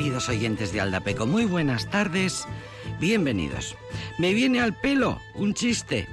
queridos 0.00 0.30
oyentes 0.30 0.72
de 0.72 0.80
Aldapeco, 0.80 1.26
muy 1.26 1.44
buenas 1.44 1.90
tardes, 1.90 2.46
bienvenidos. 3.00 3.76
Me 4.18 4.32
viene 4.32 4.58
al 4.58 4.74
pelo 4.80 5.18
un 5.34 5.52
chiste, 5.52 6.08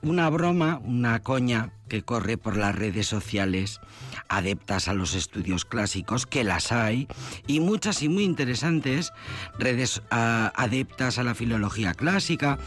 una 0.00 0.30
broma, 0.30 0.80
una 0.82 1.22
coña 1.22 1.74
que 1.90 2.02
corre 2.02 2.38
por 2.38 2.56
las 2.56 2.74
redes 2.74 3.06
sociales 3.06 3.80
adeptas 4.30 4.88
a 4.88 4.94
los 4.94 5.14
estudios 5.14 5.66
clásicos, 5.66 6.24
que 6.24 6.42
las 6.42 6.72
hay, 6.72 7.06
y 7.46 7.60
muchas 7.60 8.02
y 8.02 8.08
muy 8.08 8.24
interesantes 8.24 9.12
redes 9.58 10.00
ah, 10.10 10.50
adeptas 10.56 11.18
a 11.18 11.22
la 11.22 11.34
filología 11.34 11.92
clásica, 11.92 12.58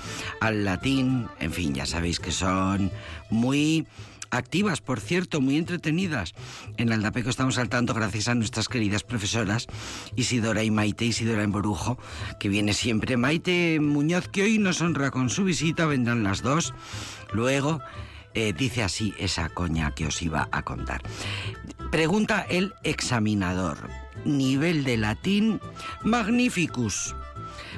al 0.42 0.64
latín, 0.64 1.28
en 1.40 1.54
fin, 1.54 1.74
ya 1.74 1.88
sabéis 1.88 2.20
que 2.20 2.32
son 2.32 2.92
muy 3.32 3.88
activas, 4.32 4.82
por 4.82 5.00
cierto, 5.00 5.42
muy 5.42 5.58
entretenidas. 5.58 6.34
En 6.78 6.92
Aldapeco 6.92 7.30
estamos 7.30 7.58
al 7.58 7.70
tanto 7.70 7.94
gracias 7.94 8.28
a 8.28 8.36
nuestras 8.36 8.68
queridas 8.68 9.04
profesoras 9.04 9.68
Isidora 10.16 10.64
y 10.64 10.72
Maite, 10.72 11.06
Isidora 11.06 11.44
en 11.44 11.52
Borujo, 11.52 11.98
que 12.40 12.50
viene 12.50 12.74
siempre. 12.74 13.18
Maite 13.18 13.80
Muñoz, 13.80 14.28
que 14.28 14.44
hoy 14.44 14.58
nos 14.58 14.82
honra 14.82 15.12
con 15.12 15.30
su 15.30 15.44
visita, 15.44 15.86
vendrán 15.86 16.24
las 16.24 16.42
dos. 16.42 16.74
Luego, 17.34 17.82
eh, 18.34 18.54
dice 18.54 18.84
así 18.84 19.14
esa 19.18 19.50
coña 19.50 19.94
que 19.94 20.08
os 20.08 20.22
iba 20.22 20.48
a 20.52 20.64
contar. 20.64 21.02
Pregunta 21.92 22.46
el 22.50 22.74
examinador. 22.84 23.90
Nivel 24.24 24.84
de 24.84 24.98
latín 24.98 25.60
magnificus. 26.04 27.16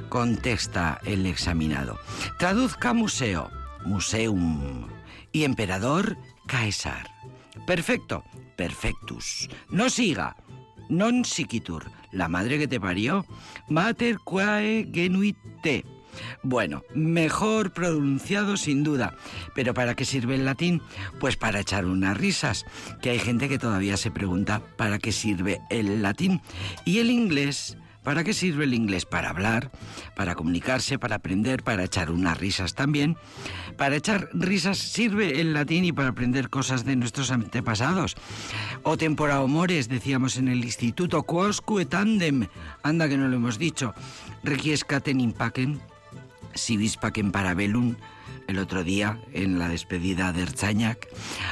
Contesta 0.09 0.99
el 1.05 1.25
examinado. 1.25 1.97
Traduzca 2.37 2.93
museo. 2.93 3.49
Museum. 3.85 4.87
Y 5.31 5.45
emperador 5.45 6.17
Caesar. 6.53 7.09
Perfecto, 7.65 8.23
perfectus. 8.55 9.49
No 9.69 9.89
siga. 9.89 10.37
Non 10.85 11.25
siquitur. 11.25 11.89
La 12.13 12.29
madre 12.29 12.61
que 12.61 12.69
te 12.69 12.77
parió. 12.77 13.25
Mater 13.73 14.21
quae 14.21 14.85
genuite. 14.93 15.81
Bueno, 16.43 16.83
mejor 16.93 17.73
pronunciado 17.73 18.55
sin 18.55 18.83
duda. 18.83 19.17
Pero 19.55 19.73
¿para 19.73 19.95
qué 19.95 20.05
sirve 20.05 20.35
el 20.35 20.45
latín? 20.45 20.83
Pues 21.19 21.37
para 21.37 21.59
echar 21.59 21.85
unas 21.89 22.15
risas. 22.15 22.65
Que 23.01 23.09
hay 23.09 23.19
gente 23.19 23.49
que 23.49 23.57
todavía 23.57 23.97
se 23.97 24.11
pregunta 24.11 24.61
¿para 24.77 24.99
qué 24.99 25.11
sirve 25.11 25.59
el 25.71 26.03
latín? 26.03 26.39
Y 26.85 26.99
el 26.99 27.09
inglés 27.09 27.77
¿Para 28.03 28.23
qué 28.23 28.33
sirve 28.33 28.65
el 28.65 28.73
inglés? 28.73 29.05
Para 29.05 29.29
hablar, 29.29 29.71
para 30.15 30.35
comunicarse, 30.35 30.99
para 30.99 31.15
aprender, 31.15 31.63
para 31.63 31.85
echar 31.85 32.11
unas 32.11 32.37
risas 32.37 32.75
también. 32.75 33.17
Para 33.77 33.95
echar 33.95 34.29
risas 34.33 34.77
sirve 34.77 35.39
el 35.39 35.53
latín 35.53 35.85
y 35.85 35.91
para 35.91 36.09
aprender 36.09 36.49
cosas 36.49 36.83
de 36.83 36.95
nuestros 36.95 37.31
antepasados. 37.31 38.15
O 38.83 38.97
tempora 38.97 39.41
mores, 39.47 39.87
decíamos 39.87 40.37
en 40.37 40.49
el 40.49 40.63
instituto, 40.63 41.23
quosque 41.23 41.85
tandem, 41.85 42.47
anda 42.83 43.07
que 43.07 43.17
no 43.17 43.27
lo 43.27 43.37
hemos 43.37 43.57
dicho, 43.57 43.93
requiescaten 44.43 45.19
impacem, 45.19 45.79
si 46.53 46.77
pacem 47.01 47.31
parabellum, 47.31 47.95
el 48.47 48.59
otro 48.59 48.83
día 48.83 49.19
en 49.31 49.59
la 49.59 49.69
despedida 49.69 50.33
de 50.33 50.43
Erzañac. 50.43 51.07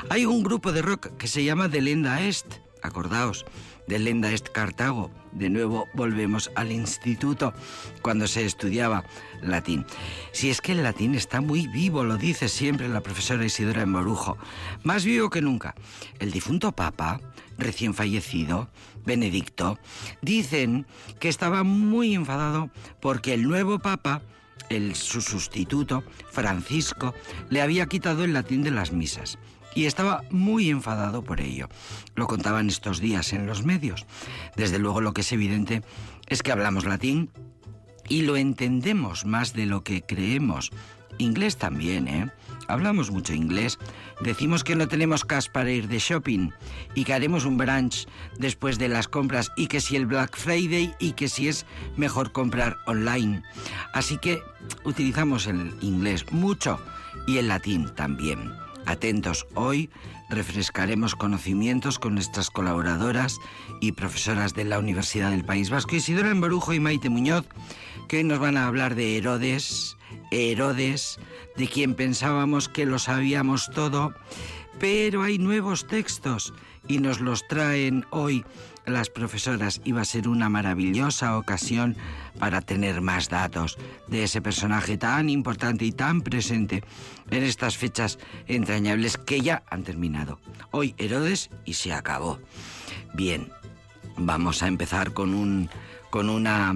Hay 0.10 0.26
un 0.26 0.44
grupo 0.44 0.72
de 0.72 0.82
rock 0.82 1.16
que 1.18 1.28
se 1.28 1.44
llama 1.44 1.68
Delenda 1.68 2.22
Est, 2.22 2.46
acordaos, 2.82 3.46
de 3.88 4.00
Lenda 4.00 4.32
Est 4.32 4.50
Cartago. 4.50 5.21
De 5.32 5.50
nuevo 5.50 5.88
volvemos 5.94 6.52
al 6.56 6.72
instituto 6.72 7.54
cuando 8.02 8.28
se 8.28 8.46
estudiaba 8.46 9.04
latín. 9.42 9.86
Si 10.32 10.50
es 10.50 10.62
que 10.62 10.74
el 10.74 10.84
latín 10.84 11.16
está 11.16 11.42
muy 11.42 11.68
vivo, 11.68 12.04
lo 12.04 12.18
dice 12.18 12.50
siempre 12.50 12.90
la 12.90 13.02
profesora 13.02 13.46
Isidora 13.46 13.84
en 13.84 13.92
Morujo, 13.92 14.38
más 14.84 15.06
vivo 15.06 15.30
que 15.30 15.42
nunca. 15.42 15.76
El 16.20 16.32
difunto 16.32 16.72
papa, 16.74 17.22
recién 17.58 17.94
fallecido, 17.94 18.70
Benedicto, 19.06 19.80
dicen 20.22 20.86
que 21.20 21.30
estaba 21.30 21.64
muy 21.64 22.14
enfadado 22.14 22.70
porque 23.00 23.34
el 23.34 23.44
nuevo 23.44 23.80
papa 23.80 24.22
el, 24.70 24.96
su 24.96 25.22
sustituto, 25.22 26.04
Francisco, 26.30 27.14
le 27.50 27.62
había 27.62 27.88
quitado 27.88 28.24
el 28.24 28.34
latín 28.34 28.64
de 28.64 28.72
las 28.72 28.92
misas 28.92 29.38
y 29.76 29.86
estaba 29.86 30.24
muy 30.30 30.70
enfadado 30.70 31.24
por 31.24 31.42
ello. 31.42 31.70
Lo 32.16 32.28
contaban 32.28 32.68
estos 32.68 33.00
días 33.00 33.34
en 33.34 33.46
los 33.46 33.64
medios. 33.64 34.06
Desde 34.56 34.80
luego 34.80 35.02
lo 35.02 35.14
que 35.14 35.22
es 35.22 35.32
evidente 35.32 35.82
es 36.28 36.44
que 36.44 36.52
hablamos 36.52 36.86
latín 36.86 37.30
y 38.10 38.24
lo 38.24 38.38
entendemos 38.38 39.26
más 39.26 39.54
de 39.54 39.66
lo 39.66 39.84
que 39.84 40.02
creemos. 40.02 40.72
Inglés 41.18 41.58
también, 41.58 42.08
¿eh? 42.08 42.30
Hablamos 42.68 43.12
mucho 43.12 43.34
inglés. 43.34 43.80
Decimos 44.22 44.64
que 44.64 44.76
no 44.76 44.88
tenemos 44.88 45.26
cash 45.26 45.50
para 45.50 45.72
ir 45.72 45.88
de 45.88 46.00
shopping 46.00 46.52
y 46.96 47.04
que 47.04 47.14
haremos 47.14 47.46
un 47.46 47.58
brunch 47.58 48.08
después 48.38 48.80
de 48.80 48.88
las 48.88 49.08
compras 49.08 49.52
y 49.58 49.68
que 49.68 49.82
si 49.82 49.96
el 49.96 50.06
Black 50.06 50.38
Friday 50.38 50.94
y 51.00 51.12
que 51.14 51.28
si 51.28 51.48
es 51.48 51.66
mejor 51.98 52.32
comprar 52.32 52.78
online. 52.86 53.44
Así 53.94 54.18
que 54.18 54.42
utilizamos 54.86 55.48
el 55.48 55.76
inglés 55.82 56.32
mucho 56.32 56.80
y 57.28 57.38
el 57.38 57.50
latín 57.50 57.90
también. 57.94 58.52
Atentos, 58.86 59.48
hoy 59.54 59.90
refrescaremos 60.30 61.16
conocimientos 61.16 62.00
con 62.00 62.16
nuestras 62.16 62.50
colaboradoras 62.50 63.38
y 63.80 63.92
profesoras 63.92 64.54
de 64.54 64.66
la 64.66 64.80
Universidad 64.80 65.32
del 65.32 65.46
País 65.46 65.70
Vasco, 65.70 65.96
Isidora 65.96 66.32
Emborujo 66.32 66.74
y 66.74 66.80
Maite 66.80 67.10
Muñoz, 67.10 67.46
que 68.08 68.18
hoy 68.18 68.24
nos 68.24 68.40
van 68.40 68.58
a 68.58 68.68
hablar 68.68 68.96
de 68.96 69.18
Herodes, 69.18 69.98
Herodes, 70.32 71.20
de 71.58 71.68
quien 71.68 71.96
pensábamos 71.96 72.70
que 72.70 72.86
lo 72.86 73.00
sabíamos 73.00 73.70
todo, 73.74 74.14
pero 74.80 75.24
hay 75.24 75.38
nuevos 75.38 75.88
textos 75.88 76.54
y 76.88 76.98
nos 77.00 77.22
los 77.22 77.48
traen 77.48 78.06
hoy 78.10 78.44
las 78.86 79.10
profesoras. 79.10 79.82
Iba 79.84 80.02
a 80.02 80.06
ser 80.06 80.28
una 80.28 80.50
maravillosa 80.50 81.38
ocasión 81.38 81.96
para 82.40 82.62
tener 82.62 83.02
más 83.02 83.30
datos 83.30 83.78
de 84.08 84.24
ese 84.24 84.42
personaje 84.42 84.98
tan 84.98 85.30
importante 85.30 85.86
y 85.86 85.92
tan 85.92 86.22
presente 86.22 86.84
en 87.30 87.44
estas 87.44 87.78
fechas 87.78 88.20
entrañables 88.48 89.18
que 89.18 89.42
ya 89.42 89.64
han 89.70 89.84
terminado. 89.84 90.40
Hoy 90.72 90.96
Herodes 90.98 91.50
y 91.66 91.74
se 91.74 91.94
acabó. 91.94 92.40
Bien, 93.14 93.50
vamos 94.18 94.64
a 94.64 94.68
empezar 94.68 95.14
con 95.14 95.34
un 95.34 95.70
con 96.10 96.30
una 96.30 96.74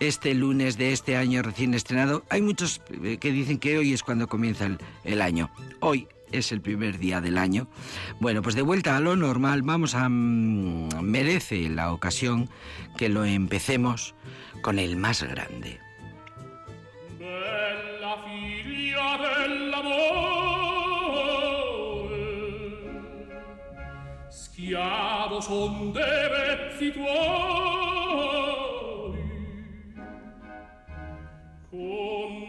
este 0.00 0.34
lunes 0.34 0.76
de 0.76 0.92
este 0.92 1.16
año 1.16 1.42
recién 1.42 1.74
estrenado. 1.74 2.24
Hay 2.28 2.42
muchos 2.42 2.82
eh, 3.02 3.16
que 3.18 3.32
dicen 3.32 3.58
que 3.58 3.78
hoy 3.78 3.92
es 3.92 4.02
cuando 4.02 4.28
comienza 4.28 4.66
el, 4.66 4.78
el 5.04 5.22
año. 5.22 5.50
Hoy 5.80 6.06
es 6.38 6.52
el 6.52 6.60
primer 6.60 6.98
día 6.98 7.20
del 7.20 7.38
año. 7.38 7.68
Bueno, 8.20 8.42
pues 8.42 8.54
de 8.54 8.62
vuelta 8.62 8.96
a 8.96 9.00
lo 9.00 9.16
normal, 9.16 9.62
vamos 9.62 9.94
a... 9.94 10.08
Mm, 10.08 11.00
merece 11.02 11.68
la 11.68 11.92
ocasión 11.92 12.48
que 12.96 13.08
lo 13.08 13.24
empecemos 13.24 14.14
con 14.62 14.78
el 14.78 14.96
más 14.96 15.22
grande. 15.22 15.78
Bella 17.18 18.16
figlia 18.24 19.18
dell'amore, 19.22 20.26
schiavo 24.30 25.40
son 25.42 25.92
de 25.92 26.28
vezzi 26.32 26.92
tuoi, 26.92 27.16
con 31.70 32.46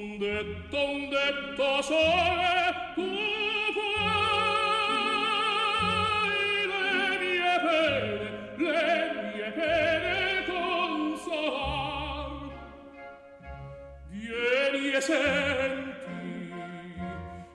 senti 15.08 15.96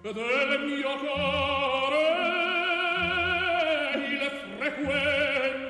del 0.01 0.65
mio 0.65 0.97
cuore 1.01 2.01
il 4.09 4.31
frequente 4.57 5.62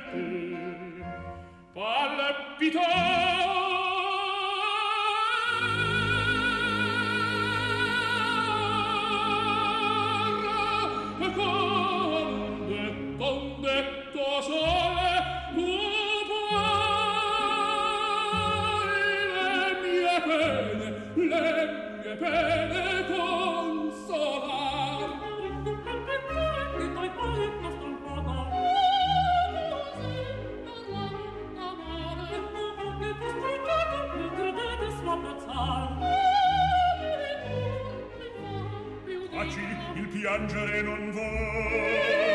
piangere 40.22 40.82
non 40.82 41.10
vuol 41.10 42.31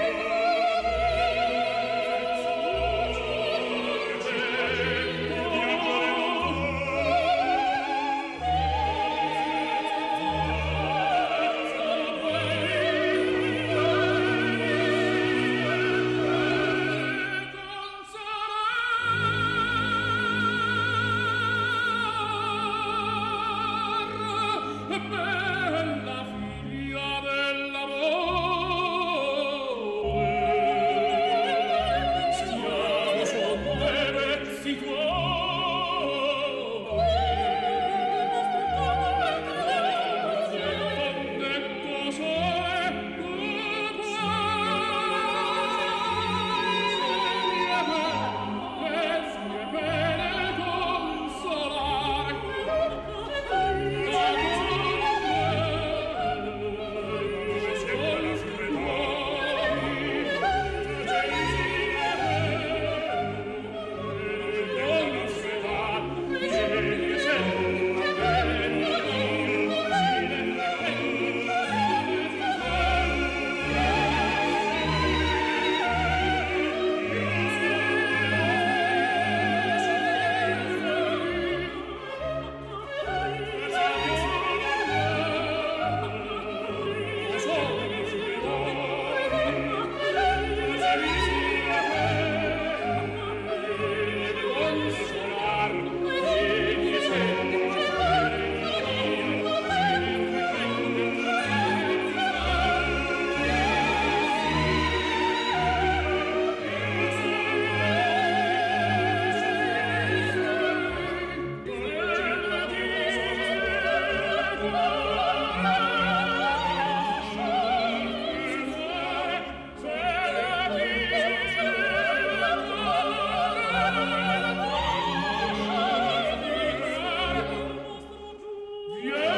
Yeah! 129.07 129.36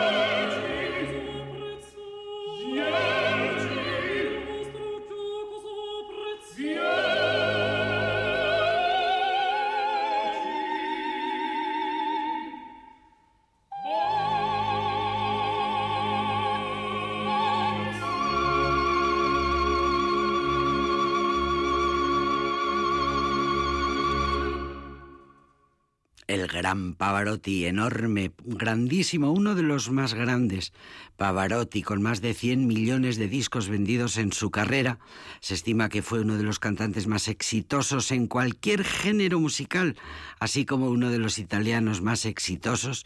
El 26.40 26.48
gran 26.48 26.94
Pavarotti, 26.94 27.66
enorme, 27.66 28.32
grandísimo, 28.44 29.32
uno 29.32 29.56
de 29.56 29.64
los 29.64 29.92
más 29.92 30.14
grandes. 30.14 30.74
Pavarotti, 31.18 31.84
con 31.84 32.02
más 32.02 32.22
de 32.22 32.34
100 32.34 32.66
millones 32.66 33.18
de 33.18 33.28
discos 33.28 33.68
vendidos 33.68 34.18
en 34.18 34.32
su 34.32 34.52
carrera, 34.52 35.00
se 35.42 35.54
estima 35.54 35.90
que 35.90 36.02
fue 36.02 36.22
uno 36.22 36.38
de 36.38 36.44
los 36.44 36.60
cantantes 36.60 37.08
más 37.08 37.28
exitosos 37.28 38.12
en 38.12 38.28
cualquier 38.28 38.84
género 38.84 39.40
musical, 39.40 39.96
así 40.40 40.66
como 40.66 40.90
uno 40.90 41.10
de 41.10 41.20
los 41.20 41.40
italianos 41.40 42.02
más 42.02 42.26
exitosos 42.26 43.04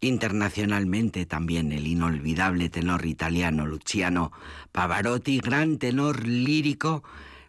internacionalmente 0.00 1.26
también, 1.26 1.72
el 1.72 1.86
inolvidable 1.86 2.68
tenor 2.68 3.06
italiano 3.06 3.66
Luciano 3.66 4.32
Pavarotti, 4.72 5.38
gran 5.38 5.78
tenor 5.78 6.26
lírico, 6.26 7.02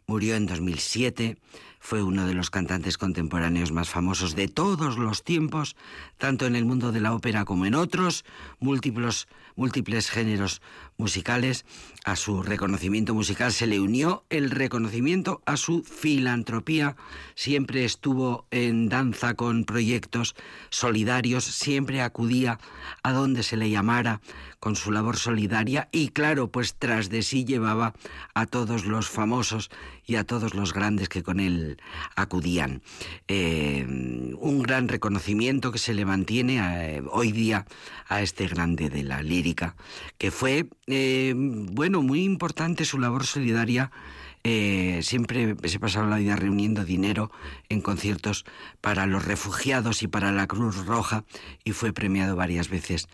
murió 0.08 0.36
en 0.36 0.46
2007 0.46 1.38
fue 1.86 2.02
uno 2.02 2.26
de 2.26 2.34
los 2.34 2.50
cantantes 2.50 2.98
contemporáneos 2.98 3.72
más 3.72 3.90
famosos 3.90 4.34
de 4.36 4.48
todos 4.48 4.98
los 4.98 5.24
tiempos, 5.24 5.76
tanto 6.18 6.48
en 6.48 6.56
el 6.56 6.66
mundo 6.66 6.92
de 6.92 7.00
la 7.00 7.14
ópera 7.14 7.46
como 7.46 7.68
en 7.68 7.76
otros 7.76 8.26
múltiples, 8.60 9.28
múltiples 9.56 10.10
géneros 10.10 10.62
musicales. 10.98 11.66
A 12.04 12.16
su 12.16 12.44
reconocimiento 12.44 13.14
musical 13.14 13.52
se 13.52 13.68
le 13.68 13.80
unió 13.80 14.26
el 14.30 14.52
reconocimiento 14.52 15.42
a 15.46 15.58
su 15.58 15.84
filantropía. 15.84 16.96
Siempre 17.36 17.84
estuvo 17.84 18.46
en 18.52 18.90
danza 18.90 19.34
con 19.34 19.66
proyectos 19.66 20.36
solidarios, 20.70 21.44
siempre 21.44 22.02
acudía 22.02 22.60
a 23.04 23.12
donde 23.12 23.44
se 23.44 23.58
le 23.58 23.70
llamara 23.70 24.22
con 24.66 24.76
su 24.76 24.92
labor 24.92 25.18
solidaria 25.18 25.90
y 25.92 26.08
claro, 26.08 26.50
pues 26.50 26.74
tras 26.74 27.10
de 27.10 27.22
sí 27.22 27.46
llevaba 27.46 27.94
a 28.34 28.48
todos 28.48 28.86
los 28.86 29.10
famosos 29.10 29.70
y 30.08 30.16
a 30.16 30.24
todos 30.24 30.56
los 30.56 30.74
grandes 30.74 31.08
que 31.08 31.22
con 31.22 31.40
él 31.40 31.78
acudían. 32.16 32.82
Eh, 33.28 33.86
un 33.88 34.64
gran 34.64 34.88
reconocimiento 34.88 35.72
que 35.72 35.78
se 35.78 35.94
le 35.94 36.04
mantiene 36.04 36.58
eh, 36.58 37.04
hoy 37.12 37.32
día 37.32 37.68
a 38.08 38.24
este 38.24 38.48
grande 38.48 38.90
de 38.90 39.04
la 39.04 39.22
lírica, 39.22 39.45
que 40.18 40.32
fue, 40.32 40.68
eh, 40.88 41.34
bueno, 41.36 42.02
muy 42.02 42.24
importante 42.24 42.86
su 42.86 43.00
labor 43.00 43.26
solidaria 43.26 43.92
siempre 45.02 45.56
se 45.64 45.80
pasaba 45.80 46.08
la 46.08 46.18
vida 46.18 46.36
reuniendo 46.36 46.86
dinero 46.86 47.32
en 47.68 47.82
conciertos 47.82 48.46
para 48.80 49.08
los 49.08 49.26
refugiados 49.26 50.04
y 50.04 50.08
para 50.08 50.32
la 50.32 50.46
Cruz 50.46 50.86
Roja 50.86 51.24
y 51.64 51.72
fue 51.72 51.94
premiado 51.94 52.36
varias 52.36 52.70
veces 52.70 53.08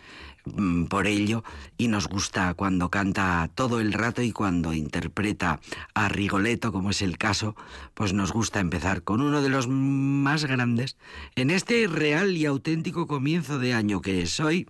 Mm, 0.44 0.86
por 0.86 1.06
ello 1.06 1.44
y 1.78 1.86
nos 1.86 2.08
gusta 2.08 2.54
cuando 2.54 2.90
canta 2.90 3.48
todo 3.54 3.80
el 3.80 3.92
rato 3.92 4.22
y 4.22 4.32
cuando 4.32 4.72
interpreta 4.72 5.60
a 5.94 6.08
Rigoletto, 6.08 6.72
como 6.72 6.90
es 6.90 7.00
el 7.00 7.16
caso, 7.16 7.54
pues 7.94 8.12
nos 8.12 8.32
gusta 8.32 8.58
empezar 8.58 9.02
con 9.02 9.20
uno 9.20 9.40
de 9.40 9.48
los 9.48 9.68
más 9.68 10.44
grandes 10.44 10.96
en 11.36 11.50
este 11.50 11.86
real 11.86 12.36
y 12.36 12.46
auténtico 12.46 13.06
comienzo 13.06 13.60
de 13.60 13.74
año 13.74 14.00
que 14.00 14.22
es 14.22 14.40
hoy, 14.40 14.66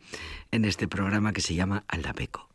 en 0.50 0.66
este 0.66 0.88
programa 0.88 1.32
que 1.32 1.40
se 1.40 1.54
llama 1.54 1.84
Aldapeco. 1.88 2.51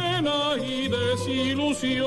Pena 0.00 0.38
y 0.56 0.88
desilusión. 0.88 2.04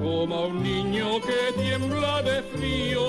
como 0.00 0.34
a 0.34 0.46
un 0.46 0.62
niño 0.62 1.20
que 1.20 1.40
tiembla 1.60 2.22
de 2.22 2.42
frío. 2.52 3.06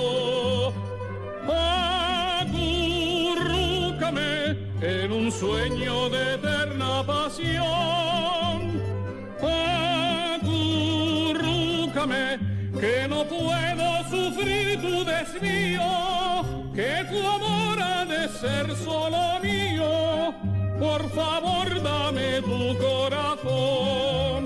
Acurrúcame 2.40 4.32
en 4.80 5.12
un 5.12 5.32
sueño 5.32 6.08
de 6.10 6.34
eterna 6.34 6.92
pasión. 7.06 8.58
Acurrúcame 10.34 12.24
que 12.80 12.96
no 13.08 13.24
puedo 13.24 13.88
sufrir 14.10 14.80
tu 14.80 15.04
desvío, 15.04 15.90
que 16.74 16.92
tu 17.10 17.18
amor 17.34 17.51
ser 18.42 18.74
solo 18.74 19.38
mío. 19.40 20.34
Por 20.80 21.08
favor, 21.10 21.66
dame 21.80 22.42
tu 22.42 22.76
corazón. 22.84 24.42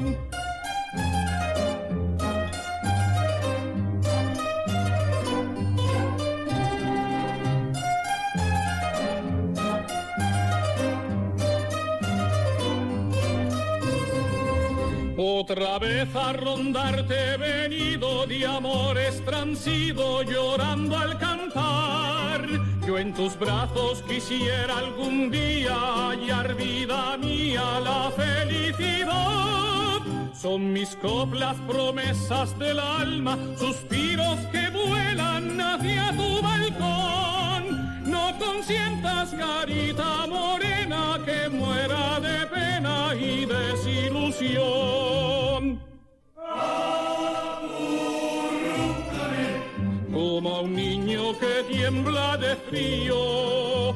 Otra 15.17 15.79
vez 15.79 16.15
a 16.15 16.33
rondarte 16.35 17.39
venido 17.39 18.27
de 18.27 18.45
amores 18.45 19.25
transido 19.25 20.23
llorando 20.23 20.99
al 20.99 21.19
cantar. 21.19 22.16
Yo 22.87 22.99
en 22.99 23.13
tus 23.13 23.37
brazos 23.37 24.01
quisiera 24.03 24.79
algún 24.79 25.29
día 25.29 25.75
hallar 25.75 26.55
vida 26.55 27.17
mía 27.17 27.81
la 27.81 28.13
felicidad. 28.13 29.99
Son 30.33 30.73
mis 30.73 30.95
coplas 30.95 31.57
promesas 31.67 32.57
del 32.61 32.79
alma, 32.79 33.37
suspiros 33.59 34.39
que 34.53 34.69
vuelan 34.71 35.61
hacia 35.61 36.13
tu 36.13 36.41
balcón. 36.41 38.09
No 38.09 38.33
consientas 38.39 39.35
carita 39.35 40.29
morena 40.29 41.19
que 41.27 41.49
muera 41.49 42.21
de 42.21 42.47
pena 42.47 43.13
y 43.17 43.47
desilusión. 43.47 44.63
Como 50.13 50.61
un 50.61 50.73
niño 50.73 50.96
tiembla 51.87 52.37
de 52.37 52.57
frío. 52.69 53.95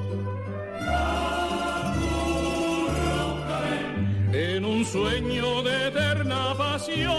En 4.33 4.65
un 4.65 4.85
sueño 4.85 5.63
de 5.63 5.89
eterna 5.89 6.55
pasión. 6.57 7.11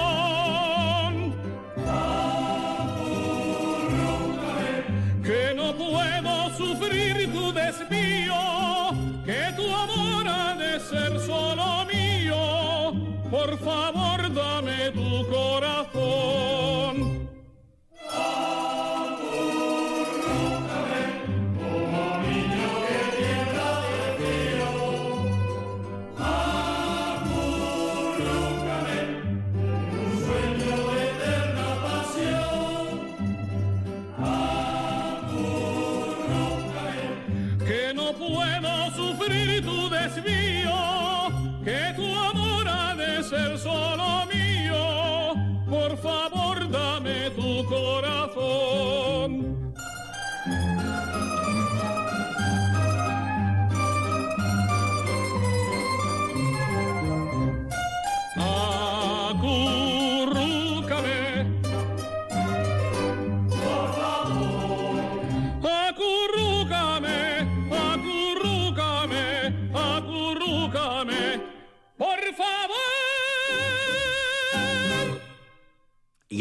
Que 5.28 5.54
no 5.56 5.75
puedo 5.75 6.34
sufrir 6.58 7.34
tu 7.34 7.51
desvío, 7.51 8.42
que 9.25 9.44
tu 9.58 9.66
amor 9.86 10.25
ha 10.28 10.56
de 10.56 10.80
ser 10.80 11.20
solo 11.20 11.86
mío. 11.94 12.94
Por 13.30 13.58
favor. 13.60 14.00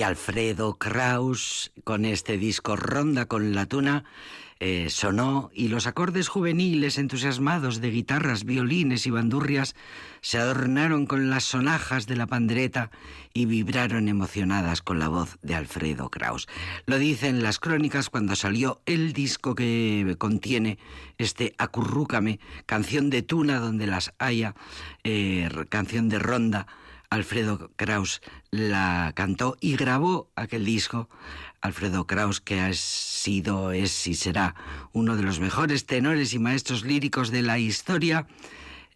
Alfredo 0.02 0.78
Kraus 0.78 1.72
con 1.84 2.04
este 2.04 2.38
disco 2.38 2.76
Ronda 2.76 3.26
con 3.26 3.54
la 3.54 3.66
Tuna 3.66 4.04
eh, 4.62 4.88
sonó 4.90 5.50
y 5.54 5.68
los 5.68 5.86
acordes 5.86 6.28
juveniles 6.28 6.98
entusiasmados 6.98 7.80
de 7.80 7.90
guitarras, 7.90 8.44
violines 8.44 9.06
y 9.06 9.10
bandurrias 9.10 9.74
se 10.20 10.36
adornaron 10.36 11.06
con 11.06 11.30
las 11.30 11.44
sonajas 11.44 12.06
de 12.06 12.16
la 12.16 12.26
pandreta 12.26 12.90
y 13.32 13.46
vibraron 13.46 14.08
emocionadas 14.08 14.82
con 14.82 14.98
la 14.98 15.08
voz 15.08 15.38
de 15.40 15.54
Alfredo 15.54 16.10
Kraus. 16.10 16.46
Lo 16.84 16.98
dicen 16.98 17.42
las 17.42 17.58
crónicas 17.58 18.10
cuando 18.10 18.36
salió 18.36 18.82
el 18.84 19.14
disco 19.14 19.54
que 19.54 20.14
contiene 20.18 20.78
este 21.16 21.54
Acurrúcame, 21.56 22.38
canción 22.66 23.08
de 23.08 23.22
tuna 23.22 23.60
donde 23.60 23.86
las 23.86 24.12
haya, 24.18 24.54
eh, 25.04 25.48
canción 25.70 26.10
de 26.10 26.18
ronda 26.18 26.66
Alfredo 27.08 27.72
Kraus 27.74 28.20
la 28.50 29.12
cantó 29.14 29.56
y 29.60 29.76
grabó 29.76 30.30
aquel 30.34 30.64
disco. 30.64 31.08
Alfredo 31.60 32.06
Kraus, 32.06 32.40
que 32.40 32.60
ha 32.60 32.72
sido, 32.72 33.72
es 33.72 34.06
y 34.06 34.14
será 34.14 34.54
uno 34.92 35.16
de 35.16 35.22
los 35.22 35.40
mejores 35.40 35.86
tenores 35.86 36.32
y 36.32 36.38
maestros 36.38 36.84
líricos 36.84 37.30
de 37.30 37.42
la 37.42 37.58
historia, 37.58 38.26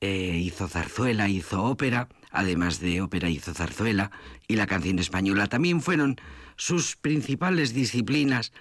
eh, 0.01 0.41
hizo 0.43 0.67
zarzuela, 0.67 1.29
hizo 1.29 1.63
ópera, 1.63 2.09
además 2.31 2.81
de 2.81 3.01
ópera 3.01 3.29
hizo 3.29 3.55
zarzuela 3.55 4.11
y 4.49 4.57
la 4.57 4.67
canción 4.67 4.99
española 4.99 5.47
también 5.47 5.81
fueron 5.81 6.17
sus 6.57 6.97
principales 6.97 7.75
disciplinas, 7.75 8.53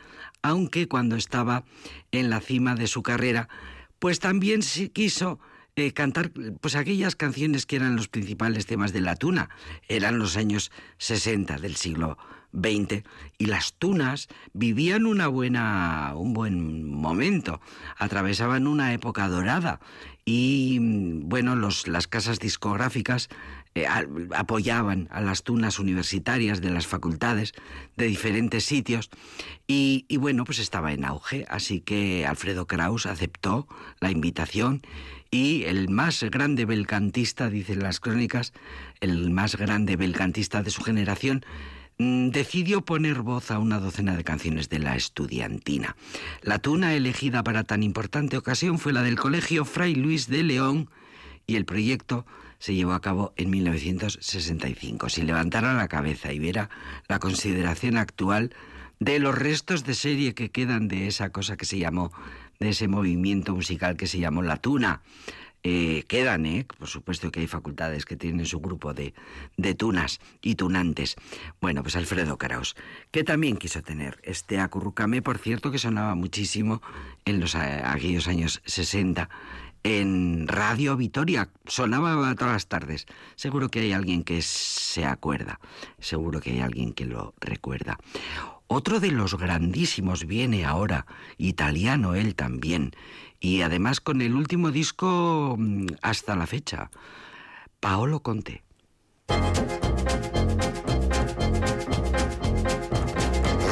aunque 0.41 0.87
cuando 0.87 1.15
estaba 1.15 1.63
en 2.11 2.29
la 2.29 2.39
cima 2.41 2.75
de 2.75 2.87
su 2.87 3.03
carrera, 3.03 3.47
pues 3.99 4.19
también 4.19 4.61
quiso 4.91 5.39
eh, 5.75 5.91
cantar 5.91 6.31
pues 6.61 6.75
aquellas 6.75 7.15
canciones 7.15 7.65
que 7.65 7.77
eran 7.77 7.95
los 7.95 8.07
principales 8.07 8.65
temas 8.65 8.93
de 8.93 9.01
la 9.01 9.15
tuna. 9.15 9.49
Eran 9.87 10.19
los 10.19 10.37
años 10.37 10.71
60 10.97 11.57
del 11.57 11.75
siglo 11.75 12.17
XX 12.53 13.03
y 13.39 13.47
las 13.47 13.73
tunas 13.73 14.27
vivían 14.53 15.05
una 15.05 15.27
buena, 15.27 16.13
un 16.15 16.33
buen 16.33 16.91
momento, 16.91 17.59
atravesaban 17.97 18.67
una 18.67 18.93
época 18.93 19.27
dorada 19.27 19.79
y 20.25 20.77
bueno, 20.79 21.55
los, 21.55 21.87
las 21.87 22.07
casas 22.07 22.39
discográficas 22.39 23.29
eh, 23.75 23.87
apoyaban 24.35 25.07
a 25.11 25.21
las 25.21 25.43
tunas 25.43 25.79
universitarias 25.79 26.61
de 26.61 26.69
las 26.69 26.85
facultades 26.85 27.53
de 27.97 28.05
diferentes 28.05 28.65
sitios 28.65 29.09
y, 29.67 30.05
y 30.07 30.17
bueno, 30.17 30.43
pues 30.43 30.59
estaba 30.59 30.93
en 30.93 31.05
auge, 31.05 31.45
así 31.49 31.81
que 31.81 32.25
Alfredo 32.25 32.67
Kraus 32.67 33.05
aceptó 33.05 33.67
la 33.99 34.11
invitación 34.11 34.81
y 35.33 35.63
el 35.63 35.89
más 35.89 36.23
grande 36.23 36.65
belcantista, 36.65 37.49
dicen 37.49 37.79
las 37.79 37.99
crónicas, 37.99 38.53
el 38.99 39.31
más 39.31 39.55
grande 39.55 39.95
belcantista 39.95 40.61
de 40.61 40.69
su 40.69 40.83
generación, 40.83 41.43
mm, 41.97 42.29
decidió 42.29 42.85
poner 42.85 43.23
voz 43.23 43.49
a 43.49 43.57
una 43.57 43.79
docena 43.79 44.15
de 44.15 44.23
canciones 44.23 44.69
de 44.69 44.77
la 44.77 44.95
estudiantina. 44.95 45.95
La 46.43 46.59
tuna 46.59 46.93
elegida 46.93 47.43
para 47.43 47.63
tan 47.63 47.81
importante 47.81 48.37
ocasión 48.37 48.77
fue 48.77 48.93
la 48.93 49.01
del 49.01 49.15
Colegio 49.15 49.65
Fray 49.65 49.95
Luis 49.95 50.27
de 50.27 50.43
León 50.43 50.91
y 51.47 51.55
el 51.55 51.65
proyecto 51.65 52.27
se 52.63 52.73
llevó 52.73 52.93
a 52.93 53.01
cabo 53.01 53.33
en 53.35 53.49
1965. 53.49 55.09
Si 55.09 55.23
levantara 55.23 55.73
la 55.73 55.89
cabeza 55.89 56.31
y 56.31 56.39
viera 56.39 56.69
la 57.09 57.19
consideración 57.19 57.97
actual 57.97 58.55
de 59.01 59.19
los 59.19 59.37
restos 59.37 59.83
de 59.83 59.93
serie 59.93 60.33
que 60.33 60.49
quedan 60.49 60.87
de 60.87 61.07
esa 61.07 61.29
cosa 61.29 61.57
que 61.57 61.65
se 61.65 61.77
llamó 61.77 62.13
de 62.61 62.69
ese 62.69 62.87
movimiento 62.87 63.53
musical 63.53 63.97
que 63.97 64.07
se 64.07 64.19
llamó 64.19 64.43
La 64.43 64.55
Tuna. 64.55 65.01
Eh, 65.65 66.05
quedan, 66.07 66.45
¿eh? 66.45 66.65
por 66.77 66.87
supuesto 66.87 67.31
que 67.31 67.41
hay 67.41 67.47
facultades 67.47 68.05
que 68.05 68.15
tienen 68.15 68.45
su 68.45 68.61
grupo 68.61 68.93
de, 68.93 69.13
de 69.57 69.75
tunas 69.75 70.21
y 70.41 70.55
tunantes. 70.55 71.17
Bueno, 71.59 71.83
pues 71.83 71.97
Alfredo 71.97 72.37
Caraos, 72.37 72.77
que 73.11 73.25
también 73.25 73.57
quiso 73.57 73.81
tener 73.81 74.21
este 74.23 74.59
acurrucame, 74.59 75.21
por 75.21 75.37
cierto, 75.37 75.69
que 75.69 75.79
sonaba 75.79 76.15
muchísimo 76.15 76.81
en 77.25 77.41
los, 77.41 77.55
eh, 77.55 77.81
aquellos 77.83 78.29
años 78.29 78.61
60 78.65 79.29
en 79.83 80.47
Radio 80.47 80.95
Vitoria, 80.95 81.49
sonaba 81.65 82.33
todas 82.35 82.53
las 82.53 82.67
tardes. 82.67 83.05
Seguro 83.35 83.69
que 83.69 83.81
hay 83.81 83.91
alguien 83.91 84.23
que 84.23 84.41
se 84.41 85.05
acuerda, 85.05 85.59
seguro 85.99 86.39
que 86.39 86.51
hay 86.51 86.61
alguien 86.61 86.93
que 86.93 87.05
lo 87.05 87.33
recuerda. 87.39 87.97
Otro 88.67 88.99
de 88.99 89.11
los 89.11 89.37
grandísimos 89.37 90.25
viene 90.25 90.65
ahora, 90.65 91.05
italiano 91.37 92.15
él 92.15 92.33
también, 92.33 92.91
y 93.39 93.61
además 93.61 93.99
con 93.99 94.21
el 94.21 94.35
último 94.35 94.71
disco 94.71 95.55
mm, 95.59 95.87
hasta 96.01 96.35
la 96.35 96.47
fecha, 96.47 96.89
Paolo 97.79 98.21
Conte. 98.21 98.63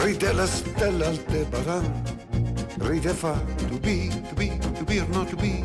Ride 0.03 0.33
la 0.33 0.45
stella 0.45 1.09
Aldebaran, 1.09 2.03
ride 2.79 3.13
fa 3.13 3.35
be, 4.91 4.99
or 4.99 5.07
not 5.07 5.29
to 5.29 5.37
be. 5.37 5.63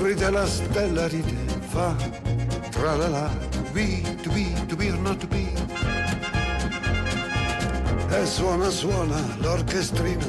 Ride 0.00 0.30
la 0.30 0.46
stella, 0.46 1.08
ride 1.08 1.36
fa, 1.68 1.94
tra 2.70 2.96
la 2.96 3.08
la, 3.08 3.28
be, 3.74 4.02
to 4.22 4.30
be, 4.30 4.54
to 4.68 4.76
be 4.76 4.88
or 4.90 4.98
not 4.98 5.20
to 5.20 5.26
be. 5.26 5.52
e 8.16 8.26
suona 8.26 8.70
suona 8.70 9.20
l'orchestrina, 9.38 10.24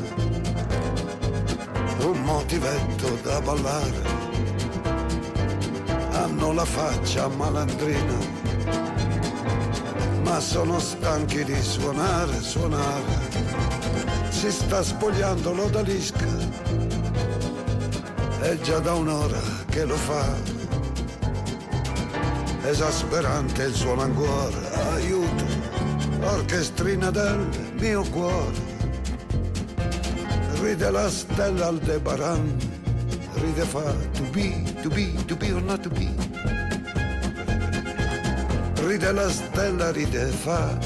un 1.99 2.19
motivetto 2.23 3.17
da 3.21 3.39
ballare, 3.41 4.01
hanno 6.11 6.51
la 6.51 6.65
faccia 6.65 7.27
malandrina, 7.27 8.17
ma 10.23 10.39
sono 10.39 10.79
stanchi 10.79 11.43
di 11.43 11.61
suonare, 11.61 12.41
suonare, 12.41 13.44
si 14.45 14.51
sta 14.51 14.83
spogliando 14.83 15.53
l'odalisca, 15.53 16.27
è 18.41 18.55
già 18.59 18.77
da 18.77 18.93
un'ora 18.93 19.39
che 19.69 19.85
lo 19.85 19.95
fa, 19.95 20.35
esasperante 22.63 23.63
il 23.63 23.73
suono 23.73 24.03
ancora, 24.03 24.91
aiuto 24.93 25.45
orchestrina 26.21 27.09
del 27.09 27.47
mio 27.79 28.03
cuore. 28.11 28.73
Ride 30.61 30.91
la 30.91 31.09
stella 31.09 31.67
Aldebaran, 31.67 32.55
ride 33.33 33.63
fa 33.63 33.95
to 34.13 34.23
be, 34.31 34.63
to 34.83 34.89
be, 34.89 35.11
to 35.25 35.35
be 35.35 35.51
or 35.53 35.61
not 35.63 35.81
to 35.81 35.89
be. 35.89 36.13
Ride 38.83 39.11
la 39.11 39.27
stella, 39.27 39.91
ride 39.91 40.27
fa, 40.27 40.77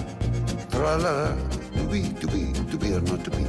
tra 0.69 0.95
la, 0.95 1.57
be, 1.89 2.01
to 2.19 2.27
be, 2.27 2.51
to 2.69 2.77
be 2.77 2.93
or 2.93 3.01
not 3.01 3.23
to 3.23 3.31
be. 3.31 3.45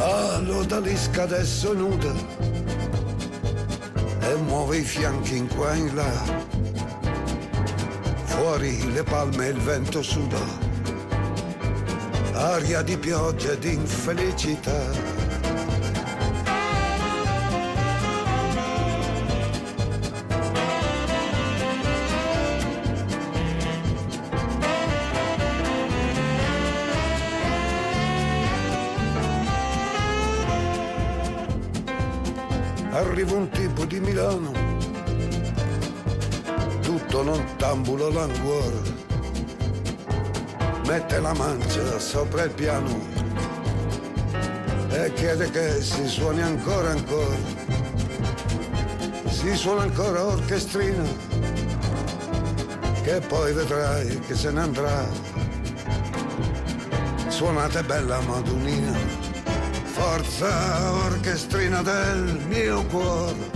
Ah, 0.00 0.40
l'odalisca 0.40 1.22
adesso 1.24 1.74
nuda, 1.74 2.12
e 4.20 4.34
muove 4.46 4.78
i 4.78 4.82
fianchi 4.82 5.36
in 5.36 5.46
qua 5.48 5.74
e 5.74 5.78
in 5.78 5.94
là. 5.94 6.42
Fuori 8.24 8.92
le 8.92 9.02
palme 9.02 9.46
e 9.46 9.50
il 9.50 9.58
vento 9.58 10.02
suda, 10.02 10.42
aria 12.32 12.82
di 12.82 12.96
pioggia 12.96 13.52
e 13.52 13.58
di 13.58 13.74
infelicità. 13.74 15.13
Arriva 33.14 33.34
un 33.34 33.48
tipo 33.48 33.84
di 33.84 34.00
Milano, 34.00 34.50
tutto 36.82 37.22
nottambulo 37.22 38.10
languore, 38.10 38.80
mette 40.86 41.20
la 41.20 41.32
mancia 41.32 42.00
sopra 42.00 42.42
il 42.42 42.50
piano 42.50 42.90
e 44.90 45.12
chiede 45.12 45.48
che 45.48 45.80
si 45.80 46.08
suoni 46.08 46.42
ancora 46.42 46.90
ancora, 46.90 47.36
si 49.28 49.54
suona 49.54 49.82
ancora 49.82 50.24
orchestrina, 50.24 51.04
che 53.04 53.20
poi 53.28 53.52
vedrai 53.52 54.18
che 54.26 54.34
se 54.34 54.50
ne 54.50 54.60
andrà, 54.60 55.06
suonate 57.28 57.84
bella 57.84 58.18
madunina 58.22 59.23
forza 60.04 60.92
orchestrina 61.06 61.82
del 61.82 62.38
mio 62.48 62.84
cuore. 62.86 63.50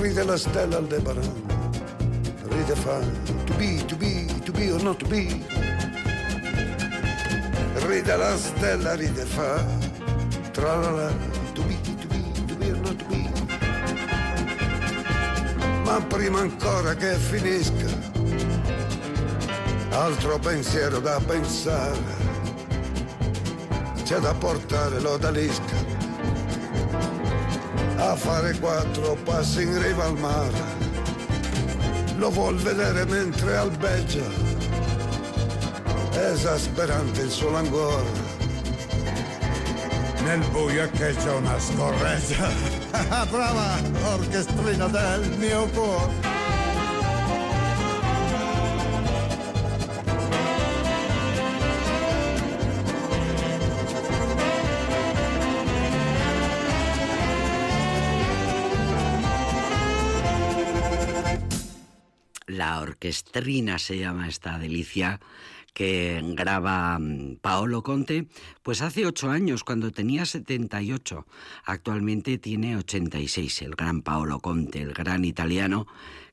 Ride 0.00 0.22
la 0.22 0.36
stella 0.36 0.76
al 0.76 0.82
Aldebaran, 0.82 1.32
ride 2.50 2.76
fa 2.76 3.00
to 3.46 3.54
be, 3.54 3.82
to 3.86 3.96
be, 3.96 4.26
to 4.44 4.52
be 4.52 4.70
or 4.70 4.82
not 4.82 4.98
to 4.98 5.06
be. 5.06 5.42
Ride 7.86 8.16
la 8.16 8.36
stella, 8.36 8.94
ride 8.96 9.24
fa 9.24 9.64
tra 10.52 10.76
la 10.76 10.90
la, 10.90 11.08
to 11.54 11.62
be, 11.62 11.76
to 12.00 12.06
be, 12.08 12.22
to 12.46 12.54
be 12.56 12.70
or 12.70 12.80
not 12.80 12.96
to 12.98 13.04
be. 13.06 13.30
Ma 15.84 16.00
prima 16.06 16.40
ancora 16.40 16.94
che 16.94 17.14
finisca, 17.14 17.88
altro 19.90 20.38
pensiero 20.38 21.00
da 21.00 21.18
pensare 21.26 22.23
c'è 24.04 24.18
da 24.18 24.34
portare 24.34 25.00
l'odalisca 25.00 25.94
a 27.96 28.14
fare 28.16 28.58
quattro 28.58 29.16
passi 29.24 29.62
in 29.62 29.82
riva 29.82 30.04
al 30.04 30.18
mare. 30.18 30.82
Lo 32.16 32.30
vuol 32.30 32.56
vedere 32.56 33.06
mentre 33.06 33.56
albeggia, 33.56 34.24
esasperante 36.12 37.22
il 37.22 37.30
suo 37.30 37.50
languore. 37.50 38.22
Nel 40.22 40.46
buio 40.50 40.88
che 40.90 41.14
c'è 41.14 41.32
una 41.32 41.58
scorreggia, 41.58 42.48
brava 43.30 43.78
orchestrina 44.12 44.86
del 44.88 45.30
mio 45.38 45.66
cuore. 45.68 46.23
Orquestrina 62.80 63.78
se 63.78 63.98
llama 63.98 64.28
esta 64.28 64.58
delicia 64.58 65.20
que 65.74 66.22
graba 66.34 66.98
mm, 66.98 67.36
Paolo 67.42 67.82
Conte, 67.82 68.28
pues 68.62 68.80
hace 68.80 69.04
ocho 69.04 69.30
años, 69.30 69.64
cuando 69.64 69.90
tenía 69.90 70.24
78. 70.24 71.26
Actualmente 71.64 72.38
tiene 72.38 72.76
86, 72.76 73.62
el 73.62 73.74
gran 73.74 74.00
Paolo 74.02 74.40
Conte, 74.40 74.80
el 74.80 74.94
gran 74.94 75.24
italiano 75.24 75.86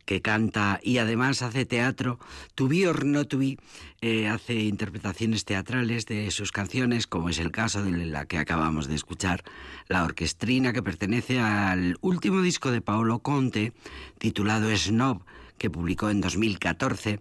que 0.05 0.21
canta 0.21 0.79
y 0.83 0.97
además 0.97 1.41
hace 1.41 1.65
teatro. 1.65 2.19
To 2.55 2.67
be 2.67 2.87
or 2.87 3.05
not 3.05 3.33
eh, 4.01 4.27
hace 4.27 4.55
interpretaciones 4.55 5.45
teatrales 5.45 6.05
de 6.05 6.29
sus 6.31 6.51
canciones, 6.51 7.07
como 7.07 7.29
es 7.29 7.39
el 7.39 7.51
caso 7.51 7.83
de 7.83 7.91
la 8.05 8.25
que 8.25 8.37
acabamos 8.37 8.87
de 8.87 8.95
escuchar, 8.95 9.43
la 9.87 10.03
orquestrina 10.03 10.73
que 10.73 10.83
pertenece 10.83 11.39
al 11.39 11.97
último 12.01 12.41
disco 12.41 12.71
de 12.71 12.81
Paolo 12.81 13.19
Conte, 13.19 13.73
titulado 14.17 14.75
Snob 14.75 15.23
que 15.61 15.69
publicó 15.69 16.09
en 16.09 16.21
2014 16.21 17.19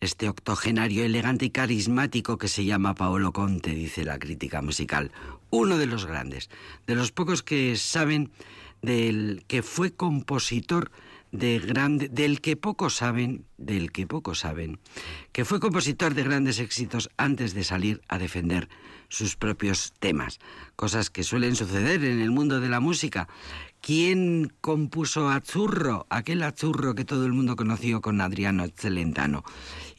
este 0.00 0.30
octogenario 0.30 1.04
elegante 1.04 1.44
y 1.44 1.50
carismático 1.50 2.38
que 2.38 2.48
se 2.48 2.64
llama 2.64 2.94
Paolo 2.94 3.34
Conte, 3.34 3.74
dice 3.74 4.02
la 4.02 4.18
crítica 4.18 4.62
musical. 4.62 5.12
Uno 5.50 5.76
de 5.76 5.84
los 5.84 6.06
grandes, 6.06 6.48
de 6.86 6.94
los 6.94 7.12
pocos 7.12 7.42
que 7.42 7.76
saben 7.76 8.30
del 8.80 9.44
que 9.46 9.62
fue 9.62 9.92
compositor 9.92 10.90
de 11.32 11.58
grande, 11.58 12.08
del 12.08 12.40
que 12.40 12.56
pocos 12.56 12.96
saben, 12.96 13.44
del 13.58 13.92
que 13.92 14.06
pocos 14.06 14.38
saben, 14.38 14.80
que 15.32 15.44
fue 15.44 15.60
compositor 15.60 16.14
de 16.14 16.24
grandes 16.24 16.60
éxitos 16.60 17.10
antes 17.18 17.52
de 17.52 17.62
salir 17.62 18.00
a 18.08 18.16
defender 18.16 18.70
sus 19.10 19.36
propios 19.36 19.92
temas, 19.98 20.40
cosas 20.76 21.10
que 21.10 21.24
suelen 21.24 21.56
suceder 21.56 22.02
en 22.04 22.22
el 22.22 22.30
mundo 22.30 22.58
de 22.58 22.70
la 22.70 22.80
música, 22.80 23.28
¿Quién 23.82 24.52
compuso 24.60 25.28
Azzurro? 25.28 26.06
Aquel 26.08 26.44
Azzurro 26.44 26.94
que 26.94 27.04
todo 27.04 27.26
el 27.26 27.32
mundo 27.32 27.56
conoció 27.56 28.00
con 28.00 28.20
Adriano 28.20 28.64
Celentano, 28.76 29.42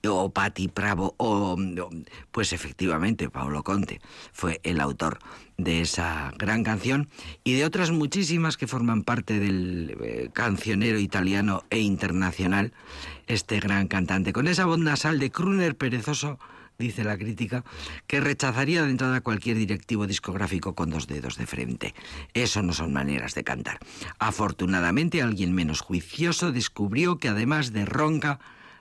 o 0.07 0.29
Patti 0.29 0.69
Pravo, 0.69 1.15
o 1.17 1.57
pues 2.31 2.53
efectivamente 2.53 3.29
Paolo 3.29 3.61
Conte 3.63 3.99
fue 4.31 4.61
el 4.63 4.79
autor 4.79 5.19
de 5.57 5.81
esa 5.81 6.31
gran 6.37 6.63
canción 6.63 7.09
y 7.43 7.55
de 7.55 7.65
otras 7.65 7.91
muchísimas 7.91 8.55
que 8.55 8.67
forman 8.67 9.03
parte 9.03 9.37
del 9.41 9.97
eh, 10.01 10.29
cancionero 10.31 10.97
italiano 10.97 11.65
e 11.69 11.79
internacional, 11.79 12.71
este 13.27 13.59
gran 13.59 13.89
cantante, 13.89 14.31
con 14.31 14.47
esa 14.47 14.63
voz 14.63 14.79
nasal 14.79 15.19
de 15.19 15.29
crooner 15.29 15.75
perezoso 15.75 16.39
dice 16.77 17.03
la 17.03 17.17
crítica, 17.17 17.63
que 18.07 18.19
rechazaría 18.19 18.83
de 18.83 18.91
entrada 18.91 19.21
cualquier 19.21 19.57
directivo 19.57 20.07
discográfico 20.07 20.75
con 20.75 20.89
dos 20.89 21.07
dedos 21.07 21.37
de 21.37 21.47
frente. 21.47 21.93
Eso 22.33 22.61
no 22.61 22.73
son 22.73 22.93
maneras 22.93 23.35
de 23.35 23.43
cantar. 23.43 23.79
Afortunadamente, 24.19 25.21
alguien 25.21 25.53
menos 25.53 25.81
juicioso 25.81 26.51
descubrió 26.51 27.17
que 27.17 27.29
además 27.29 27.73
de 27.73 27.85
ronca, 27.85 28.39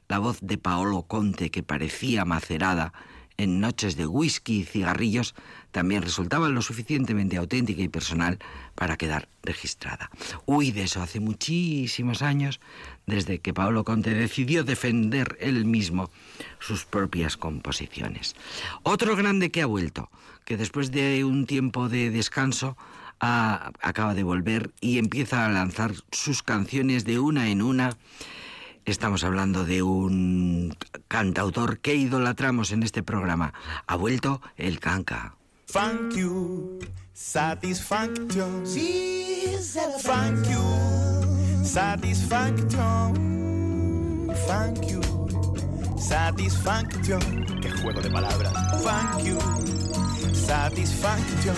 la 0.09 0.19
voz 0.19 0.39
de 0.41 0.59
Paolo 0.59 1.03
Conte, 1.03 1.51
que 1.51 1.63
parecía 1.63 2.25
macerada 2.25 2.93
en 3.37 3.61
noches 3.61 3.97
de 3.97 4.07
whisky 4.07 4.61
y 4.61 4.65
cigarrillos, 4.65 5.35
también 5.71 6.03
resultaba 6.03 6.49
lo 6.49 6.63
suficientemente 6.63 7.37
auténtica 7.37 7.83
y 7.83 7.89
personal 7.89 8.39
para 8.75 8.97
quedar 8.97 9.29
registrada. 9.43 10.11
Uy, 10.45 10.71
de 10.71 10.85
eso 10.85 11.03
hace 11.03 11.19
muchísimos 11.19 12.23
años, 12.23 12.61
desde 13.07 13.39
que 13.39 13.55
Paolo 13.55 13.85
Conte 13.85 14.15
decidió 14.15 14.65
defender 14.65 15.37
él 15.41 15.65
mismo 15.65 16.11
sus 16.61 16.85
propias 16.85 17.37
composiciones. 17.37 18.37
Otro 18.83 19.17
grande 19.17 19.51
que 19.51 19.63
ha 19.63 19.67
vuelto, 19.67 20.11
que 20.45 20.57
después 20.57 20.91
de 20.91 21.25
un 21.25 21.47
tiempo 21.47 21.89
de 21.89 22.11
descanso 22.11 22.77
acaba 23.19 24.15
de 24.15 24.25
volver 24.25 24.73
y 24.81 24.99
empieza 24.99 25.47
a 25.47 25.49
lanzar 25.49 25.93
sus 26.11 26.43
canciones 26.43 27.05
de 27.05 27.21
una 27.21 27.51
en 27.51 27.63
una. 27.63 27.97
Estamos 28.85 29.23
hablando 29.23 29.65
de 29.65 29.83
un 29.83 30.77
cantautor 31.07 31.79
que 31.79 31.95
idolatramos 31.95 32.73
en 32.73 32.83
este 32.83 33.03
programa. 33.03 33.55
Ha 33.87 33.95
vuelto 33.97 34.41
el 34.57 34.81
canca. 34.81 35.37
Thank 35.73 36.17
you, 36.17 36.81
satisfaction. 37.15 38.65
Thank 40.03 40.49
you, 40.51 41.65
satisfaction. 41.65 43.33
Thank 44.49 44.87
you. 44.89 45.01
Satisfaction. 45.97 47.21
Qué 47.61 47.71
juego 47.71 48.03
de 48.03 48.11
palabras. 48.11 48.53
Thank 48.83 49.25
you. 49.25 49.39
Satisfaction. 50.47 51.55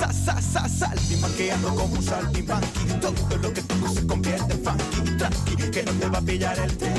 Sa, 0.00 0.12
sa, 0.12 0.40
sa, 0.40 0.68
saltimanqueando 0.68 1.74
como 1.74 1.94
un 1.94 2.02
saltimbanqui. 2.02 2.84
Todo 3.00 3.38
lo 3.42 3.52
que 3.52 3.62
toco 3.62 3.88
se 3.88 4.06
convierte 4.06 4.54
en 4.54 4.64
funky. 4.64 5.16
Tranqui, 5.16 5.70
que 5.70 5.82
no 5.84 5.92
te 5.92 6.08
va 6.08 6.18
a 6.18 6.22
pillar 6.22 6.58
el 6.58 6.76
tren. 6.76 6.94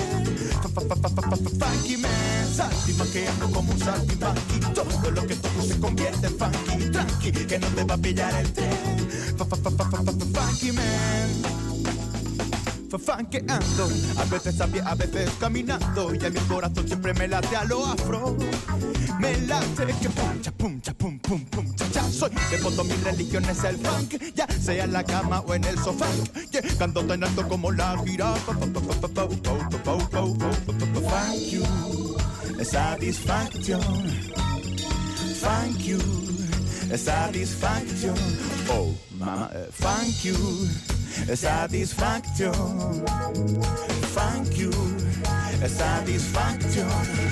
Funky 1.59 1.97
man. 1.97 2.47
Saltimanqueando 2.55 3.51
como 3.51 3.71
un 3.71 3.79
saltimbanqui. 3.79 4.59
Todo 4.73 5.11
lo 5.11 5.27
que 5.27 5.35
toco 5.35 5.61
se 5.61 5.79
convierte 5.79 6.27
en 6.27 6.37
funky. 6.37 6.89
Tranqui, 6.91 7.31
que 7.31 7.59
no 7.59 7.67
te 7.67 7.83
va 7.83 7.93
a 7.95 7.97
pillar 7.97 8.33
el 8.35 8.53
tren. 8.53 9.07
Funky 9.37 10.71
man. 10.71 12.08
Fanqueando. 12.97 13.87
A 14.17 14.25
veces 14.25 14.59
a 14.61 14.67
pie, 14.67 14.81
a 14.83 14.95
veces 14.95 15.29
caminando. 15.39 16.13
Y 16.15 16.25
a 16.25 16.29
mi 16.29 16.39
corazón 16.41 16.87
siempre 16.87 17.13
me 17.13 17.27
late 17.27 17.55
a 17.55 17.63
lo 17.65 17.85
afro. 17.85 18.35
Me 19.19 19.37
late 19.41 19.93
que 20.01 20.09
pum, 20.09 20.41
cha, 20.41 20.51
pum, 20.51 20.81
cha, 20.81 20.93
pum, 20.93 21.19
pum, 21.19 21.45
pum, 21.45 21.75
cha, 21.75 21.89
cha. 21.91 22.09
Soy 22.09 22.31
devoto, 22.49 22.83
mi 22.83 22.95
religión 23.03 23.45
es 23.45 23.63
el 23.63 23.77
funk. 23.77 24.15
Ya 24.33 24.47
sea 24.47 24.85
en 24.85 24.93
la 24.93 25.03
cama 25.03 25.41
o 25.41 25.53
en 25.53 25.63
el 25.65 25.77
sofá. 25.77 26.07
Llegando 26.51 27.03
tan 27.05 27.23
alto 27.23 27.47
como 27.47 27.71
la 27.71 27.97
jirafa. 28.05 28.53
Thank 31.09 31.51
you, 31.51 31.63
satisfaction. 32.63 33.81
Thank 35.39 35.87
you, 35.87 35.99
satisfaction. 36.95 38.15
Oh, 38.69 38.93
mama, 39.17 39.49
uh, 39.53 39.65
thank 39.71 40.25
you, 40.25 40.35
satisfaction. 41.35 42.53
Thank 44.13 44.57
you, 44.57 44.71
satisfaction. 45.67 47.28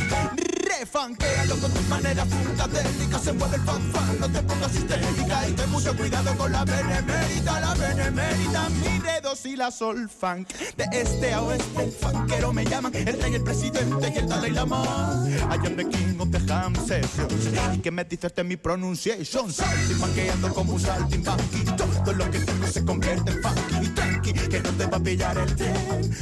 Refanquealo 0.97 1.57
con 1.57 1.71
tu 1.71 1.81
manera 1.83 2.25
funkadélica 2.25 3.19
Se 3.19 3.31
mueve 3.31 3.57
el 3.57 3.61
fan. 3.61 4.19
No 4.19 4.31
te 4.31 4.41
pongas 4.41 4.73
histérica 4.73 5.47
Y 5.47 5.51
ten 5.51 5.69
mucho 5.69 5.95
cuidado 5.95 6.35
con 6.35 6.51
la 6.51 6.65
benemérita. 6.65 7.59
La 7.59 7.73
benemérita, 7.75 8.69
mi 8.69 8.99
dedo 8.99 9.33
y 9.43 9.55
la 9.55 9.69
sol 9.69 10.09
funk 10.09 10.49
De 10.75 10.85
este 10.91 11.33
a 11.33 11.43
oeste, 11.43 11.91
funkero 12.01 12.51
me 12.51 12.65
llaman. 12.65 12.95
El 12.95 13.21
rey, 13.21 13.35
el 13.35 13.43
presidente 13.43 14.11
y 14.13 14.17
el 14.17 14.27
Dalai 14.27 14.51
Lama 14.51 15.23
I 15.27 15.67
am 15.67 15.75
the 15.75 15.85
king 15.85 16.19
of 16.19 16.31
the 16.31 16.51
ham 16.51 16.73
sessions. 16.75 17.75
¿Y 17.75 17.77
qué 17.79 17.91
me 17.91 18.03
dices 18.03 18.33
de 18.33 18.43
mi 18.43 18.57
pronunciation? 18.57 19.53
Saltimbanqueando 19.53 20.51
como 20.53 20.73
un 20.73 20.79
saltimbanqui 20.79 21.63
Todo 21.77 22.13
lo 22.13 22.31
que 22.31 22.39
tengo 22.39 22.67
se 22.67 22.83
convierte 22.83 23.31
en 23.31 23.43
funky. 23.43 23.85
Y 23.85 23.89
tranqui, 23.89 24.33
que 24.33 24.59
no 24.61 24.71
te 24.71 24.85
va 24.87 24.97
a 24.97 24.99
pillar 24.99 25.37
el 25.37 25.55
tren. 25.55 26.15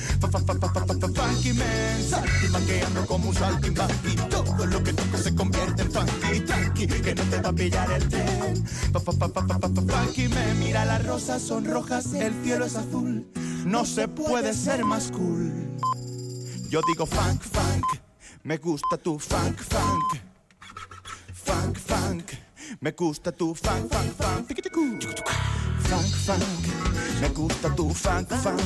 Funky 1.16 1.54
man. 1.54 2.04
Saltimbanqueando 2.10 3.06
como 3.06 3.30
un 3.30 3.36
saltimbanqui 3.36 4.16
todo 4.30 4.65
lo 4.66 4.84
que 4.84 4.94
toco 4.94 5.18
se 5.18 5.36
convierte 5.36 5.82
en 5.84 5.92
funky 5.92 6.40
Tranqui, 6.42 6.88
que 6.88 7.16
no 7.16 7.24
te 7.24 7.42
va 7.42 7.50
a 7.50 7.54
pillar 7.54 7.92
el 7.92 8.08
tren. 8.08 8.64
Pa, 8.94 9.00
pa, 9.00 9.12
pa, 9.12 9.28
pa, 9.28 9.48
pa, 9.48 9.70
pa, 9.70 9.70
Funky 9.70 10.28
me 10.28 10.54
mira, 10.56 10.86
las 10.86 11.06
rosas 11.06 11.42
son 11.42 11.66
rojas 11.66 12.14
El 12.14 12.34
cielo 12.44 12.66
es 12.66 12.76
azul 12.76 13.28
No 13.66 13.86
se 13.86 14.08
puede 14.08 14.54
ser 14.54 14.84
más 14.86 15.12
cool. 15.12 15.52
Yo 16.70 16.82
digo 16.88 17.06
funk, 17.06 17.42
funk 17.42 17.86
Me 18.44 18.58
gusta 18.58 18.98
tu 18.98 19.20
funk, 19.20 19.60
funk. 19.60 20.22
Funk, 21.34 21.78
funk 21.78 22.45
Me 22.82 22.92
gusta 22.92 23.32
tu 23.32 23.54
funk, 23.54 23.92
funk, 23.92 24.12
funk. 24.18 24.36
Funk, 25.80 26.06
funk 26.26 26.44
Me 27.22 27.30
gusta 27.30 27.70
tu 27.76 27.94
funk, 27.94 28.28
funk 28.30 28.62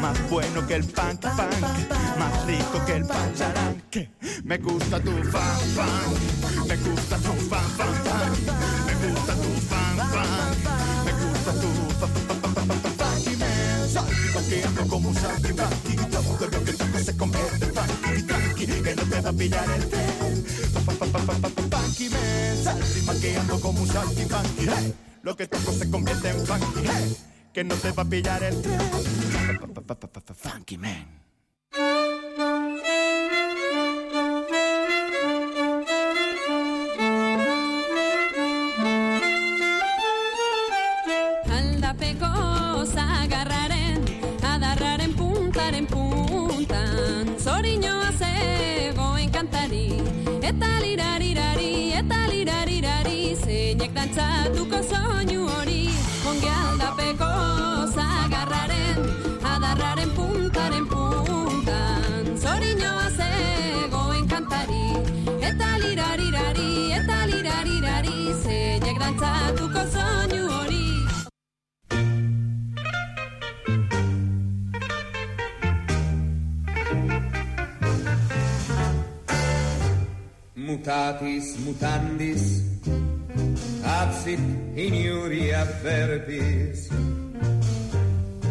Más 0.00 0.30
bueno 0.30 0.66
que 0.66 0.76
el 0.76 0.84
punk, 0.84 1.20
punk 1.20 2.18
Más 2.18 2.46
rico 2.46 2.84
que 2.86 2.96
el 2.96 3.06
pacharanque 3.06 4.10
Me 4.44 4.58
gusta 4.58 5.00
tu 5.00 5.10
funk, 5.10 5.60
funk 5.74 6.68
Me 6.68 6.76
gusta 6.76 7.16
tu 7.16 7.32
funk, 7.48 7.70
funk, 7.78 7.96
funk 8.04 8.38
Me 8.86 8.94
gusta 9.08 9.34
tu 9.34 9.50
funk, 9.68 9.98
funk 10.12 11.04
Me 11.04 11.12
gusta 11.12 11.52
tu 11.52 11.68
funk, 11.98 12.12
funk, 12.20 12.54
funk, 12.54 12.84
funk, 12.96 13.26
funk, 13.92 14.10
funky 14.32 14.88
como 14.88 15.08
un 15.08 15.14
saltimbanqui 15.14 15.96
Todo 15.96 16.46
lo 16.46 16.64
que 16.64 16.72
toco 16.72 16.98
se 16.98 17.16
convierte 17.16 17.64
en 17.64 17.74
funky 17.74 18.22
Tranqui, 18.22 18.66
que 18.66 18.94
no 18.94 19.02
te 19.02 19.20
va 19.20 19.30
a 19.30 19.32
pillar 19.32 19.70
el 19.70 19.88
tren 19.88 20.10
Funky 22.00 22.14
man 22.14 22.64
Saltimbanqueando 22.64 23.60
como 23.60 23.82
un 23.82 23.88
saltimbanqui 23.88 24.66
hey. 24.74 24.94
Lo 25.22 25.36
que 25.36 25.46
toco 25.46 25.70
se 25.70 25.90
convierte 25.90 26.30
en 26.30 26.46
funky 26.46 26.80
hey. 26.82 27.16
Que 27.52 27.62
no 27.62 27.74
te 27.74 27.92
va 27.92 28.04
a 28.04 28.08
pillar 28.08 28.42
el 28.42 28.62
tren 28.62 28.80
Funky 30.34 30.78
man 30.78 31.20
mutatis 80.70 81.58
mutandis 81.66 82.62
absit 83.82 84.38
in 84.78 84.94
iuria 84.94 85.66
verbis 85.82 86.86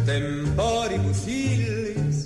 temporibus 0.04 1.22
illis 1.26 2.18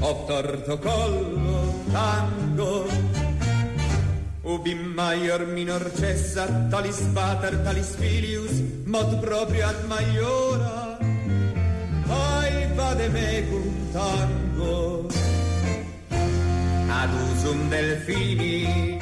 obtorto 0.00 0.80
collo 0.80 1.60
tango 1.92 2.88
ubi 4.54 4.74
maior 4.74 5.44
minor 5.52 5.84
cessa 6.00 6.48
talis 6.72 7.00
pater 7.12 7.54
talis 7.64 7.92
filius 8.00 8.54
mod 8.88 9.20
proprio 9.20 9.68
ad 9.68 9.80
maiora. 9.92 10.96
Ai 12.08 12.54
vade 12.76 13.08
mecum 13.12 13.66
tango 13.92 15.04
ad 16.88 17.10
usum 17.12 17.68
delfini. 17.68 18.98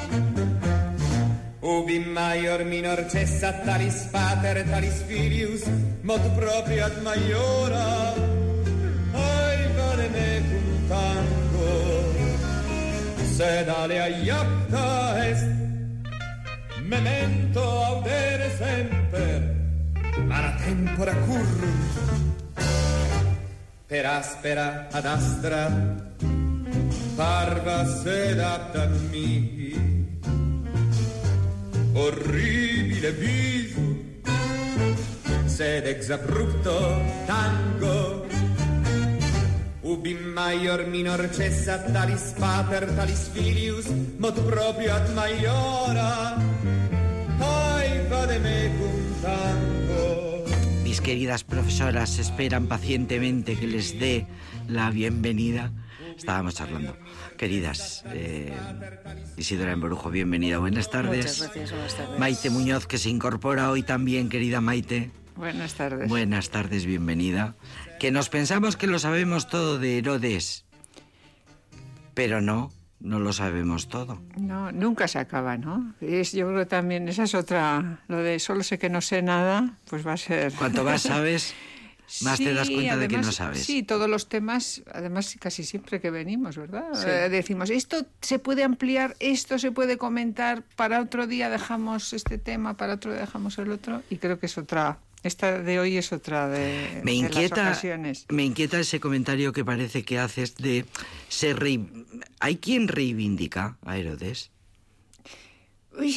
Ubi 1.61 1.99
maior 1.99 2.63
minor 2.63 2.99
cessa 3.11 3.51
talis 3.65 4.07
pater 4.11 4.63
talis 4.69 5.01
filius 5.07 5.63
mod 6.03 6.21
proprio 6.35 6.85
ad 6.85 6.95
maiora. 7.01 8.13
Ai 9.13 9.59
vale 9.75 10.07
mecum 10.15 10.67
tango 10.87 11.71
sed 13.35 13.67
alea 13.67 14.07
iapta 14.07 14.87
est. 15.29 15.47
Memento 16.87 17.63
audere 17.83 18.49
semper 18.57 19.41
mala 20.25 20.55
tempora 20.63 21.13
currunt 21.25 21.95
per 23.87 24.05
aspera 24.05 24.87
ad 24.91 25.05
astra 25.05 26.06
parva 27.17 27.83
sed 27.83 28.39
apta 28.39 28.85
mihi 29.09 29.73
orribile 31.97 33.11
viso 33.17 33.85
sed 35.49 35.87
ex 35.87 36.11
abrupto 36.11 36.77
tango. 37.25 38.23
Ubi 39.81 40.13
maior 40.13 40.85
minor 40.85 41.25
cessa 41.33 41.81
talis 41.89 42.35
pater 42.37 42.85
talis 42.93 43.31
filius 43.33 43.89
mod 44.21 44.37
proprio 44.45 44.93
ad 44.93 45.09
maiora. 45.17 46.37
Ai 47.41 48.05
vade 48.11 48.37
mecum 48.37 48.97
tango. 49.25 50.45
Mis 50.83 51.01
queridas 51.01 51.43
profesoras 51.43 52.19
esperan 52.19 52.67
pacientemente 52.67 53.57
que 53.57 53.65
les 53.65 53.97
dé 53.97 54.27
la 54.67 54.91
bienvenida. 54.91 55.71
Estábamos 56.17 56.55
charlando. 56.55 56.97
Queridas, 57.37 58.03
eh, 58.07 58.51
Isidora 59.37 59.71
Embrujo, 59.71 60.09
bienvenida. 60.09 60.57
Buenas 60.57 60.89
tardes. 60.89 61.25
Muchas 61.25 61.41
gracias, 61.41 61.71
buenas 61.71 61.95
tardes. 61.95 62.19
Maite 62.19 62.49
Muñoz, 62.49 62.87
que 62.87 62.97
se 62.97 63.09
incorpora 63.09 63.69
hoy 63.69 63.83
también, 63.83 64.27
querida 64.27 64.59
Maite. 64.59 65.11
Buenas 65.35 65.75
tardes. 65.75 66.09
Buenas 66.09 66.49
tardes, 66.49 66.87
bienvenida. 66.87 67.55
Que 67.99 68.11
nos 68.11 68.29
pensamos 68.29 68.75
que 68.75 68.87
lo 68.87 68.97
sabemos 68.97 69.47
todo 69.47 69.77
de 69.77 69.99
Herodes, 69.99 70.65
pero 72.15 72.41
no, 72.41 72.71
no 72.99 73.19
lo 73.19 73.31
sabemos 73.31 73.87
todo. 73.87 74.19
No, 74.37 74.71
nunca 74.71 75.07
se 75.07 75.19
acaba, 75.19 75.57
¿no? 75.57 75.93
Es, 76.01 76.31
yo 76.31 76.47
creo 76.47 76.65
también 76.65 77.07
esa 77.07 77.23
es 77.23 77.35
otra, 77.35 77.99
lo 78.07 78.17
de 78.17 78.39
solo 78.39 78.63
sé 78.63 78.79
que 78.79 78.89
no 78.89 79.01
sé 79.01 79.21
nada, 79.21 79.75
pues 79.87 80.05
va 80.05 80.13
a 80.13 80.17
ser... 80.17 80.51
Cuanto 80.53 80.83
más 80.83 81.01
sabes, 81.03 81.53
más 82.21 82.37
te 82.39 82.53
das 82.53 82.69
cuenta 82.69 82.97
de 82.97 83.07
que 83.07 83.17
no 83.17 83.31
sabes. 83.31 83.63
Sí, 83.65 83.83
todos 83.83 84.09
los 84.09 84.29
temas, 84.29 84.81
además 84.91 85.35
casi 85.39 85.63
siempre 85.63 85.99
que 86.01 86.09
venimos, 86.11 86.57
¿verdad? 86.57 86.85
Sí. 86.93 87.05
Eh, 87.07 87.29
decimos, 87.29 87.69
esto 87.69 88.05
se 88.21 88.39
puede 88.39 88.63
ampliar, 88.63 89.15
esto 89.19 89.59
se 89.59 89.71
puede 89.71 89.97
comentar, 89.97 90.63
para 90.75 91.01
otro 91.01 91.27
día 91.27 91.49
dejamos 91.49 92.13
este 92.13 92.37
tema, 92.37 92.75
para 92.77 92.93
otro 92.95 93.11
día 93.11 93.21
dejamos 93.21 93.57
el 93.57 93.71
otro, 93.71 94.03
y 94.09 94.17
creo 94.17 94.39
que 94.39 94.45
es 94.47 94.57
otra, 94.57 94.99
Esta 95.23 95.59
de 95.61 95.79
hoy 95.79 95.97
es 95.97 96.11
otra 96.13 96.47
de, 96.47 97.01
Me 97.03 97.13
de 97.13 97.21
las 97.23 97.31
inquieta, 97.31 97.61
ocasiones. 97.63 98.25
me 98.29 98.43
inquieta 98.45 98.79
ese 98.79 98.99
comentario 98.99 99.51
que 99.51 99.65
parece 99.65 100.03
que 100.03 100.19
haces 100.19 100.55
de 100.57 100.85
ser 101.27 101.57
rei- 101.59 102.05
¿Hay 102.39 102.57
quien 102.57 102.87
reivindica 102.87 103.77
a 103.85 103.97
Herodes? 103.97 104.51
Uy, 105.99 106.09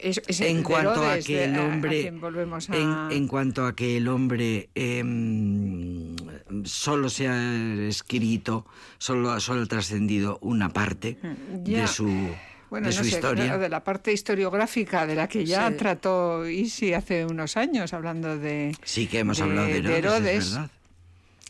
es 0.00 0.20
es- 0.26 0.40
en 0.40 0.58
de 0.58 0.62
cuanto 0.62 0.90
a 0.90 0.94
Herodes, 1.12 1.26
que 1.26 1.36
de- 1.36 1.44
el 1.44 1.54
a- 1.54 1.58
a 1.62 1.66
hombre 1.66 2.00
quien 2.02 2.20
volvemos 2.20 2.68
a... 2.70 2.76
en, 2.76 3.16
en 3.16 3.28
cuanto 3.28 3.64
a 3.66 3.74
que 3.76 3.96
el 3.98 4.08
hombre 4.08 4.68
em, 4.74 6.16
solo 6.64 7.08
se 7.08 7.28
ha 7.28 7.84
escrito 7.86 8.66
solo 8.98 9.38
solo 9.40 9.62
ha 9.62 9.66
trascendido 9.66 10.38
una 10.42 10.68
parte 10.70 11.18
Mm, 11.22 11.64
Ya. 11.64 11.80
de 11.82 11.86
su 11.88 12.06
Bueno, 12.70 12.88
de 12.88 12.94
no 12.94 12.98
su 13.02 13.04
sé, 13.08 13.16
historia 13.16 13.58
de 13.58 13.68
la 13.68 13.84
parte 13.84 14.12
historiográfica 14.12 15.06
de 15.06 15.14
la 15.14 15.28
que 15.28 15.44
ya 15.44 15.68
Sí. 15.68 15.74
trató 15.76 16.48
Isi 16.48 16.94
hace 16.94 17.24
unos 17.26 17.56
años, 17.56 17.92
hablando 17.92 18.38
de, 18.38 18.74
sí 18.82 19.06
que 19.06 19.18
hemos 19.20 19.36
de- 19.38 19.42
hablado 19.44 19.66
de 19.68 19.82
de 19.82 19.98
Herodes, 19.98 20.04
Herodes. 20.04 20.36
es 20.46 20.54
verdad 20.54 20.70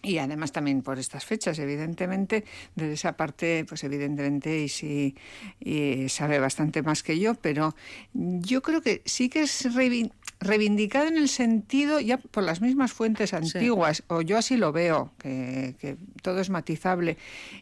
Y 0.05 0.19
además 0.19 0.51
también 0.51 0.83
por 0.83 0.99
estas 0.99 1.25
fechas, 1.25 1.61
evidentemente, 1.61 2.45
de 2.75 2.93
esa 2.93 3.17
parte, 3.17 3.65
pues 3.69 3.85
evidentemente 3.85 4.61
y 4.65 4.69
sí 4.69 5.15
y 5.61 6.09
sabe 6.09 6.41
bastante 6.41 6.83
más 6.83 7.05
que 7.05 7.21
yo, 7.21 7.35
pero 7.37 7.77
yo 8.13 8.63
creo 8.63 8.83
que 8.83 9.03
sí 9.05 9.29
que 9.29 9.43
es 9.43 9.65
reivin- 9.67 10.11
reivindicado 10.41 11.07
en 11.07 11.17
el 11.19 11.29
sentido, 11.29 12.01
ya 12.01 12.19
por 12.19 12.43
las 12.43 12.61
mismas 12.61 12.93
fuentes 12.93 13.33
antiguas, 13.33 14.03
o 14.09 14.23
yo 14.23 14.39
así 14.39 14.57
lo 14.57 14.73
veo, 14.73 15.13
que, 15.19 15.77
que 15.79 15.97
todo 16.21 16.41
es 16.41 16.51
matizable, 16.51 17.17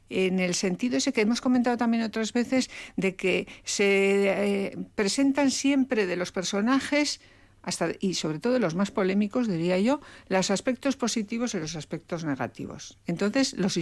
en 0.08 0.40
el 0.40 0.54
sentido 0.54 0.96
ese 0.96 1.12
que 1.12 1.20
hemos 1.20 1.42
comentado 1.42 1.76
también 1.76 2.02
otras 2.04 2.32
veces, 2.32 2.70
de 2.96 3.16
que 3.16 3.46
se 3.64 3.84
eh, 4.68 4.78
presentan 4.94 5.50
siempre 5.50 6.06
de 6.06 6.16
los 6.16 6.32
personajes 6.32 7.20
hasta 7.62 7.90
y 8.00 8.14
sobre 8.14 8.38
todo 8.38 8.58
los 8.58 8.74
más 8.74 8.90
polémicos, 8.90 9.48
diría 9.48 9.78
yo, 9.78 10.00
los 10.28 10.50
aspectos 10.50 10.96
positivos 10.96 11.54
y 11.54 11.58
los 11.58 11.76
aspectos 11.76 12.24
negativos. 12.24 12.96
Entonces, 13.06 13.54
los 13.54 13.78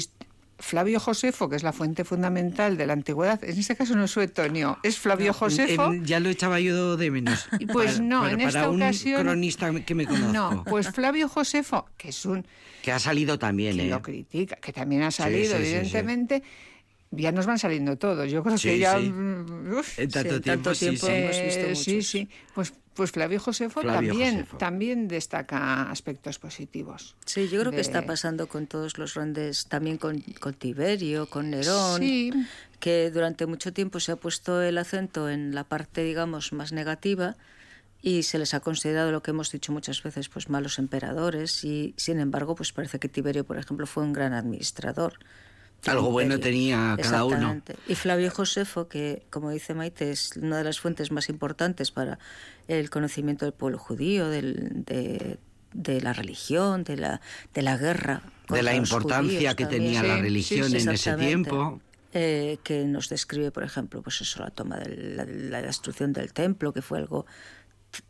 Flavio 0.60 0.98
Josefo, 0.98 1.48
que 1.48 1.54
es 1.54 1.62
la 1.62 1.72
fuente 1.72 2.04
fundamental 2.04 2.76
de 2.76 2.84
la 2.88 2.92
antigüedad, 2.92 3.42
en 3.44 3.56
este 3.56 3.76
caso 3.76 3.94
no 3.94 4.02
es 4.04 4.10
Suetonio, 4.10 4.76
es 4.82 4.98
Flavio 4.98 5.32
Josefo. 5.32 5.94
Ya 6.02 6.18
lo 6.18 6.28
echaba 6.30 6.58
yo 6.58 6.96
de 6.96 7.12
menos 7.12 7.46
pues 7.72 7.92
Para- 7.92 8.04
no, 8.04 8.20
para- 8.22 8.32
en 8.32 8.36
para 8.38 8.48
esta 8.48 8.68
un 8.70 8.82
ocasión- 8.82 9.22
cronista 9.22 9.72
que 9.82 9.94
me 9.94 10.04
conozco 10.06 10.32
No, 10.32 10.64
pues 10.64 10.88
Flavio 10.90 11.28
Josefo, 11.28 11.86
que 11.96 12.08
es 12.08 12.24
un 12.24 12.44
que 12.82 12.90
ha 12.90 12.98
salido 12.98 13.38
también 13.38 13.76
que 13.76 13.86
¿eh? 13.86 13.88
lo 13.90 14.02
critica, 14.02 14.56
que 14.56 14.72
también 14.72 15.02
ha 15.02 15.12
salido, 15.12 15.56
sí, 15.56 15.58
sí, 15.58 15.64
sí. 15.64 15.68
evidentemente. 15.76 16.42
Ya 17.10 17.32
nos 17.32 17.46
van 17.46 17.58
saliendo 17.58 17.96
todos. 17.96 18.30
Yo 18.30 18.42
creo 18.42 18.58
Sí, 18.58 18.68
que 18.68 18.78
ya. 18.80 18.98
sí. 18.98 19.08
mm, 19.10 19.72
uf, 19.78 19.98
en 19.98 20.10
tanto 20.10 20.28
Sí, 20.30 20.36
en 20.36 20.42
tiempo, 20.42 20.62
tanto 20.64 20.74
sí, 20.74 20.80
tiempo 20.86 21.06
sí. 21.06 21.12
hemos 21.12 21.42
visto 21.42 21.60
eh, 21.66 21.76
sí, 21.76 22.02
sí. 22.02 22.28
Pues, 22.54 22.72
pues 22.98 23.12
Flavio 23.12 23.38
Josefo 23.40 23.80
Flavio 23.80 24.10
también, 24.10 24.34
Josefo. 24.34 24.56
también 24.58 25.08
destaca 25.08 25.90
aspectos 25.90 26.38
positivos. 26.38 27.14
Sí, 27.24 27.48
yo 27.48 27.60
creo 27.60 27.70
que 27.72 27.80
está 27.80 28.00
de- 28.02 28.06
pasando 28.08 28.48
con 28.48 28.66
todos 28.66 28.98
los 28.98 29.14
grandes, 29.14 29.66
también 29.66 29.96
con, 29.98 30.20
con 30.40 30.52
Tiberio, 30.52 31.30
con 31.30 31.48
Nerón, 31.50 32.00
Sí. 32.02 32.30
que 32.80 33.10
durante 33.10 33.46
mucho 33.46 33.72
tiempo 33.72 34.00
se 34.00 34.12
ha 34.12 34.16
puesto 34.16 34.60
el 34.60 34.76
acento 34.78 35.30
en 35.30 35.54
la 35.54 35.64
parte, 35.64 36.02
digamos, 36.02 36.52
más 36.52 36.72
negativa 36.72 37.36
y 38.02 38.24
se 38.24 38.38
les 38.38 38.52
ha 38.54 38.60
considerado 38.60 39.12
lo 39.12 39.22
que 39.22 39.30
hemos 39.30 39.50
dicho 39.52 39.72
muchas 39.72 40.02
veces, 40.02 40.28
pues 40.28 40.48
malos 40.48 40.78
emperadores 40.80 41.64
y 41.64 41.94
sin 41.96 42.18
embargo, 42.20 42.54
pues 42.56 42.72
parece 42.72 42.98
que 42.98 43.08
Tiberio, 43.08 43.44
por 43.44 43.58
ejemplo, 43.58 43.86
fue 43.86 44.02
un 44.02 44.12
gran 44.12 44.32
administrador. 44.34 45.18
Algo 45.86 46.10
bueno 46.10 46.38
tenía 46.40 46.96
cada 47.00 47.24
uno. 47.24 47.62
Y 47.86 47.94
Flavio 47.94 48.30
Josefo, 48.30 48.88
que 48.88 49.22
como 49.30 49.50
dice 49.50 49.74
Maite, 49.74 50.10
es 50.10 50.36
una 50.36 50.58
de 50.58 50.64
las 50.64 50.80
fuentes 50.80 51.12
más 51.12 51.28
importantes 51.28 51.90
para 51.92 52.18
el 52.66 52.90
conocimiento 52.90 53.44
del 53.44 53.54
pueblo 53.54 53.78
judío, 53.78 54.28
del- 54.28 54.84
de, 54.84 55.38
de 55.72 56.00
la 56.00 56.12
religión, 56.12 56.82
de 56.84 56.96
la, 56.96 57.20
de 57.54 57.62
la 57.62 57.76
guerra. 57.76 58.22
de 58.48 58.62
la 58.62 58.74
importancia 58.74 59.54
que 59.54 59.64
también. 59.64 59.84
tenía 59.84 60.02
la 60.02 60.20
religión 60.20 60.68
Sí, 60.70 60.78
en 60.78 60.88
ese 60.88 61.14
tiempo 61.14 61.80
Eh, 62.14 62.58
que 62.64 62.84
nos 62.86 63.08
describe, 63.10 63.50
por 63.50 63.62
ejemplo, 63.64 64.00
pues 64.02 64.20
eso, 64.22 64.42
la 64.42 64.50
toma 64.50 64.78
de 64.78 64.96
la, 65.14 65.24
la 65.26 65.60
destrucción 65.62 66.12
del 66.14 66.32
templo, 66.32 66.72
que 66.72 66.80
fue 66.82 66.98
algo 66.98 67.26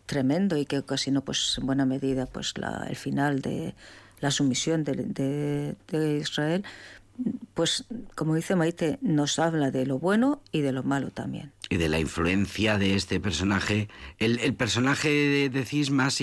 tremendo 0.07 0.57
y 0.57 0.64
que 0.66 0.78
ocasionó, 0.78 1.22
pues, 1.24 1.57
en 1.59 1.66
buena 1.66 1.85
medida, 1.85 2.26
pues, 2.26 2.57
la, 2.59 2.87
el 2.88 2.96
final 2.96 3.40
de 3.40 3.74
la 4.20 4.31
sumisión 4.31 4.85
de, 4.85 4.92
de- 4.94 5.76
de 5.88 6.18
Israel. 6.18 6.64
Pues, 7.54 7.87
como 8.14 8.35
dice 8.35 8.54
Maite, 8.54 8.98
nos 9.02 9.38
habla 9.38 9.70
de 9.70 9.85
lo 9.87 9.98
bueno 9.98 10.42
y 10.52 10.61
de 10.61 10.72
lo 10.72 10.83
malo 10.83 11.11
también. 11.11 11.52
Y 11.70 11.76
de 11.76 11.88
la 11.88 11.98
influencia 12.00 12.78
de 12.78 12.94
este 12.94 13.20
personaje, 13.20 13.88
el, 14.18 14.38
el 14.40 14.54
personaje 14.54 15.09
de, 15.09 15.48
decís 15.50 15.90
más 15.90 16.20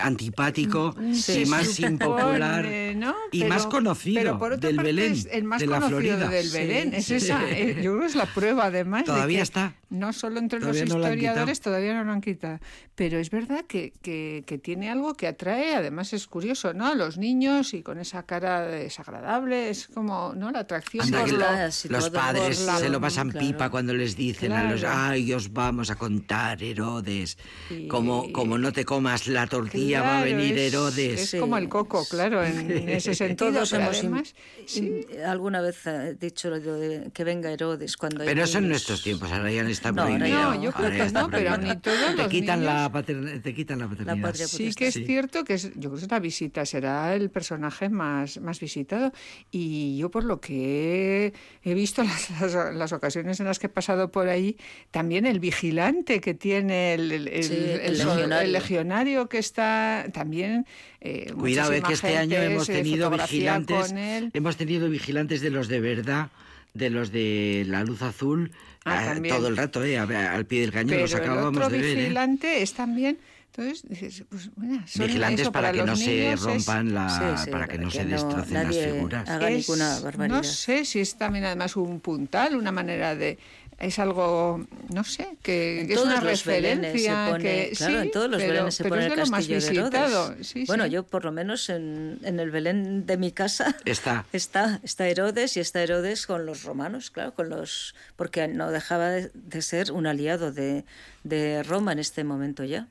antipático 0.00 0.94
Mm, 0.98 1.14
Sí, 1.14 1.42
y 1.42 1.46
más 1.46 1.78
impopular 1.80 2.62
supone, 2.64 2.94
¿no? 2.94 3.14
y 3.32 3.40
Pero- 3.40 3.54
más 3.54 3.66
conocido 3.66 4.20
pero 4.20 4.38
por 4.38 4.52
otra 4.52 4.68
del 4.68 4.76
parte 4.76 4.86
Belén, 4.92 5.12
es 5.12 5.28
el 5.30 5.44
más 5.44 5.60
de 5.60 5.66
la 5.66 5.80
conocido 5.80 5.98
Florida. 6.16 6.28
del 6.28 6.50
Belén. 6.50 6.94
Es 6.94 7.10
esa, 7.10 7.48
eh, 7.50 7.74
yo 7.82 7.92
creo 7.92 8.00
que 8.00 8.06
es 8.06 8.14
la 8.14 8.26
prueba 8.26 8.66
además. 8.66 9.02
de 9.02 9.06
Todavía 9.06 9.38
que 9.38 9.42
está. 9.42 9.74
No 9.90 10.12
solo 10.12 10.38
entre 10.38 10.60
Todavía 10.60 10.82
los 10.82 10.90
no 10.90 10.98
lo 10.98 11.06
han 11.06 11.12
historiadores, 11.14 11.60
todavía 11.60 11.94
no 11.94 12.04
lo 12.04 12.12
han 12.12 12.20
quitado. 12.20 12.58
Pero 12.94 13.18
es 13.18 13.30
verdad 13.30 13.64
que, 13.66 13.92
que, 14.02 14.44
que 14.46 14.58
tiene 14.58 14.90
algo 14.90 15.14
que 15.14 15.26
atrae, 15.26 15.74
además 15.74 16.12
es 16.12 16.26
curioso, 16.26 16.74
¿no? 16.74 16.86
A 16.86 16.94
los 16.94 17.16
niños 17.16 17.72
y 17.74 17.82
con 17.82 17.98
esa 17.98 18.24
cara 18.24 18.66
desagradable, 18.66 19.70
es 19.70 19.88
como, 19.88 20.34
¿no? 20.36 20.50
La 20.50 20.60
atracción 20.60 21.04
Anda, 21.04 21.20
por 21.20 21.32
lo- 21.32 21.38
la- 21.38 21.66
los 21.88 22.10
padres 22.10 22.58
por 22.58 22.66
la- 22.66 22.78
se 22.78 22.88
lo 22.90 23.00
pasan 23.00 23.30
claro. 23.30 23.46
pipa 23.46 23.70
cuando 23.70 23.94
les 23.94 24.14
dicen 24.16 24.37
a 24.46 24.70
los 24.70 24.80
Claro. 24.80 24.98
ay 25.12 25.32
os 25.32 25.52
vamos 25.52 25.90
a 25.90 25.96
contar 25.96 26.62
Herodes. 26.62 27.36
Y- 27.70 27.88
como 27.88 28.32
como 28.32 28.56
no 28.58 28.72
te 28.72 28.84
comas 28.84 29.26
la 29.28 29.46
tortilla 29.46 30.02
va 30.02 30.18
a 30.20 30.22
Claro, 30.22 30.36
venir 30.36 30.58
es- 30.58 30.72
Herodes 30.72 31.34
Es 31.34 31.40
como 31.40 31.58
el 31.58 31.68
coco, 31.68 32.06
claro, 32.08 32.44
en 32.44 32.88
ese 32.88 33.14
sentido. 33.14 33.52
Todos 33.52 33.70
pero 33.70 33.82
hemos 33.84 33.98
además, 33.98 34.34
sí, 34.66 35.00
alguna 35.26 35.60
vez 35.60 35.86
eh, 35.86 36.16
dicho 36.18 36.50
lo 36.50 36.60
de 36.60 37.10
que 37.12 37.24
venga 37.24 37.50
Herodes 37.50 37.96
cuando 37.96 38.24
pero 38.24 38.42
eso 38.44 38.58
en 38.58 38.64
niños. 38.64 38.74
nuestros 38.76 39.02
tiempos 39.02 39.30
ahora 39.32 39.50
ya 39.50 39.62
no 39.62 39.68
está 39.70 39.92
prohibido. 39.92 40.28
No, 40.28 40.54
yo 40.62 40.72
creo 40.72 40.86
Ahora 40.86 41.06
que 41.06 41.12
no, 41.12 41.28
pero 41.30 41.56
ni 41.58 41.76
todos 41.76 41.98
te 42.10 42.16
los 42.16 42.28
quitan 42.28 42.64
la 42.64 42.74
niños- 42.74 42.92
paterna- 42.92 43.42
te 43.42 43.54
quitan 43.54 43.78
la 43.78 43.88
paternidad. 43.88 44.20
patria 44.28 44.46
Sí 44.48 44.74
que 44.74 44.88
es 44.88 44.94
Sí. 44.94 45.04
cierto 45.04 45.44
que 45.44 45.54
es, 45.54 45.70
yo 45.76 45.90
creo 45.90 46.00
que 46.00 46.06
la 46.08 46.20
visita 46.20 46.64
será 46.66 47.14
el 47.14 47.30
personaje 47.30 47.88
más, 47.88 48.40
más 48.40 48.60
visitado. 48.60 49.12
Y 49.50 49.96
yo 49.98 50.10
por 50.10 50.24
lo 50.24 50.40
que 50.40 51.32
he, 51.64 51.70
he 51.70 51.74
visto 51.74 52.02
las, 52.04 52.30
las, 52.40 52.74
las 52.74 52.92
ocasiones 52.92 53.40
en 53.40 53.46
las 53.46 53.58
que 53.58 53.66
he 53.66 53.70
pasado 53.70 54.10
por 54.10 54.27
ahí, 54.30 54.56
también 54.90 55.26
el 55.26 55.40
vigilante 55.40 56.20
que 56.20 56.34
tiene 56.34 56.94
el, 56.94 57.12
el- 57.12 57.28
el- 57.28 57.44
Sí, 57.44 57.54
el 57.54 57.80
el 57.80 57.98
legionario. 57.98 58.40
el 58.46 58.52
legionario 58.52 59.28
que 59.28 59.38
está 59.38 60.06
también... 60.12 60.66
eh, 61.00 61.32
Cuidado, 61.38 61.72
es 61.72 61.80
muchísima 61.82 61.88
que 61.88 61.94
este 61.94 62.08
gente 62.18 62.36
año 62.36 62.42
hemos 62.52 62.66
tenido 62.66 63.10
vigilantes, 63.10 63.88
con 63.88 63.98
él. 63.98 64.30
hemos 64.34 64.56
tenido 64.56 64.88
vigilantes 64.90 65.40
de 65.40 65.50
los 65.50 65.68
de 65.68 65.80
verdad, 65.80 66.28
de 66.74 66.90
los 66.90 67.10
de 67.12 67.64
la 67.66 67.82
luz 67.84 68.02
azul, 68.02 68.52
Ah, 68.84 69.00
ah, 69.02 69.14
también. 69.14 69.34
todo 69.36 69.48
el 69.48 69.56
rato, 69.56 69.84
eh, 69.84 69.98
a- 69.98 70.32
al 70.34 70.46
pie 70.46 70.60
del 70.62 70.72
cañón, 70.72 70.90
Pero 70.90 71.02
los 71.02 71.12
el 71.12 71.20
acabamos 71.20 71.56
otro 71.56 71.68
de 71.68 71.78
ver. 71.78 71.84
eh. 71.86 71.94
vigilante 72.00 72.62
es 72.62 72.72
también... 72.74 73.18
Entonces 73.50 73.88
dices, 73.88 74.24
pues 74.28 74.50
bueno, 74.54 74.84
Vigilantes 74.94 75.40
eso, 75.40 75.52
para, 75.52 75.72
que 75.72 75.82
no 75.82 75.96
se 75.96 76.06
niños 76.06 76.34
es- 76.40 76.46
rompan 76.46 76.94
la, 76.94 77.08
Sí, 77.08 77.44
sí, 77.46 77.50
para 77.50 77.66
que 77.66 77.78
no 77.78 77.90
se 77.90 78.04
no- 78.04 78.10
destrocen 78.10 78.54
las 78.54 78.76
figuras. 78.76 79.28
haga 79.28 79.50
Es- 79.50 79.68
ninguna 79.68 79.98
barbaridad. 80.00 80.36
No 80.36 80.44
sé 80.44 80.84
si 80.84 81.00
es 81.00 81.16
también 81.16 81.44
además 81.44 81.74
un 81.74 81.98
puntal, 81.98 82.54
una 82.54 82.70
manera 82.70 83.16
de... 83.16 83.36
Es 83.78 84.00
algo, 84.00 84.66
no 84.92 85.04
sé, 85.04 85.36
que, 85.40 85.82
En 85.82 85.88
es 85.90 85.94
todos 85.94 86.08
una 86.08 86.20
los 86.20 86.44
belenes 86.44 86.90
se 87.00 87.08
referencia. 87.08 87.26
pone, 87.30 87.42
que, 87.44 87.72
claro, 87.76 87.92
sí, 87.92 87.98
en 88.06 88.10
todos 88.10 88.28
los 88.30 88.40
pero- 88.40 88.52
belenes 88.52 88.74
se 88.74 88.82
pero 88.82 88.94
pone 88.96 89.02
es 89.06 89.10
el 89.12 89.16
de 89.16 89.24
lo 89.24 89.30
más 89.30 89.38
castillo 89.48 89.88
de. 89.90 89.96
Herodes. 89.98 90.46
Sí, 90.48 90.64
bueno, 90.66 90.84
sí. 90.84 90.90
yo 90.90 91.02
por 91.04 91.24
lo 91.24 91.30
menos 91.30 91.68
en, 91.68 92.18
en 92.24 92.40
el 92.40 92.50
Belén 92.50 93.06
de 93.06 93.16
mi 93.16 93.30
casa 93.30 93.76
Está. 93.84 94.26
está 94.32 94.80
está 94.82 95.06
Herodes 95.06 95.56
y 95.56 95.60
está 95.60 95.80
Herodes 95.80 96.26
con 96.26 96.44
los 96.44 96.64
romanos, 96.64 97.12
claro, 97.12 97.34
con 97.34 97.50
los 97.50 97.94
porque 98.16 98.48
no 98.48 98.72
dejaba 98.72 99.10
de, 99.10 99.30
de 99.32 99.62
ser 99.62 99.92
un 99.92 100.08
aliado 100.08 100.50
de, 100.50 100.84
de 101.22 101.62
Roma 101.62 101.92
en 101.92 102.00
este 102.00 102.24
momento 102.24 102.64
ya. 102.64 102.88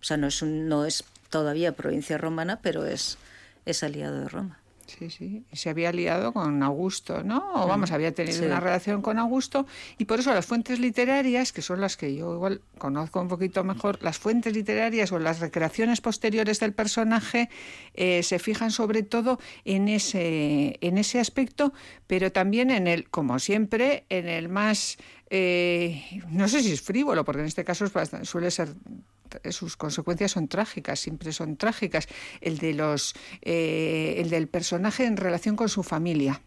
O 0.00 0.04
sea, 0.04 0.16
no 0.16 0.26
es 0.28 0.40
un, 0.40 0.68
no 0.68 0.86
es 0.86 1.04
todavía 1.28 1.72
provincia 1.72 2.16
romana, 2.16 2.60
pero 2.62 2.86
es 2.86 3.18
es 3.66 3.82
aliado 3.82 4.20
de 4.20 4.28
Roma. 4.30 4.58
Sí, 4.86 5.10
sí. 5.10 5.44
Y 5.50 5.56
Se 5.56 5.70
había 5.70 5.92
liado 5.92 6.32
con 6.32 6.62
Augusto, 6.62 7.22
¿no? 7.24 7.52
O 7.54 7.66
vamos, 7.66 7.90
había 7.90 8.12
tenido 8.14 8.38
sí. 8.38 8.44
una 8.44 8.60
relación 8.60 9.02
con 9.02 9.18
Augusto. 9.18 9.66
Y 9.98 10.04
por 10.04 10.20
eso 10.20 10.32
las 10.34 10.46
fuentes 10.46 10.78
literarias, 10.78 11.52
que 11.52 11.62
son 11.62 11.80
las 11.80 11.96
que 11.96 12.14
yo 12.14 12.34
igual 12.34 12.60
conozco 12.78 13.20
un 13.20 13.28
poquito 13.28 13.64
mejor, 13.64 13.98
las 14.02 14.18
fuentes 14.18 14.54
literarias 14.54 15.10
o 15.12 15.18
las 15.18 15.40
recreaciones 15.40 16.00
posteriores 16.00 16.60
del 16.60 16.72
personaje 16.72 17.48
eh, 17.94 18.22
se 18.22 18.38
fijan 18.38 18.70
sobre 18.70 19.02
todo 19.02 19.38
en 19.64 19.88
ese, 19.88 20.78
en 20.80 20.98
ese 20.98 21.18
aspecto, 21.20 21.72
pero 22.06 22.30
también 22.32 22.70
en 22.70 22.86
el, 22.86 23.08
como 23.10 23.38
siempre, 23.38 24.04
en 24.08 24.28
el 24.28 24.48
más, 24.48 24.96
eh, 25.30 26.02
no 26.28 26.46
sé 26.48 26.62
si 26.62 26.72
es 26.72 26.82
frívolo, 26.82 27.24
porque 27.24 27.40
en 27.40 27.46
este 27.48 27.64
caso 27.64 27.84
es 27.84 27.92
bastante- 27.92 28.26
suele 28.26 28.50
ser 28.50 28.68
sus 29.50 29.76
consecuencias 29.76 30.32
son 30.32 30.48
trágicas, 30.48 31.00
siempre 31.00 31.32
son 31.32 31.56
trágicas. 31.56 32.06
El 32.40 32.58
de 32.58 32.74
los, 32.74 33.14
eh, 33.42 34.16
el 34.18 34.30
del 34.30 34.48
personaje 34.48 35.04
en 35.04 35.16
relación 35.16 35.56
con 35.56 35.68
su 35.68 35.82
familia. 35.82 36.42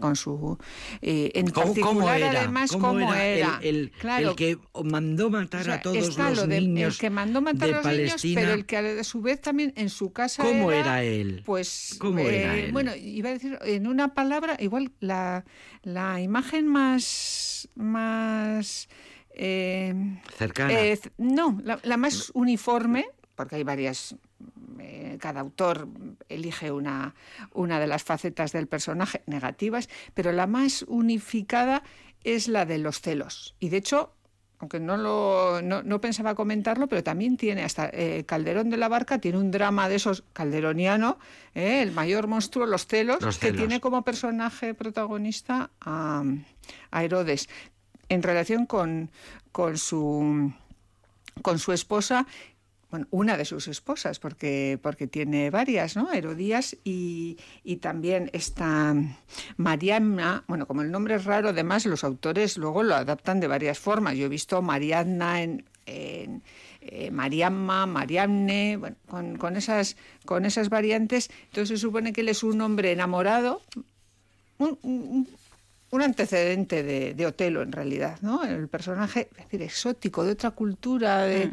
con 0.00 0.16
su 0.16 0.58
eh, 1.00 1.30
en 1.34 1.46
¿Cómo, 1.46 1.66
particular 1.66 1.94
cómo 1.94 2.10
era? 2.12 2.40
además 2.40 2.72
¿Cómo 2.72 2.88
cómo 2.88 3.14
era 3.14 3.24
era, 3.24 3.58
El, 3.62 3.76
el- 3.76 3.90
Claro, 3.92 4.30
el 4.30 4.34
que 4.36 4.58
mandó 4.82 5.30
matar 5.30 5.60
o 5.60 5.64
sea, 5.64 5.74
a 5.74 5.80
todos 5.80 6.16
los 6.18 6.48
de- 6.48 6.60
niños 6.60 6.94
el 6.94 7.00
que 7.00 7.08
mandó 7.10 7.40
matar 7.40 7.68
de 7.68 7.74
a 7.76 7.92
los 7.92 8.24
niños, 8.24 8.34
pero 8.34 8.52
el 8.52 8.66
que 8.66 8.76
a 8.78 9.04
su 9.04 9.20
vez 9.20 9.40
también 9.40 9.72
en 9.76 9.90
su 9.90 10.12
casa 10.12 10.42
¿Cómo 10.42 10.72
era, 10.72 10.80
era 10.80 11.04
él? 11.04 11.42
Pues 11.46 11.94
¿Cómo 12.00 12.18
era 12.18 12.56
él? 12.56 12.72
bueno, 12.72 12.96
iba 12.96 13.28
a 13.28 13.32
decir 13.34 13.56
en 13.64 13.86
una 13.86 14.12
palabra 14.12 14.56
igual 14.58 14.90
la, 14.98 15.44
la 15.84 16.20
imagen 16.20 16.66
más 16.66 17.68
más 17.76 18.88
eh, 19.34 19.94
Cercana. 20.36 20.72
eh, 20.72 20.98
no, 21.18 21.60
la, 21.62 21.78
la 21.82 21.96
más 21.96 22.30
uniforme, 22.34 23.06
porque 23.34 23.56
hay 23.56 23.64
varias, 23.64 24.16
eh, 24.78 25.18
cada 25.20 25.40
autor 25.40 25.88
elige 26.28 26.70
una, 26.70 27.14
una 27.52 27.80
de 27.80 27.86
las 27.86 28.04
facetas 28.04 28.52
del 28.52 28.66
personaje 28.66 29.22
negativas, 29.26 29.88
pero 30.14 30.32
la 30.32 30.46
más 30.46 30.84
unificada 30.88 31.82
es 32.22 32.48
la 32.48 32.64
de 32.64 32.78
los 32.78 33.00
celos. 33.00 33.54
Y 33.60 33.68
de 33.68 33.78
hecho, 33.78 34.12
aunque 34.60 34.80
no, 34.80 34.96
lo, 34.96 35.60
no, 35.62 35.82
no 35.82 36.00
pensaba 36.00 36.34
comentarlo, 36.34 36.86
pero 36.86 37.02
también 37.02 37.36
tiene 37.36 37.64
hasta 37.64 37.90
eh, 37.92 38.24
Calderón 38.24 38.70
de 38.70 38.78
la 38.78 38.88
Barca, 38.88 39.18
tiene 39.18 39.36
un 39.36 39.50
drama 39.50 39.88
de 39.88 39.96
esos 39.96 40.24
calderoniano, 40.32 41.18
eh, 41.54 41.82
el 41.82 41.92
mayor 41.92 42.28
monstruo, 42.28 42.64
los 42.64 42.86
celos, 42.86 43.20
Los 43.20 43.38
que 43.38 43.52
tiene 43.52 43.80
como 43.80 44.02
personaje 44.04 44.72
protagonista 44.72 45.70
a, 45.80 46.22
a 46.92 47.04
Herodes 47.04 47.48
en 48.08 48.22
relación 48.22 48.66
con, 48.66 49.10
con 49.52 49.78
su 49.78 50.52
con 51.42 51.58
su 51.58 51.72
esposa 51.72 52.26
bueno, 52.90 53.08
una 53.10 53.36
de 53.36 53.44
sus 53.44 53.66
esposas, 53.66 54.20
porque, 54.20 54.78
porque 54.80 55.08
tiene 55.08 55.50
varias, 55.50 55.96
¿no? 55.96 56.12
Herodías 56.12 56.76
y, 56.84 57.36
y 57.64 57.76
también 57.78 58.30
esta 58.32 58.94
Mariana, 59.56 60.44
bueno, 60.46 60.66
como 60.66 60.82
el 60.82 60.92
nombre 60.92 61.16
es 61.16 61.24
raro, 61.24 61.48
además 61.48 61.86
los 61.86 62.04
autores 62.04 62.56
luego 62.56 62.84
lo 62.84 62.94
adaptan 62.94 63.40
de 63.40 63.48
varias 63.48 63.80
formas. 63.80 64.14
Yo 64.16 64.26
he 64.26 64.28
visto 64.28 64.62
Mariana 64.62 65.42
en, 65.42 65.64
eh, 65.86 67.10
Mariamma, 67.10 67.86
Mariamne, 67.86 68.76
bueno, 68.76 68.94
con, 69.08 69.38
con, 69.38 69.56
esas, 69.56 69.96
con 70.24 70.44
esas 70.44 70.68
variantes. 70.68 71.30
Entonces 71.46 71.80
se 71.80 71.82
supone 71.84 72.12
que 72.12 72.20
él 72.20 72.28
es 72.28 72.44
un 72.44 72.60
hombre 72.60 72.92
enamorado, 72.92 73.60
un- 74.58 75.26
un 75.94 76.02
antecedente 76.02 76.82
de, 76.82 77.14
de 77.14 77.26
Otelo 77.26 77.62
en 77.62 77.72
realidad, 77.72 78.18
¿no? 78.20 78.44
El 78.44 78.68
personaje, 78.68 79.28
es 79.36 79.44
decir, 79.44 79.62
exótico, 79.62 80.24
de 80.24 80.32
otra 80.32 80.50
cultura, 80.50 81.22
de- 81.22 81.52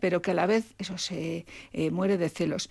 pero 0.00 0.20
que 0.22 0.30
a 0.32 0.34
la 0.34 0.46
vez 0.46 0.64
eso 0.78 0.98
se 0.98 1.46
eh, 1.72 1.90
muere 1.90 2.16
de 2.18 2.28
celos. 2.28 2.70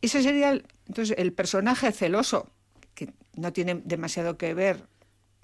Ese 0.00 0.22
sería 0.22 0.50
el- 0.50 0.64
entonces 0.88 1.16
el 1.18 1.32
personaje 1.32 1.92
celoso, 1.92 2.48
que 2.94 3.12
no 3.36 3.52
tiene 3.52 3.82
demasiado 3.84 4.36
que 4.38 4.54
ver. 4.54 4.84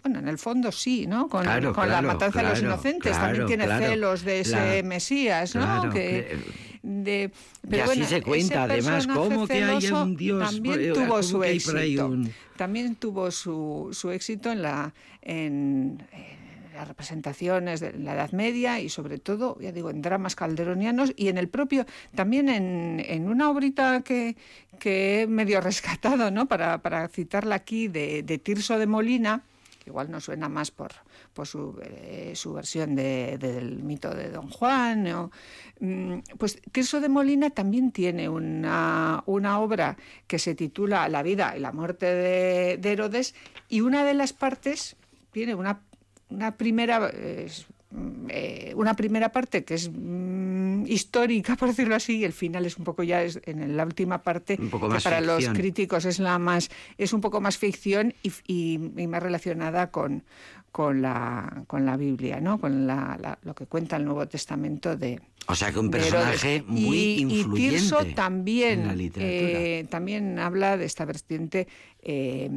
Bueno, 0.02 0.20
en 0.20 0.28
el 0.28 0.38
fondo 0.38 0.70
sí, 0.70 1.06
¿no? 1.08 1.28
Con, 1.28 1.42
Claro, 1.42 1.72
con 1.74 1.88
la 1.88 1.94
claro, 1.98 2.06
matanza 2.14 2.40
de 2.42 2.48
los 2.50 2.60
inocentes. 2.60 3.12
También 3.12 3.46
tiene 3.46 3.64
celos 3.90 4.22
de 4.22 4.40
ese 4.40 4.82
Mesías, 4.84 5.54
¿no? 5.56 5.90
que, 5.90 6.38
de, 6.83 7.31
Y 7.70 7.79
así 7.79 8.05
se 8.05 8.22
cuenta, 8.22 8.64
además, 8.64 9.07
cómo 9.07 9.47
que 9.47 9.64
hay 9.64 9.87
un 9.89 10.16
Dios, 10.16 10.51
También 10.53 10.81
eh, 10.81 10.93
tuvo 10.93 11.22
su 11.22 11.43
éxito 11.45 12.07
un- 12.07 12.33
también 12.57 12.97
tuvo 12.97 13.31
su, 13.31 13.89
su 13.93 14.11
éxito 14.11 14.51
en, 14.51 14.62
la, 14.62 14.93
en, 15.22 16.03
en 16.12 16.74
las 16.74 16.89
representaciones 16.89 17.81
de 17.81 17.93
la 17.99 18.14
Edad 18.14 18.33
Media 18.33 18.81
y 18.81 18.89
sobre 18.89 19.18
todo, 19.18 19.59
ya 19.61 19.72
digo, 19.72 19.91
en 19.91 20.03
dramas 20.03 20.35
calderonianos 20.37 21.12
y 21.16 21.29
en 21.29 21.39
el 21.39 21.49
propio, 21.49 21.87
también 22.14 22.49
en, 22.49 23.03
en 23.07 23.29
una 23.29 23.51
obrita 23.51 24.01
que, 24.03 24.37
que 24.79 25.22
he 25.22 25.26
medio 25.26 25.61
rescatado, 25.70 26.31
¿no? 26.31 26.47
para, 26.47 26.79
para 26.83 27.09
citarla 27.09 27.57
aquí, 27.57 27.89
de, 27.89 28.22
de 28.22 28.39
Tirso 28.39 28.79
de 28.79 28.87
Molina, 28.87 29.43
que 29.83 29.91
igual 29.91 30.11
no 30.11 30.20
suena 30.20 30.49
más 30.49 30.70
por, 30.70 30.91
su, 31.45 31.78
eh, 31.82 32.32
su 32.34 32.53
versión 32.53 32.95
de- 32.95 33.36
del 33.39 33.82
mito 33.82 34.14
de 34.14 34.30
Don 34.30 34.49
Juan. 34.51 35.07
o, 35.09 35.30
mm, 35.80 36.18
pues 36.39 36.61
Tirso 36.72 37.01
de 37.01 37.09
Molina 37.09 37.51
también 37.51 37.93
tiene 37.93 38.28
una, 38.28 39.22
una 39.26 39.61
obra 39.61 39.97
que 40.26 40.39
se 40.39 40.55
titula 40.55 41.09
La 41.09 41.22
vida 41.22 41.55
y 41.57 41.61
la 41.61 41.72
muerte 41.72 42.07
de, 42.07 42.76
de 42.78 42.93
Herodes 42.93 43.34
y 43.68 43.80
una 43.82 44.05
de 44.05 44.14
las 44.14 44.32
partes 44.32 44.97
tiene 45.32 45.55
una, 45.55 45.80
una 46.30 46.57
primera... 46.57 47.11
eh, 47.12 47.49
una 48.76 48.93
primera 48.95 49.32
parte 49.32 49.64
que 49.64 49.72
es 49.74 49.91
mm, 49.91 50.84
histórica, 50.86 51.57
por 51.57 51.68
decirlo 51.68 51.95
así, 51.95 52.18
y 52.18 52.24
el 52.24 52.34
final 52.34 52.66
es 52.66 52.76
un 52.76 52.84
poco 52.84 53.03
ya 53.03 53.22
es, 53.22 53.41
en 53.47 53.76
la 53.78 53.84
última 53.84 54.22
parte, 54.22 54.59
que 54.59 54.95
para 55.05 55.20
los 55.22 55.45
críticos 55.55 56.05
es 56.05 56.18
la 56.18 56.39
más, 56.39 56.70
es 56.99 57.14
un 57.14 57.22
poco 57.22 57.41
más 57.41 57.57
ficción 57.57 58.12
y, 58.22 58.30
y- 58.47 58.93
y 58.97 59.07
más 59.07 59.22
relacionada 59.22 59.91
con, 59.91 60.22
con 60.79 61.03
la 61.03 61.64
con 61.66 61.85
la 61.85 61.97
Biblia, 61.97 62.39
¿no? 62.41 62.61
Con 62.61 62.87
la- 62.87 63.18
la- 63.20 63.37
lo 63.43 63.53
que 63.53 63.66
cuenta 63.66 63.97
el 63.97 64.05
Nuevo 64.05 64.29
Testamento 64.29 64.97
de, 64.97 65.20
O 65.49 65.57
sea 65.57 65.72
que 65.72 65.81
un 65.81 65.91
personaje 65.91 66.62
muy 66.68 66.97
y, 66.97 67.20
influyente 67.22 67.76
Y 67.76 67.81
Tirso 67.81 68.05
también, 68.14 68.83
en 68.83 68.87
la 68.87 68.95
literatura. 68.95 69.59
eh, 69.61 69.87
también 69.91 70.39
habla 70.39 70.76
de 70.76 70.85
esta 70.85 71.05
vertiente 71.05 71.66
eh, 72.01 72.49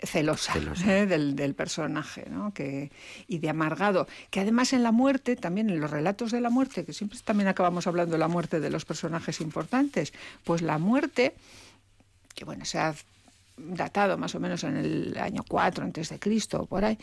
celosa, 0.00 0.54
Celosa. 0.54 0.98
¿eh? 0.98 1.06
del, 1.06 1.36
del 1.36 1.54
personaje, 1.54 2.26
¿no? 2.28 2.52
que, 2.52 2.90
y 3.28 3.38
de 3.38 3.48
amargado, 3.48 4.08
que 4.30 4.40
además 4.40 4.72
en 4.72 4.82
la 4.82 4.90
muerte, 4.90 5.36
también 5.36 5.70
en 5.70 5.78
los 5.78 5.88
relatos 5.92 6.32
de 6.32 6.40
la 6.40 6.50
muerte, 6.50 6.84
que 6.84 6.92
siempre 6.92 7.16
también 7.24 7.46
acabamos 7.46 7.86
hablando 7.86 8.14
de 8.14 8.18
la 8.18 8.26
muerte 8.26 8.58
de 8.58 8.70
los 8.70 8.84
personajes 8.84 9.40
importantes, 9.40 10.12
pues 10.42 10.62
la 10.62 10.78
muerte, 10.78 11.34
que 12.34 12.44
bueno, 12.44 12.64
se 12.64 12.80
ha 12.80 12.92
datado 13.56 14.18
más 14.18 14.34
o 14.34 14.40
menos 14.40 14.64
en 14.64 14.76
el 14.76 15.18
año 15.18 15.42
4 15.48 15.84
antes 15.84 16.08
de 16.08 16.18
Cristo, 16.18 16.66
por 16.66 16.84
ahí, 16.84 16.98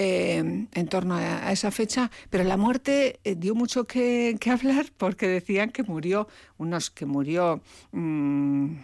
eh, 0.00 0.36
en 0.72 0.86
torno 0.86 1.16
a, 1.16 1.50
esa 1.50 1.72
fecha, 1.72 2.08
pero 2.30 2.44
la 2.44 2.56
muerte 2.56 3.18
eh, 3.24 3.34
dio 3.34 3.56
mucho 3.56 3.84
que, 3.84 4.36
que 4.38 4.50
hablar 4.50 4.86
porque 4.96 5.26
decían 5.26 5.70
que 5.70 5.82
murió, 5.82 6.28
unos 6.56 6.90
que 6.90 7.04
murió 7.04 7.60
mm, 7.90 8.74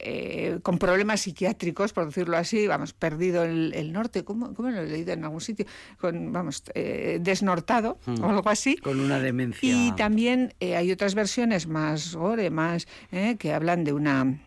eh, 0.00 0.58
con 0.64 0.78
problemas 0.78 1.20
psiquiátricos, 1.20 1.92
por 1.92 2.06
decirlo 2.06 2.36
así, 2.36 2.66
vamos, 2.66 2.94
perdido 2.94 3.44
el, 3.44 3.72
el 3.76 3.92
norte, 3.92 4.24
¿cómo, 4.24 4.54
cómo 4.54 4.70
lo 4.70 4.80
he 4.80 4.88
leído 4.88 5.12
en 5.12 5.22
algún 5.22 5.40
sitio? 5.40 5.66
Con, 6.00 6.32
vamos, 6.32 6.64
desnortado 6.74 7.98
o 8.20 8.26
algo 8.26 8.50
así. 8.50 8.76
Con 8.76 8.98
una 8.98 9.20
demencia. 9.20 9.60
Y 9.72 9.92
también 9.94 10.52
hay 10.60 10.90
otras 10.90 11.14
versiones 11.14 11.68
más 11.68 12.16
gore, 12.16 12.50
más 12.50 12.88
eh, 13.12 13.36
que 13.38 13.54
hablan 13.54 13.84
de 13.84 13.92
una 13.92 14.40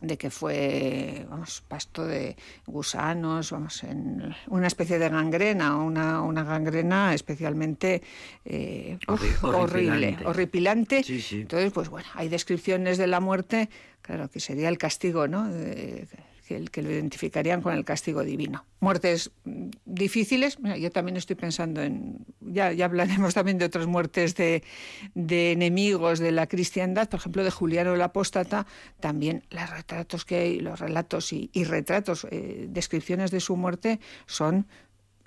de 0.00 0.16
que 0.16 0.30
fue 0.30 1.26
vamos, 1.28 1.62
pasto 1.68 2.04
de 2.06 2.36
gusanos, 2.66 3.50
vamos, 3.50 3.82
en 3.84 4.34
una 4.48 4.66
especie 4.66 4.98
de 4.98 5.08
gangrena, 5.08 5.76
una, 5.76 6.22
una 6.22 6.42
gangrena 6.42 7.12
especialmente 7.14 8.02
eh, 8.44 8.98
uf, 9.06 9.44
horrible, 9.44 9.58
horripilante. 9.58 10.26
horripilante. 10.26 11.02
Sí, 11.02 11.20
sí. 11.20 11.40
Entonces, 11.42 11.72
pues 11.72 11.88
bueno, 11.88 12.08
hay 12.14 12.28
descripciones 12.28 12.96
de 12.98 13.06
la 13.06 13.20
muerte, 13.20 13.68
claro, 14.02 14.28
que 14.30 14.40
sería 14.40 14.68
el 14.68 14.78
castigo, 14.78 15.28
¿no? 15.28 15.48
De- 15.50 16.06
que, 16.50 16.64
que 16.64 16.82
lo 16.82 16.90
identificarían 16.90 17.62
con 17.62 17.74
el 17.74 17.84
castigo 17.84 18.24
divino. 18.24 18.64
Muertes 18.80 19.30
mm, 19.44 19.68
difíciles, 19.84 20.58
yo 20.78 20.90
también 20.90 21.16
estoy 21.16 21.36
pensando 21.36 21.80
en, 21.80 22.26
ya, 22.40 22.72
ya 22.72 22.86
hablaremos 22.86 23.34
también 23.38 23.56
de 23.58 23.66
otras 23.66 23.86
muertes 23.86 24.34
de, 24.34 24.64
de 25.14 25.52
enemigos 25.52 26.18
de 26.18 26.32
la 26.32 26.48
cristiandad, 26.48 27.08
por 27.08 27.20
ejemplo, 27.20 27.44
de 27.44 27.52
Juliano 27.52 27.94
el 27.94 28.02
Apóstata, 28.02 28.66
también 28.98 29.44
los 29.50 29.70
retratos 29.70 30.24
que 30.24 30.36
hay, 30.36 30.58
los 30.58 30.80
relatos 30.80 31.32
y, 31.32 31.50
y 31.52 31.62
retratos, 31.62 32.26
eh, 32.32 32.66
descripciones 32.68 33.30
de 33.30 33.38
su 33.38 33.54
muerte 33.56 34.00
son 34.26 34.66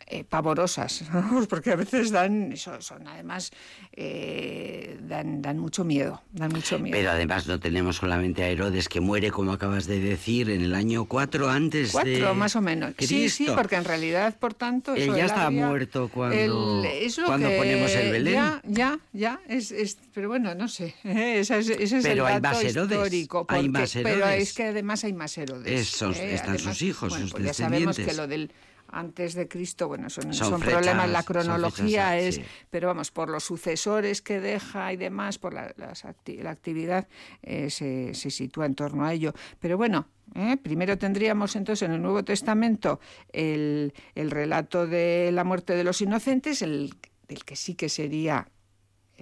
eh, 0.08 0.24
pavorosas, 0.24 1.04
¿no? 1.14 1.45
porque 1.49 1.72
a 1.72 1.76
veces 1.76 2.12
dan, 2.12 2.56
son, 2.58 2.82
son 2.82 3.08
además, 3.08 3.51
eh, 3.95 4.97
dan, 5.01 5.41
dan 5.41 5.58
mucho 5.60 5.84
miedo, 5.84 6.22
dan 6.32 6.51
mucho 6.51 6.78
miedo. 6.80 6.95
Pero 6.97 7.12
además 7.12 7.47
no 7.47 7.60
tenemos 7.60 7.97
solamente 7.97 8.43
a 8.43 8.49
Herodes 8.49 8.89
que 8.89 8.99
muere, 9.01 9.32
como 9.32 9.54
acabas 9.54 9.86
de 9.88 9.99
decir, 9.99 10.49
en 10.49 10.62
el 10.62 10.76
año 10.76 11.06
4 11.06 11.49
antes 11.49 11.88
de 11.88 11.91
Cuatro, 11.93 12.36
más 12.36 12.56
o 12.56 12.62
menos. 12.62 12.93
Sí, 12.99 13.30
sí, 13.30 13.45
Cristo. 13.45 13.56
porque 13.56 13.76
en 13.76 13.86
realidad, 13.86 14.38
por 14.39 14.54
tanto... 14.54 14.93
Él 14.95 15.16
ya 15.16 15.26
estaba 15.26 15.49
muerto 15.49 16.10
cuando- 16.14 16.84
el- 16.84 16.86
es 16.86 17.18
lo 17.18 17.26
cuando 17.28 17.49
que- 17.49 17.58
ponemos 17.58 17.91
el 17.95 18.12
Belén. 18.12 18.34
Ya, 18.34 18.62
ya, 18.66 18.99
ya. 19.14 19.39
Es, 19.47 19.72
es- 19.72 19.97
pero 20.14 20.28
bueno, 20.30 20.54
no 20.56 20.68
sé. 20.68 20.95
Ese 21.04 21.58
es, 21.60 21.70
ese 21.70 21.97
es 21.97 22.04
Pero 22.04 22.28
el 22.28 22.34
hay 22.34 22.39
dato 22.41 22.56
más 22.56 22.64
Herodes, 22.64 22.91
histórico. 22.97 23.45
hay 23.49 23.64
porque- 23.70 23.70
más 23.80 23.93
Pero 23.93 24.10
Herodes. 24.10 24.41
es 24.43 24.54
que 24.54 24.64
además 24.64 25.04
hay 25.04 25.14
más 25.14 25.38
Herodes. 25.38 25.82
Esos- 25.93 26.18
¿eh? 26.18 26.36
están 26.36 26.60
sus 26.60 26.82
hijos, 26.82 27.10
bueno, 27.10 27.26
sus 27.26 27.32
pues 27.34 27.45
ya 27.45 27.54
sabemos 27.54 27.95
que 27.95 28.04
descendientes. 28.06 28.18
lo 28.18 28.28
del 28.28 28.51
antes 28.94 29.34
de 29.34 29.48
Cristo, 29.48 29.88
bueno, 29.88 30.10
son, 30.10 30.34
Son 30.34 30.50
son, 30.52 30.62
fechas- 30.62 30.74
problemas, 30.76 31.10
la 31.10 31.24
cronología 31.24 32.10
fechas, 32.12 32.24
es, 32.24 32.36
sí. 32.36 32.41
pero 32.70 32.88
vamos, 32.88 33.12
por 33.12 33.30
los 33.30 33.44
sucesores 33.44 34.22
que 34.22 34.39
deja 34.39 34.94
y 34.94 34.98
demás, 34.98 35.38
por 35.39 35.54
la, 35.54 35.74
las 35.78 36.06
acti- 36.06 36.41
la 36.41 36.52
actividad, 36.52 37.08
eh, 37.41 37.70
se, 37.70 38.14
se 38.14 38.30
sitúa 38.30 38.66
en 38.66 38.76
torno 38.76 39.04
a 39.06 39.14
ello. 39.14 39.34
Pero 39.60 39.78
bueno, 39.78 40.08
¿eh? 40.36 40.58
primero 40.62 40.98
tendríamos 40.98 41.56
entonces 41.56 41.88
en 41.88 41.94
el 41.96 42.02
Nuevo 42.02 42.24
Testamento 42.24 43.00
el, 43.32 43.94
el 44.16 44.32
relato 44.32 44.86
de 44.88 45.32
la 45.34 45.44
muerte 45.44 45.76
de 45.76 45.84
los 45.84 46.02
inocentes, 46.02 46.62
el, 46.62 46.94
el 47.28 47.44
que 47.44 47.56
sí 47.56 47.74
que 47.76 47.89
sería 47.89 48.48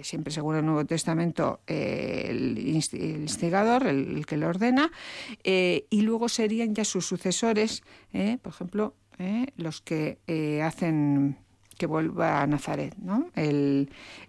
siempre 0.02 0.32
según 0.32 0.56
el 0.56 0.64
Nuevo 0.66 0.84
Testamento, 0.84 1.60
eh, 1.68 2.26
el, 2.28 2.58
instigador, 2.58 3.86
el, 3.86 4.26
que 4.26 4.36
lo 4.36 4.48
ordena, 4.48 4.90
eh, 5.44 5.86
y 5.90 6.00
luego 6.00 6.28
serían 6.28 6.74
ya 6.74 6.84
sus 6.84 7.06
sucesores, 7.06 7.82
eh, 8.12 8.38
por 8.42 8.52
ejemplo, 8.52 8.94
los 9.56 9.80
que 9.80 10.18
hacen 10.64 11.36
que 11.78 11.86
vuelva 11.86 12.42
a 12.42 12.46
Nazaret, 12.46 12.94
¿no? 12.98 13.30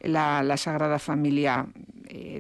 la, 0.02 0.58
Sagrada 0.58 0.98
Familia 0.98 1.68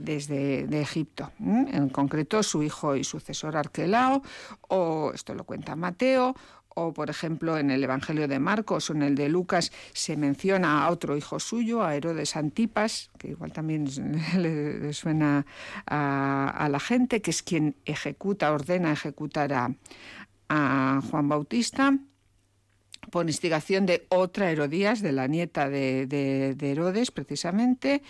desde 0.02 0.68
de 0.68 0.82
Egipto, 0.82 1.32
en 1.40 1.90
concreto 1.90 2.42
su 2.44 2.64
hijo 2.64 2.96
y 2.96 3.04
sucesor 3.04 3.58
Arquelao, 3.58 4.22
o 4.70 5.12
esto 5.14 5.36
lo 5.36 5.44
cuenta 5.44 5.76
Mateo, 5.76 6.36
o 6.76 6.94
por 6.94 7.10
ejemplo 7.10 7.58
en 7.58 7.72
el 7.72 7.84
Evangelio 7.84 8.28
de 8.28 8.40
Marcos 8.40 8.90
o 8.90 8.94
en 8.94 9.04
el 9.04 9.16
de 9.16 9.30
Lucas 9.30 9.72
se 9.94 10.18
menciona 10.18 10.84
a 10.84 10.90
otro 10.90 11.16
hijo 11.18 11.40
suyo, 11.40 11.84
a 11.84 11.96
Herodes 11.96 12.36
Antipas, 12.36 13.12
que 13.18 13.30
igual 13.30 13.52
también 13.52 13.86
le, 14.38 14.94
suena 14.94 15.46
a, 15.86 16.68
la 16.70 16.80
gente, 16.80 17.22
que 17.22 17.32
es 17.32 17.44
quien 17.44 17.76
ejecuta, 17.86 18.52
ordena 18.52 18.92
ejecutar 18.92 19.54
a, 19.54 19.72
Juan 21.10 21.30
Bautista 21.30 21.98
por 23.14 23.28
instigación 23.28 23.86
de 23.86 24.08
otra 24.10 24.50
Herodías, 24.50 25.04
de 25.04 25.12
la 25.12 25.28
nieta 25.28 25.70
de 25.70 26.58
Herodes 26.60 27.12
precisamente, 27.12 28.02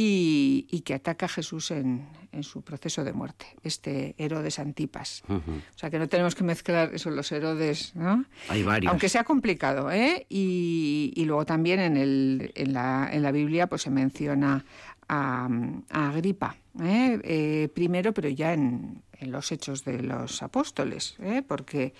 y, 0.00 0.82
que 0.84 0.94
ataca 0.94 1.26
a 1.26 1.28
Jesús 1.28 1.70
en, 1.72 2.06
su 2.42 2.62
proceso 2.62 3.02
de 3.02 3.12
muerte, 3.12 3.46
este 3.64 4.14
Herodes 4.16 4.60
Antipas. 4.60 5.24
O 5.28 5.78
sea 5.78 5.90
que 5.90 5.98
no 5.98 6.08
tenemos 6.08 6.36
que 6.36 6.44
mezclar 6.44 6.94
eso, 6.94 7.10
los 7.10 7.32
Herodes, 7.32 7.96
¿no? 7.96 8.24
Hay 8.48 8.62
varios. 8.62 8.90
Aunque 8.90 9.08
sea 9.08 9.24
complicado, 9.24 9.90
¿eh? 9.90 10.24
Y, 10.28 11.24
luego 11.26 11.44
también 11.44 11.80
en, 11.80 11.96
el, 11.96 12.52
en, 12.54 12.72
la, 12.72 13.08
en 13.10 13.22
la 13.22 13.32
Biblia 13.32 13.66
pues 13.66 13.82
se 13.82 13.90
menciona 13.90 14.64
a, 15.08 15.48
Agripa, 15.90 16.56
¿eh? 16.80 17.18
¿eh? 17.24 17.68
primero, 17.74 18.14
pero 18.14 18.28
ya 18.28 18.52
en, 18.52 19.02
en, 19.18 19.32
los 19.32 19.50
hechos 19.50 19.84
de 19.84 20.02
los 20.02 20.42
apóstoles, 20.42 21.16
¿eh? 21.18 21.42
porque 21.46 21.92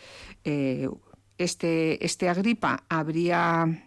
eh, 0.44 0.88
este, 1.38 2.04
este 2.04 2.28
Agripa 2.28 2.84
habría 2.88 3.84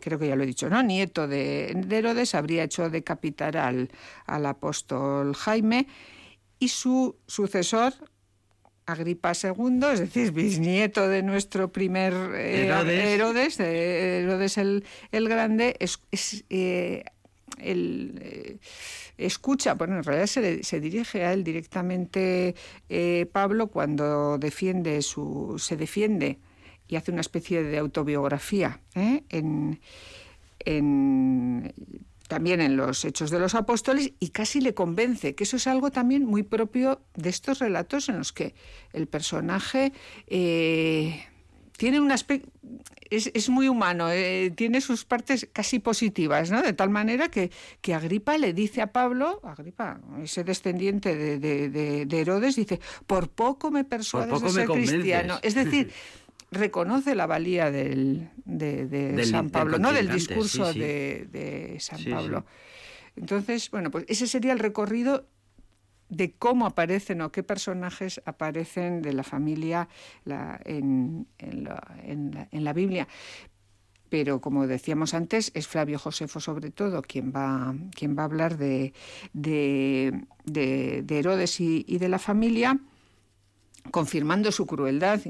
creo 0.00 0.18
que 0.18 0.28
ya 0.28 0.36
lo 0.36 0.42
he 0.42 0.46
dicho, 0.46 0.68
¿no? 0.68 0.82
Nieto 0.82 1.28
de, 1.28 1.76
Herodes, 1.90 2.34
habría 2.34 2.64
hecho 2.64 2.90
decapitar 2.90 3.56
al, 3.56 3.90
al 4.26 4.46
apóstol 4.46 5.34
Jaime 5.34 5.86
y 6.58 6.68
su 6.68 7.16
sucesor, 7.26 7.92
Agripa 8.86 9.32
II, 9.40 9.80
es 9.92 10.00
decir, 10.00 10.32
bisnieto 10.32 11.08
de 11.08 11.22
nuestro 11.22 11.70
primer 11.70 12.12
eh, 12.34 12.66
Herodes, 12.66 13.60
Herodes, 13.60 14.58
el, 14.58 14.84
el, 15.12 15.28
Grande, 15.28 15.76
es, 15.78 16.00
eh, 16.50 17.04
el, 17.58 18.18
eh, 18.20 18.58
escucha, 19.16 19.74
bueno, 19.74 19.98
en 19.98 20.02
realidad 20.04 20.26
se, 20.26 20.64
se 20.64 20.80
dirige 20.80 21.24
a 21.24 21.32
él 21.32 21.44
directamente 21.44 22.54
Pablo 23.32 23.68
cuando 23.68 24.38
defiende 24.38 25.02
su, 25.02 25.56
se 25.58 25.76
defiende 25.76 26.38
y 26.90 26.96
hace 26.96 27.12
una 27.12 27.20
especie 27.20 27.62
de 27.62 27.78
autobiografía 27.78 28.80
¿eh? 28.94 29.22
en, 29.30 29.80
también 32.28 32.60
en 32.60 32.76
los 32.76 33.04
Hechos 33.04 33.30
de 33.30 33.38
los 33.38 33.54
Apóstoles 33.54 34.12
y 34.18 34.28
casi 34.30 34.60
le 34.60 34.74
convence, 34.74 35.34
que 35.34 35.44
eso 35.44 35.56
es 35.56 35.66
algo 35.66 35.90
también 35.90 36.26
muy 36.26 36.42
propio 36.42 37.00
de 37.14 37.30
estos 37.30 37.60
relatos 37.60 38.08
en 38.08 38.18
los 38.18 38.32
que 38.32 38.54
el 38.92 39.06
personaje 39.06 39.92
eh, 40.26 41.24
tiene 41.80 41.98
un 41.98 42.12
aspecto... 42.12 42.50
Es, 43.10 43.48
muy 43.48 43.66
humano, 43.66 44.08
eh, 44.08 44.52
tiene 44.54 44.80
sus 44.80 45.04
partes 45.04 45.48
casi 45.52 45.80
positivas, 45.80 46.52
¿no? 46.52 46.62
De 46.62 46.72
tal 46.74 46.90
manera 46.90 47.28
que, 47.28 47.50
que 47.80 47.92
Agripa 47.92 48.38
le 48.38 48.52
dice 48.52 48.82
a 48.82 48.92
Pablo, 48.92 49.40
Agripa, 49.42 50.00
ese 50.22 50.44
descendiente 50.44 51.16
de, 51.16 52.06
Herodes, 52.08 52.54
dice, 52.54 52.78
por 53.08 53.28
poco 53.28 53.72
me 53.72 53.82
persuades 53.82 54.40
de 54.40 54.50
ser 54.50 54.68
cristiano. 54.68 55.40
Es 55.42 55.56
decir, 55.56 55.90
reconoce 56.50 57.14
la 57.14 57.26
valía 57.26 57.70
del, 57.70 58.30
de, 58.44 59.24
San 59.24 59.50
Pablo, 59.50 59.78
no 59.78 59.92
del 59.92 60.10
discurso 60.10 60.72
De, 60.72 61.76
San 61.80 62.04
Pablo. 62.04 62.44
Entonces, 63.16 63.70
bueno, 63.70 63.90
pues 63.90 64.04
ese 64.08 64.26
sería 64.26 64.52
el 64.52 64.58
recorrido 64.58 65.26
de 66.08 66.32
cómo 66.32 66.66
aparecen 66.66 67.20
o 67.20 67.30
qué 67.30 67.42
personajes 67.42 68.20
aparecen 68.24 69.02
de 69.02 69.12
la 69.12 69.22
familia 69.22 69.88
en, 70.64 71.26
la, 72.50 72.72
Biblia. 72.72 73.06
Pero 74.08 74.40
como 74.40 74.66
decíamos 74.66 75.14
antes, 75.14 75.52
es 75.54 75.68
Flavio 75.68 75.98
Josefo 75.98 76.40
sobre 76.40 76.70
todo 76.70 77.02
quien 77.02 77.32
va, 77.32 77.74
quien 77.94 78.16
va 78.18 78.22
a 78.22 78.24
hablar 78.24 78.58
de, 78.58 78.92
de, 79.32 81.04
Herodes 81.08 81.60
y, 81.60 81.84
y 81.86 81.98
de 81.98 82.08
la 82.08 82.18
familia, 82.18 82.80
confirmando 83.92 84.50
su 84.50 84.66
crueldad 84.66 85.20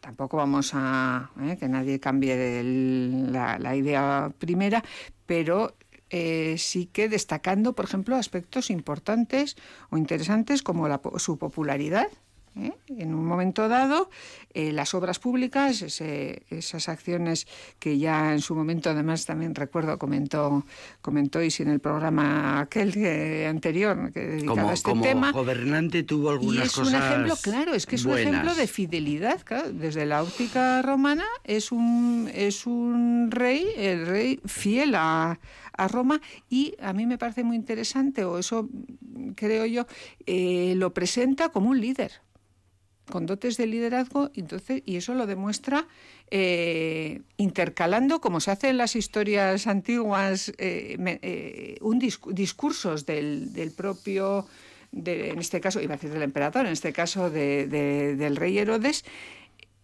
tampoco 0.00 0.36
vamos 0.36 0.72
a 0.74 1.30
¿eh? 1.42 1.56
que 1.58 1.68
nadie 1.68 2.00
cambie 2.00 2.62
la, 2.62 3.76
idea 3.76 4.32
primera, 4.38 4.82
pero 5.26 5.76
eh, 6.10 6.56
sí 6.58 6.86
que 6.86 7.08
destacando, 7.08 7.74
por 7.74 7.84
ejemplo, 7.84 8.16
aspectos 8.16 8.70
importantes 8.70 9.56
o 9.90 9.98
interesantes 9.98 10.62
como 10.62 10.88
su 11.18 11.38
popularidad 11.38 12.08
¿eh? 12.56 12.72
En 12.88 13.14
un 13.14 13.24
momento 13.24 13.68
dado, 13.68 14.10
eh, 14.54 14.72
las 14.72 14.94
obras 14.94 15.18
públicas, 15.18 15.82
esas 15.82 16.88
acciones 16.88 17.46
que 17.78 17.98
ya 17.98 18.32
en 18.32 18.40
su 18.40 18.54
momento, 18.54 18.90
además 18.90 19.26
también 19.26 19.54
recuerdo, 19.54 19.98
comentó, 19.98 20.64
comentó 21.00 21.42
y 21.42 21.52
en 21.58 21.68
el 21.68 21.80
programa 21.80 22.60
aquel 22.60 22.90
anterior 23.46 24.12
que 24.12 24.20
dedicaba 24.20 24.54
como, 24.54 24.70
a 24.70 24.74
este 24.74 24.90
como 24.90 25.02
tema. 25.02 25.32
gobernante 25.32 26.02
tuvo 26.02 26.30
algunas 26.30 26.64
y 26.64 26.68
es 26.68 26.78
un 26.78 26.94
ejemplo, 26.94 27.36
claro, 27.42 27.74
es 27.74 27.86
que 27.86 27.96
es 27.96 28.04
un 28.04 28.18
ejemplo 28.18 28.54
de 28.54 28.66
fidelidad. 28.66 29.40
desde 29.72 30.06
la 30.06 30.22
óptica 30.22 30.82
romana 30.82 31.24
es 31.44 31.72
un, 31.72 32.30
es 32.34 32.66
un 32.66 33.30
rey, 33.30 33.66
el 33.76 34.06
rey 34.06 34.40
fiel 34.44 34.94
a, 34.94 35.38
a 35.78 35.88
Roma 35.88 36.20
y 36.50 36.74
a 36.80 36.92
mí 36.92 37.06
me 37.06 37.16
parece 37.16 37.44
muy 37.44 37.56
interesante, 37.56 38.24
o 38.24 38.38
eso 38.38 38.68
creo 39.34 39.64
yo, 39.64 39.86
eh, 40.26 40.74
lo 40.76 40.92
presenta 40.92 41.48
como 41.48 41.70
un 41.70 41.80
líder 41.80 42.12
con 43.08 43.24
dotes 43.24 43.56
de 43.56 43.66
liderazgo 43.66 44.30
entonces, 44.34 44.82
y 44.84 44.96
eso 44.96 45.14
lo 45.14 45.26
demuestra 45.26 45.86
eh, 46.30 47.22
intercalando, 47.38 48.20
como 48.20 48.40
se 48.40 48.50
hace 48.50 48.68
en 48.68 48.76
las 48.76 48.96
historias 48.96 49.66
antiguas, 49.66 50.52
eh, 50.58 51.78
un 51.80 51.98
discursos 51.98 53.06
del, 53.06 53.72
propio, 53.74 54.46
en 54.92 55.38
este 55.38 55.60
caso, 55.60 55.80
iba 55.80 55.94
a 55.94 55.96
decir 55.96 56.10
del 56.10 56.22
emperador, 56.22 56.66
en 56.66 56.72
este 56.72 56.92
caso 56.92 57.30
del 57.30 58.36
rey 58.36 58.58
Herodes, 58.58 59.06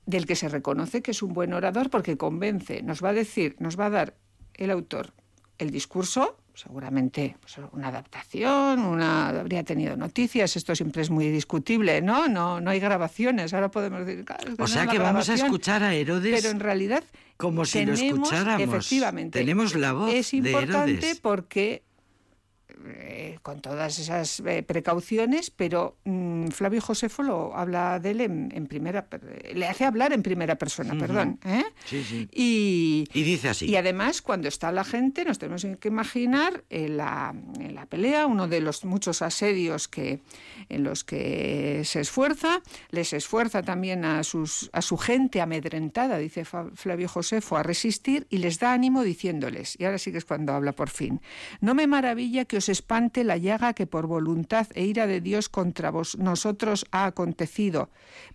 del 0.04 0.26
que 0.26 0.36
se 0.36 0.50
reconoce 0.50 1.00
que 1.00 1.12
es 1.12 1.22
un 1.22 1.32
buen 1.32 1.54
orador 1.54 1.88
porque 1.88 2.18
convence, 2.18 2.82
nos 2.82 3.02
va 3.02 3.10
a 3.10 3.14
decir, 3.14 3.56
nos 3.58 3.80
va 3.80 3.86
a 3.86 3.90
dar 3.90 4.14
el 4.52 4.70
autor 4.70 5.14
el 5.58 5.70
discurso, 5.70 6.36
seguramente 6.54 7.36
pues, 7.40 7.58
una 7.72 7.88
adaptación, 7.88 8.80
una 8.80 9.28
habría 9.28 9.64
tenido 9.64 9.96
noticias, 9.96 10.56
esto 10.56 10.74
siempre 10.74 11.02
es 11.02 11.10
muy 11.10 11.28
discutible, 11.28 12.02
¿no? 12.02 12.28
No, 12.28 12.60
no 12.60 12.70
hay 12.70 12.80
grabaciones, 12.80 13.54
ahora 13.54 13.70
podemos 13.70 14.06
decir. 14.06 14.24
o 14.58 14.66
sea 14.66 14.86
que 14.86 14.98
vamos 14.98 15.28
a 15.28 15.34
escuchar 15.34 15.82
a 15.82 15.94
Herodes. 15.94 16.40
Pero 16.42 16.50
en 16.52 16.60
realidad 16.60 17.04
como 17.36 17.64
si 17.64 17.84
lo 17.84 17.94
escucháramos. 17.94 18.60
Efectivamente. 18.60 19.38
Tenemos 19.38 19.74
la 19.74 19.92
voz. 19.92 20.12
Es 20.12 20.32
importante 20.34 20.96
de 20.96 21.16
porque 21.16 21.82
eh, 22.86 23.38
con 23.42 23.60
todas 23.60 23.98
esas 23.98 24.40
eh, 24.40 24.62
precauciones, 24.62 25.50
pero 25.50 25.96
mm, 26.04 26.48
Flavio 26.48 26.80
Josefo 26.80 27.22
lo 27.22 27.56
habla 27.56 27.98
de 27.98 28.10
él 28.10 28.20
en, 28.20 28.66
primera, 28.66 29.06
le 29.54 29.66
hace 29.66 29.84
hablar 29.84 30.12
en 30.12 30.22
primera 30.22 30.56
persona, 30.56 30.94
perdón. 30.98 31.38
¿eh? 31.44 31.64
Y, 32.32 33.08
dice 33.12 33.48
así. 33.48 33.66
Y 33.66 33.76
además, 33.76 34.22
cuando 34.22 34.48
está 34.48 34.72
la 34.72 34.84
gente, 34.84 35.24
nos 35.24 35.38
tenemos 35.38 35.66
que 35.80 35.88
imaginar 35.88 36.64
en 36.70 36.96
la, 36.96 37.34
en 37.58 37.74
la 37.74 37.86
pelea, 37.86 38.26
uno 38.26 38.48
de 38.48 38.60
los 38.60 38.84
muchos 38.84 39.22
asedios 39.22 39.88
que, 39.88 40.20
en 40.68 40.84
los 40.84 41.04
que 41.04 41.82
se 41.84 42.00
esfuerza, 42.00 42.60
les 42.90 43.12
esfuerza 43.12 43.62
también 43.62 44.04
a, 44.04 44.22
sus, 44.24 44.70
a 44.72 44.82
su 44.82 44.96
gente 44.96 45.40
amedrentada, 45.40 46.18
dice 46.18 46.44
Flavio 46.44 47.08
Josefo, 47.08 47.56
a 47.56 47.62
resistir 47.62 48.26
y 48.30 48.38
les 48.38 48.58
da 48.58 48.72
ánimo 48.72 49.02
diciéndoles, 49.02 49.76
y 49.78 49.84
ahora 49.84 49.98
sí 49.98 50.12
que 50.12 50.18
es 50.18 50.24
cuando 50.24 50.52
habla 50.52 50.72
por 50.72 50.90
fin, 50.90 51.20
no 51.60 51.74
me 51.74 51.86
maravilla 51.86 52.44
que 52.44 52.58
os 52.58 52.68
espante 52.74 53.22
la 53.22 53.36
llaga 53.36 53.72
que 53.72 53.86
por 53.86 54.08
voluntad 54.08 54.66
e 54.74 54.84
ira 54.84 55.06
de 55.06 55.20
Dios 55.20 55.48
contra 55.48 55.90
vos, 55.90 56.18
nosotros 56.18 56.84
ha 56.90 57.06
acontecido, 57.06 57.88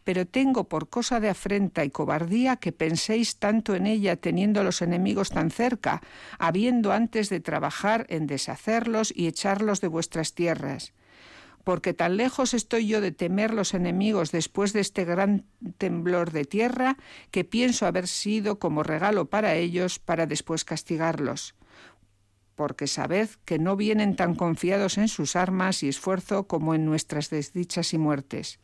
pero 0.05 0.25
tengo 0.25 0.69
por 0.69 0.87
cosa 0.87 1.19
de 1.19 1.27
afrenta 1.27 1.83
y 1.83 1.89
cobardía 1.89 2.55
que 2.55 2.71
penséis 2.71 3.35
tanto 3.35 3.75
en 3.75 3.85
ella 3.85 4.15
teniendo 4.15 4.63
los 4.63 4.81
enemigos 4.81 5.29
tan 5.29 5.51
cerca, 5.51 6.01
habiendo 6.39 6.93
antes 6.93 7.27
de 7.29 7.41
trabajar 7.41 8.05
en 8.07 8.25
deshacerlos 8.25 9.11
y 9.13 9.27
echarlos 9.27 9.81
de 9.81 9.89
vuestras 9.89 10.33
tierras. 10.33 10.93
Porque 11.65 11.93
tan 11.93 12.15
lejos 12.15 12.53
estoy 12.53 12.87
yo 12.87 13.01
de 13.01 13.11
temer 13.11 13.53
los 13.53 13.73
enemigos 13.73 14.31
después 14.31 14.71
de 14.71 14.79
este 14.79 15.03
gran 15.03 15.43
temblor 15.77 16.31
de 16.31 16.45
tierra, 16.45 16.95
que 17.31 17.43
pienso 17.43 17.85
haber 17.85 18.07
sido 18.07 18.57
como 18.57 18.81
regalo 18.81 19.29
para 19.29 19.55
ellos 19.55 19.99
para 19.99 20.25
después 20.25 20.63
castigarlos 20.63 21.58
porque 22.59 22.87
sabed 22.87 23.29
que 23.45 23.57
no 23.57 23.77
vienen 23.77 24.17
tan 24.17 24.35
confiados 24.35 24.97
en 24.97 25.07
sus 25.07 25.37
armas 25.37 25.81
y 25.81 25.87
esfuerzo 25.87 26.45
como 26.45 26.75
en 26.75 26.83
nuestras 26.83 27.29
desdichas 27.29 27.93
y 27.93 27.97
muertes. 27.97 28.59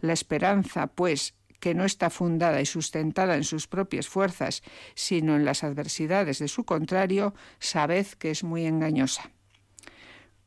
La 0.00 0.12
esperanza, 0.12 0.88
pues, 0.88 1.34
que 1.60 1.72
no 1.72 1.84
está 1.84 2.10
fundada 2.10 2.60
y 2.60 2.66
sustentada 2.66 3.36
en 3.36 3.44
sus 3.44 3.68
propias 3.68 4.08
fuerzas, 4.08 4.64
sino 4.96 5.36
en 5.36 5.44
las 5.44 5.62
adversidades 5.62 6.40
de 6.40 6.48
su 6.48 6.64
contrario, 6.64 7.34
sabed 7.60 8.08
que 8.18 8.32
es 8.32 8.42
muy 8.42 8.66
engañosa. 8.66 9.30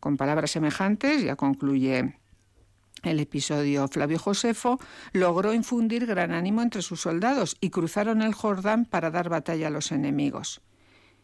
Con 0.02 0.18
palabras 0.18 0.52
semejantes, 0.52 1.24
ya 1.24 1.38
concluye 1.38 2.18
el 3.04 3.20
episodio 3.22 3.88
Flavio 3.88 4.20
Josefo, 4.20 4.78
logró 5.14 5.54
infundir 5.54 6.06
gran 6.06 6.34
ánimo 6.34 6.62
entre 6.62 6.82
sus 6.82 7.00
soldados 7.00 7.56
y 7.62 7.70
cruzaron 7.70 8.22
el 8.22 8.34
Jordán 8.34 8.84
para 8.84 9.10
dar 9.10 9.30
batalla 9.30 9.68
a 9.68 9.72
los 9.72 9.93
enemigos 9.93 10.62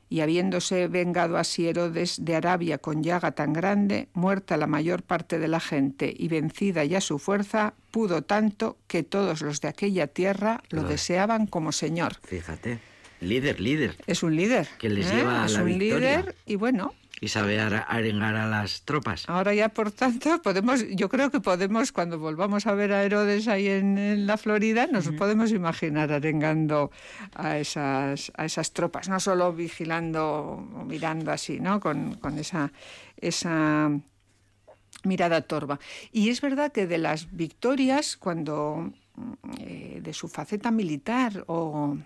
y 0.10 0.22
habiéndose 0.22 0.88
vengado 0.88 1.38
así 1.38 1.68
Herodes 1.68 2.24
de 2.24 2.36
Arabia 2.36 2.78
con 2.78 3.04
llaga 3.04 3.32
tan 3.32 3.54
grande, 3.54 4.08
muerta 4.14 4.58
la 4.58 4.68
mayor 4.68 5.04
parte 5.04 5.40
de 5.40 5.48
la 5.48 5.60
gente 5.60 6.14
y 6.16 6.28
vencida 6.28 6.84
ya 6.86 7.02
su 7.02 7.20
fuerza, 7.20 7.74
pudo 7.92 8.22
tanto 8.22 8.78
que 8.88 9.04
todos 9.04 9.42
los 9.42 9.62
de 9.62 9.70
aquella 9.70 10.08
tierra 10.08 10.62
lo 10.70 10.84
deseaban 10.84 11.48
como 11.48 11.72
señor. 11.72 12.18
Fíjate, 12.24 12.80
líder, 13.22 13.60
líder. 13.60 13.96
Es 14.08 14.24
un 14.24 14.36
líder. 14.36 14.68
Que 14.78 14.90
les 14.90 15.08
¿eh? 15.12 15.16
lleva 15.16 15.44
a 15.44 15.46
es 15.48 15.54
la 15.54 15.64
un 15.64 15.80
victoria. 15.80 16.20
líder 16.20 16.36
y 16.46 16.56
bueno, 16.56 16.94
Y 17.22 17.30
sabe 17.30 17.60
arengar 17.60 18.36
a 18.36 18.46
las 18.48 18.82
tropas. 18.82 19.24
Ahora 19.28 19.54
ya, 19.54 19.70
por 19.70 19.92
tanto, 19.92 20.42
podemos, 20.42 20.86
yo 20.90 21.08
creo 21.10 21.32
que 21.32 21.40
podemos, 21.40 21.92
cuando 21.92 22.20
volvamos 22.20 22.68
a 22.68 22.74
ver 22.74 22.92
a 22.92 23.04
Herodes 23.04 23.48
ahí 23.48 23.68
en, 23.68 23.98
en 23.98 24.28
la 24.28 24.38
Florida, 24.38 24.88
nos 24.88 25.08
podemos 25.10 25.52
imaginar 25.52 26.12
arengando 26.12 26.92
a 27.34 27.58
esas, 27.58 28.32
a 28.36 28.46
esas 28.46 28.74
tropas, 28.74 29.08
no 29.08 29.20
solo 29.20 29.54
vigilando 29.54 30.26
o 30.26 30.84
mirando 30.86 31.32
así, 31.32 31.60
¿no? 31.60 31.80
Con, 31.80 32.16
con 32.16 32.38
esa, 32.38 32.72
esa 33.18 33.92
mirada 35.04 35.42
torva. 35.42 35.80
Y 36.12 36.30
es 36.30 36.42
verdad 36.42 36.72
que 36.72 36.88
de 36.88 36.98
las 36.98 37.32
victorias, 37.36 38.18
cuando 38.18 38.92
eh, 39.60 40.00
de 40.02 40.14
su 40.14 40.28
faceta 40.28 40.72
militar 40.72 41.44
o. 41.48 41.98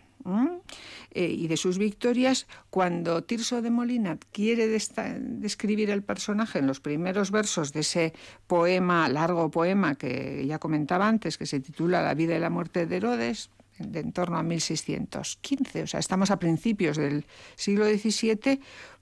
Eh, 1.12 1.26
y 1.26 1.48
de 1.48 1.58
sus 1.58 1.78
victorias, 1.78 2.46
cuando 2.70 3.24
Tirso 3.24 3.62
de 3.62 3.72
Molina 3.72 4.18
quiere 4.32 4.68
describir 4.68 5.90
el 5.90 6.04
personaje 6.04 6.60
en 6.60 6.68
los 6.68 6.80
primeros 6.80 7.32
versos 7.32 7.74
de 7.74 7.80
ese 7.80 8.14
poema, 8.46 9.10
largo 9.10 9.50
poema 9.50 9.96
que 9.96 10.46
ya 10.46 10.60
comentaba 10.60 11.08
antes, 11.08 11.38
que 11.38 11.46
se 11.46 11.60
titula 11.60 12.04
La 12.04 12.14
vida 12.14 12.36
y 12.36 12.40
la 12.40 12.50
muerte 12.50 12.86
de 12.86 12.98
Herodes, 12.98 13.50
de 13.80 14.02
en 14.02 14.12
torno 14.12 14.38
a 14.38 14.44
1615, 14.44 15.84
o 15.84 15.88
sea, 15.88 16.00
estamos 16.00 16.32
a 16.32 16.38
principios 16.38 16.98
del 16.98 17.26
siglo 17.56 17.86
XVII, 17.86 18.60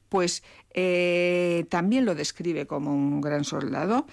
pues 0.08 0.44
eh, 0.74 1.66
también 1.70 2.06
lo 2.06 2.16
describe 2.16 2.68
como 2.68 2.94
un 2.94 3.20
gran 3.20 3.44
soldado. 3.44 4.06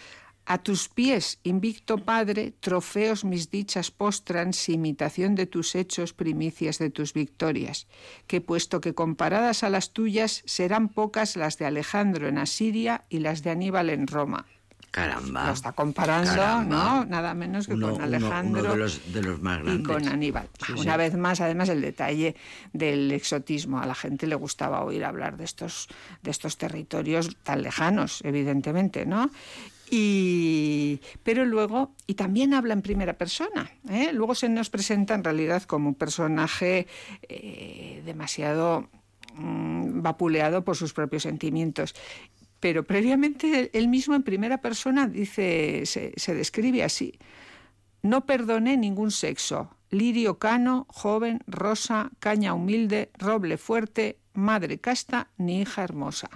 A 0.46 0.58
tus 0.58 0.90
pies, 0.90 1.38
invicto 1.42 1.96
Padre, 1.98 2.52
trofeos 2.60 3.24
mis 3.24 3.50
dichas 3.50 3.90
postran, 3.90 4.52
si 4.52 4.74
imitación 4.74 5.34
de 5.36 5.46
tus 5.46 5.74
hechos, 5.74 6.12
primicias 6.12 6.78
de 6.78 6.90
tus 6.90 7.14
victorias, 7.14 7.86
que 8.26 8.42
puesto 8.42 8.80
que 8.82 8.94
comparadas 8.94 9.64
a 9.64 9.70
las 9.70 9.92
tuyas, 9.94 10.42
serán 10.44 10.88
pocas 10.90 11.36
las 11.36 11.56
de 11.56 11.64
Alejandro 11.64 12.28
en 12.28 12.36
Asiria 12.36 13.04
y 13.08 13.20
las 13.20 13.42
de 13.42 13.50
Aníbal 13.50 13.88
en 13.88 14.06
Roma. 14.06 14.44
Caramba. 14.90 15.46
Lo 15.48 15.52
está 15.54 15.72
comparando, 15.72 16.30
Caramba. 16.30 16.64
¿no? 17.00 17.04
Nada 17.06 17.34
menos 17.34 17.66
que 17.66 17.72
Uno- 17.74 17.92
con 17.94 18.02
Alejandro 18.02 18.60
uno 18.62 18.72
de 18.72 18.78
los- 18.78 19.12
de 19.12 19.22
los 19.22 19.40
más 19.42 19.60
y 19.66 19.82
con 19.82 20.06
Aníbal. 20.06 20.48
Sí, 20.64 20.72
Una 20.74 20.92
sí. 20.92 20.98
vez 20.98 21.14
más, 21.16 21.40
además, 21.40 21.68
el 21.70 21.80
detalle 21.80 22.36
del 22.72 23.10
exotismo. 23.10 23.80
A 23.80 23.86
la 23.86 23.94
gente 23.96 24.26
le 24.28 24.36
gustaba 24.36 24.84
oír 24.84 25.04
hablar 25.04 25.36
de 25.36 25.44
estos, 25.44 25.88
de 26.22 26.30
estos 26.30 26.58
territorios 26.58 27.34
tan 27.42 27.62
lejanos, 27.62 28.20
evidentemente, 28.24 29.04
¿no? 29.04 29.30
Y, 29.96 31.00
pero 31.22 31.44
luego, 31.44 31.94
y 32.08 32.14
también 32.14 32.52
habla 32.52 32.74
en 32.74 32.82
primera 32.82 33.16
persona, 33.16 33.70
¿eh? 33.88 34.10
luego 34.12 34.34
se 34.34 34.48
nos 34.48 34.68
presenta 34.68 35.14
en 35.14 35.22
realidad 35.22 35.62
como 35.62 35.90
un 35.90 35.94
personaje 35.94 36.88
eh, 37.28 38.02
demasiado 38.04 38.88
mm, 39.36 40.02
vapuleado 40.02 40.64
por 40.64 40.76
sus 40.76 40.92
propios 40.92 41.22
sentimientos. 41.22 41.94
Pero 42.58 42.82
previamente 42.82 43.70
él 43.72 43.86
mismo 43.86 44.16
en 44.16 44.24
primera 44.24 44.60
persona 44.60 45.06
dice, 45.06 45.82
se, 45.86 46.12
se 46.16 46.34
describe 46.34 46.82
así. 46.82 47.16
No 48.02 48.26
perdoné 48.26 48.76
ningún 48.76 49.12
sexo. 49.12 49.70
Lirio 49.90 50.40
cano, 50.40 50.88
joven, 50.88 51.38
rosa, 51.46 52.10
caña 52.18 52.52
humilde, 52.52 53.12
roble 53.16 53.58
fuerte, 53.58 54.18
madre 54.32 54.80
casta, 54.80 55.28
ni 55.38 55.60
hija 55.60 55.84
hermosa. 55.84 56.28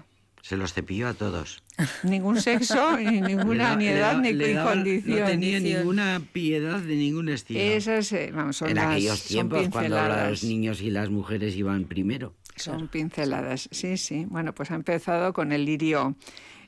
Se 0.43 0.57
los 0.57 0.75
cepilló 0.75 1.09
a 1.09 1.15
todos. 1.15 1.65
Ningún 2.03 2.41
sexo, 2.41 2.97
ni 2.99 3.21
ninguna 3.21 3.71
da- 3.71 3.77
ni 3.77 3.87
edad, 3.89 4.15
da- 4.15 4.21
ni 4.21 4.33
daba- 4.35 4.73
condición. 4.73 5.21
No 5.21 5.27
tenía 5.27 5.61
ninguna 5.61 6.21
piedad 6.33 6.81
de 6.81 6.97
ningún 6.97 7.29
estilo. 7.29 7.61
Esas, 7.61 8.13
eh, 8.13 8.31
vamos, 8.35 8.57
son 8.57 8.71
en 8.71 8.77
las- 8.77 8.87
aquellos 8.93 9.19
son 9.21 9.29
tiempos, 9.29 9.69
cuando 9.69 9.97
los 10.31 10.45
niños 10.45 10.81
y 10.83 10.91
las 10.91 11.09
mujeres 11.11 11.55
iban 11.57 11.85
primero. 11.85 12.35
Son 12.57 12.89
pinceladas, 12.89 13.69
sí, 13.71 13.97
sí. 13.97 14.27
Bueno, 14.29 14.53
pues 14.55 14.71
ha 14.73 14.75
empezado 14.75 15.33
con 15.33 15.53
el 15.53 15.65
lirio, 15.65 16.17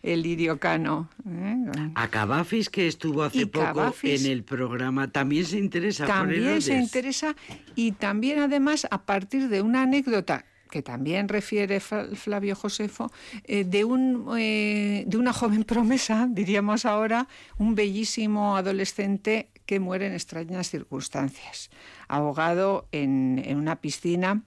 el 0.02 0.22
lirio 0.22 0.60
cano. 0.60 1.10
¿eh? 1.28 1.56
A 1.96 2.08
Cavafis, 2.08 2.70
que 2.70 2.86
estuvo 2.86 3.24
hace 3.24 3.48
poco 3.48 3.92
en 4.04 4.26
el 4.26 4.44
programa, 4.44 5.10
también 5.10 5.44
se 5.44 5.58
interesa 5.58 6.06
por 6.06 6.14
también 6.14 6.62
se 6.62 6.74
interesa 6.78 7.34
y 7.74 7.92
también 7.92 8.38
además 8.38 8.86
a 8.90 9.02
partir 9.04 9.48
de 9.48 9.60
una 9.62 9.82
anécdota 9.82 10.44
que 10.70 10.82
también 10.82 11.28
refiere 11.28 11.80
Flavio 11.80 12.54
Josefo, 12.54 13.10
eh, 13.44 13.64
de, 13.64 13.84
un, 13.84 14.26
eh, 14.38 15.04
de 15.06 15.16
una 15.18 15.32
joven 15.32 15.64
promesa, 15.64 16.28
diríamos 16.30 16.84
ahora, 16.86 17.28
un 17.58 17.74
bellísimo 17.74 18.56
adolescente 18.56 19.48
que 19.66 19.80
muere 19.80 20.06
en 20.06 20.14
extrañas 20.14 20.70
circunstancias, 20.70 21.70
ahogado 22.08 22.86
en, 22.92 23.42
en 23.44 23.58
una 23.58 23.76
piscina 23.76 24.42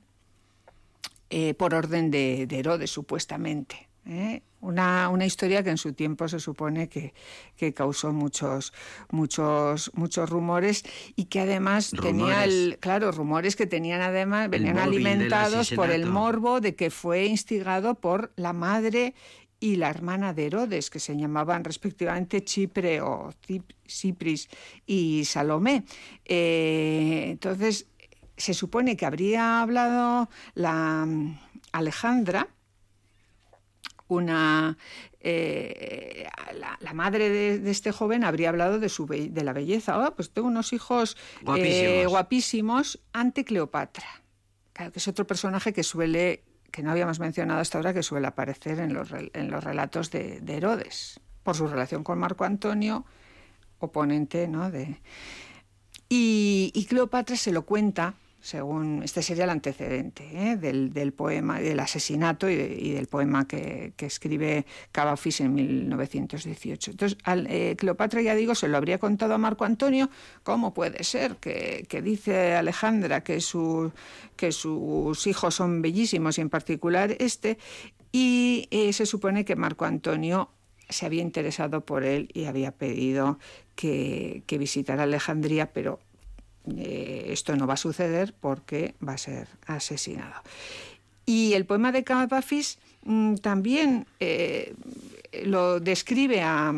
eh, 1.29 1.53
por 1.53 1.73
orden 1.73 2.11
de, 2.11 2.47
de 2.47 2.59
Herodes, 2.59 2.91
supuestamente. 2.91 3.87
Una, 4.63 5.09
una 5.09 5.25
historia 5.25 5.61
que 5.61 5.69
en 5.71 5.77
su 5.77 5.91
tiempo 5.91 6.27
se 6.29 6.39
supone 6.39 6.87
que, 6.87 7.13
que 7.57 7.73
causó 7.73 8.13
muchos, 8.13 8.71
muchos, 9.11 9.91
muchos 9.93 10.29
rumores 10.29 10.83
y 11.17 11.25
que 11.25 11.41
además 11.41 11.91
tenía 12.01 12.43
el, 12.45 12.77
claro, 12.79 13.11
rumores 13.11 13.57
que 13.57 13.67
tenían 13.67 14.01
además, 14.01 14.49
venían 14.49 14.77
alimentados 14.79 15.69
por 15.75 15.89
el 15.91 16.01
morbo 16.13 16.61
de 16.61 16.75
que 16.75 16.89
fue 16.89 17.25
instigado 17.25 17.95
por 17.95 18.31
la 18.37 18.53
madre 18.53 19.13
y 19.59 19.75
la 19.75 19.89
hermana 19.89 20.33
de 20.33 20.45
Herodes, 20.47 20.89
que 20.89 20.99
se 20.99 21.15
llamaban 21.17 21.63
respectivamente 21.63 22.43
Chipre 22.43 23.01
o 23.01 23.31
Cip- 23.45 23.75
Cipris 23.87 24.49
y 24.85 25.23
Salomé. 25.25 25.83
Eh, 26.25 27.25
entonces, 27.31 27.87
se 28.35 28.53
supone 28.53 28.97
que 28.97 29.05
habría 29.05 29.61
hablado 29.61 30.29
la 30.55 31.05
mm, 31.05 31.37
Alejandra, 31.71 32.47
una 34.13 34.77
eh, 35.19 36.27
la, 36.59 36.77
la 36.79 36.93
madre 36.93 37.29
de, 37.29 37.59
de 37.59 37.71
este 37.71 37.91
joven 37.91 38.23
habría 38.23 38.49
hablado 38.49 38.79
de 38.79 38.89
su 38.89 39.05
be- 39.05 39.29
de 39.29 39.43
la 39.43 39.53
belleza. 39.53 39.97
Oh, 39.99 40.15
pues 40.15 40.31
tengo 40.31 40.47
unos 40.47 40.73
hijos 40.73 41.15
eh, 41.41 41.43
Guapísimos. 41.45 42.07
guapísimos 42.07 42.99
ante 43.13 43.43
Cleopatra. 43.45 44.07
Claro, 44.73 44.91
que 44.91 44.99
es 44.99 45.07
otro 45.07 45.25
personaje 45.27 45.71
que 45.71 45.83
suele, 45.83 46.43
que 46.71 46.81
no 46.81 46.91
habíamos 46.91 47.19
mencionado 47.19 47.59
hasta 47.59 47.77
ahora, 47.77 47.93
que 47.93 48.03
suele 48.03 48.27
aparecer 48.27 48.79
en 48.79 48.93
los, 48.93 49.09
en 49.11 49.51
los 49.51 49.63
relatos 49.63 50.09
de, 50.11 50.41
de 50.41 50.57
Herodes, 50.57 51.19
por 51.43 51.55
su 51.55 51.67
relación 51.67 52.03
con 52.03 52.17
Marco 52.17 52.43
Antonio, 52.43 53.05
oponente, 53.79 54.47
¿no? 54.47 54.71
De, 54.71 54.97
y, 56.09 56.71
y 56.73 56.85
Cleopatra 56.85 57.35
se 57.35 57.51
lo 57.51 57.63
cuenta, 57.65 58.15
según 58.43 59.03
este 59.03 59.21
sería 59.21 59.45
el 59.45 59.49
antecedente 59.51 60.27
¿eh? 60.33 60.57
del, 60.57 60.91
del 60.91 61.13
poema, 61.13 61.61
del 61.61 61.79
asesinato 61.79 62.49
y, 62.49 62.55
de- 62.57 62.77
y 62.77 62.91
del 62.91 63.07
poema 63.07 63.47
que, 63.47 63.93
que 63.95 64.05
escribe 64.05 64.65
Cavafis 64.91 65.39
en 65.39 65.53
1918. 65.53 66.91
Entonces, 66.91 67.17
al- 67.23 67.47
eh, 67.49 67.75
Cleopatra, 67.77 68.21
ya 68.21 68.35
digo, 68.35 68.53
se 68.53 68.67
lo 68.67 68.75
habría 68.75 68.97
contado 68.97 69.33
a 69.33 69.37
Marco 69.37 69.63
Antonio. 69.63 70.09
¿Cómo 70.43 70.73
puede 70.73 71.05
ser 71.05 71.37
que, 71.37 71.87
dice 72.03 72.53
Alejandra 72.55 73.23
que, 73.23 73.39
su- 73.39 73.93
que 74.35 74.51
sus 74.51 75.25
hijos 75.25 75.55
son 75.55 75.81
bellísimos 75.81 76.37
y 76.37 76.41
en 76.41 76.49
particular 76.49 77.15
este? 77.19 77.57
Y 78.11 78.67
eh, 78.71 78.91
se 78.91 79.05
supone 79.05 79.45
que 79.45 79.55
Marco 79.55 79.85
Antonio 79.85 80.49
se 80.89 81.05
había 81.05 81.21
interesado 81.21 81.85
por 81.85 82.03
él 82.03 82.27
y 82.33 82.43
había 82.43 82.71
pedido 82.73 83.39
que 83.73 84.43
visitara 84.59 85.03
Alejandría, 85.03 85.71
pero 85.71 86.01
eh, 86.65 87.25
esto 87.27 87.55
no 87.55 87.67
va 87.67 87.73
a 87.73 87.77
suceder 87.77 88.33
porque 88.39 88.95
va 89.05 89.13
a 89.13 89.17
ser 89.17 89.47
asesinado. 89.67 90.41
Y 91.25 91.53
el 91.53 91.65
poema 91.65 91.91
de 91.91 92.03
Cavafis 92.03 92.79
mm, 93.03 93.35
también 93.35 94.05
eh, 94.19 94.73
lo 95.43 95.79
describe 95.79 96.41
a, 96.41 96.73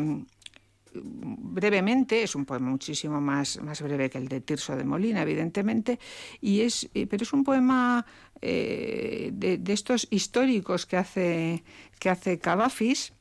brevemente, 0.92 2.22
es 2.22 2.34
un 2.34 2.44
poema 2.44 2.68
muchísimo 2.68 3.20
más, 3.20 3.60
más 3.62 3.80
breve 3.82 4.10
que 4.10 4.18
el 4.18 4.28
de 4.28 4.40
Tirso 4.40 4.76
de 4.76 4.84
Molina, 4.84 5.22
evidentemente, 5.22 5.98
y 6.40 6.62
es, 6.62 6.88
eh, 6.94 7.06
pero 7.06 7.22
es 7.22 7.32
un 7.32 7.44
poema 7.44 8.04
de, 8.40 9.60
estos 9.68 10.08
históricos 10.10 10.84
que 10.84 10.96
hace, 10.96 11.64
que 11.98 12.10
hace 12.10 12.38
Cavafis 12.38 13.12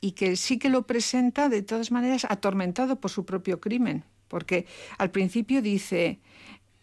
y 0.00 0.12
que 0.12 0.36
sí 0.36 0.58
que 0.58 0.68
lo 0.68 0.82
presenta 0.82 1.48
de 1.48 1.62
todas 1.62 1.90
maneras 1.90 2.26
atormentado 2.28 3.00
por 3.00 3.10
su 3.10 3.24
propio 3.24 3.60
crimen, 3.60 4.04
porque 4.32 4.64
al 4.96 5.10
principio 5.10 5.60
dice, 5.60 6.18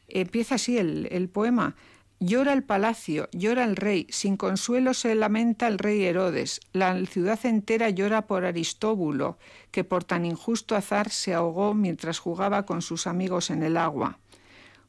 empieza 0.07 0.55
así 0.55 0.77
el, 0.77 1.07
el 1.11 1.29
poema, 1.29 1.75
Llora 2.21 2.51
el 2.51 2.63
palacio, 2.63 3.29
llora 3.31 3.63
el 3.63 3.77
rey, 3.77 4.05
sin 4.09 4.35
consuelo 4.35 4.93
se 4.93 5.15
lamenta 5.15 5.67
el 5.67 5.79
rey 5.79 6.03
Herodes, 6.03 6.59
la 6.73 6.93
ciudad 7.05 7.39
entera 7.45 7.89
llora 7.91 8.27
por 8.27 8.43
Aristóbulo, 8.43 9.37
que 9.71 9.85
por 9.85 10.03
tan 10.03 10.25
injusto 10.25 10.75
azar 10.75 11.11
se 11.11 11.33
ahogó 11.33 11.73
mientras 11.73 12.19
jugaba 12.19 12.65
con 12.65 12.81
sus 12.81 13.07
amigos 13.07 13.49
en 13.51 13.63
el 13.63 13.77
agua. 13.77 14.19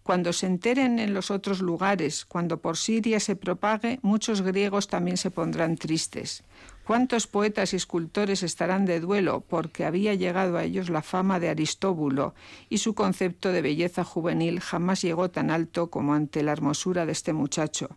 Cuando 0.02 0.32
se 0.32 0.46
enteren 0.46 0.98
en 0.98 1.14
los 1.14 1.30
otros 1.30 1.60
lugares, 1.60 2.24
cuando 2.24 2.60
por 2.60 2.76
Siria 2.76 3.20
se 3.20 3.36
propague, 3.36 4.00
muchos 4.02 4.42
griegos 4.42 4.88
también 4.88 5.16
se 5.16 5.30
pondrán 5.30 5.76
tristes. 5.76 6.42
¿Cuántos 6.90 7.28
poetas 7.28 7.72
y 7.72 7.76
escultores 7.76 8.42
estarán 8.42 8.84
de 8.84 8.98
duelo 8.98 9.44
porque 9.48 9.84
había 9.84 10.14
llegado 10.14 10.56
a 10.56 10.64
ellos 10.64 10.90
la 10.90 11.02
fama 11.02 11.38
de 11.38 11.48
Aristóbulo 11.48 12.34
y 12.68 12.78
su 12.78 12.96
concepto 12.96 13.52
de 13.52 13.62
belleza 13.62 14.02
juvenil 14.02 14.58
jamás 14.58 15.00
llegó 15.00 15.30
tan 15.30 15.52
alto 15.52 15.88
como 15.88 16.14
ante 16.14 16.42
la 16.42 16.50
hermosura 16.50 17.06
de 17.06 17.12
este 17.12 17.32
muchacho? 17.32 17.96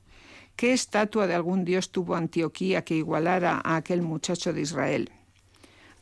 ¿Qué 0.55 0.73
estatua 0.73 1.25
de 1.25 1.33
algún 1.33 1.65
dios 1.65 1.91
tuvo 1.91 2.13
Antioquía 2.13 2.83
que 2.83 2.93
igualara 2.93 3.59
a 3.63 3.77
aquel 3.77 4.03
muchacho 4.03 4.53
de 4.53 4.61
Israel? 4.61 5.09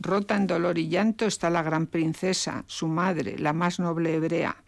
Rota 0.02 0.36
en 0.36 0.48
dolor 0.48 0.78
y 0.78 0.90
llanto 0.90 1.26
está 1.26 1.50
la 1.50 1.64
gran 1.64 1.88
princesa, 1.88 2.66
su 2.68 2.90
madre, 2.90 3.40
la 3.40 3.54
más 3.54 3.80
noble 3.80 4.16
hebrea. 4.16 4.66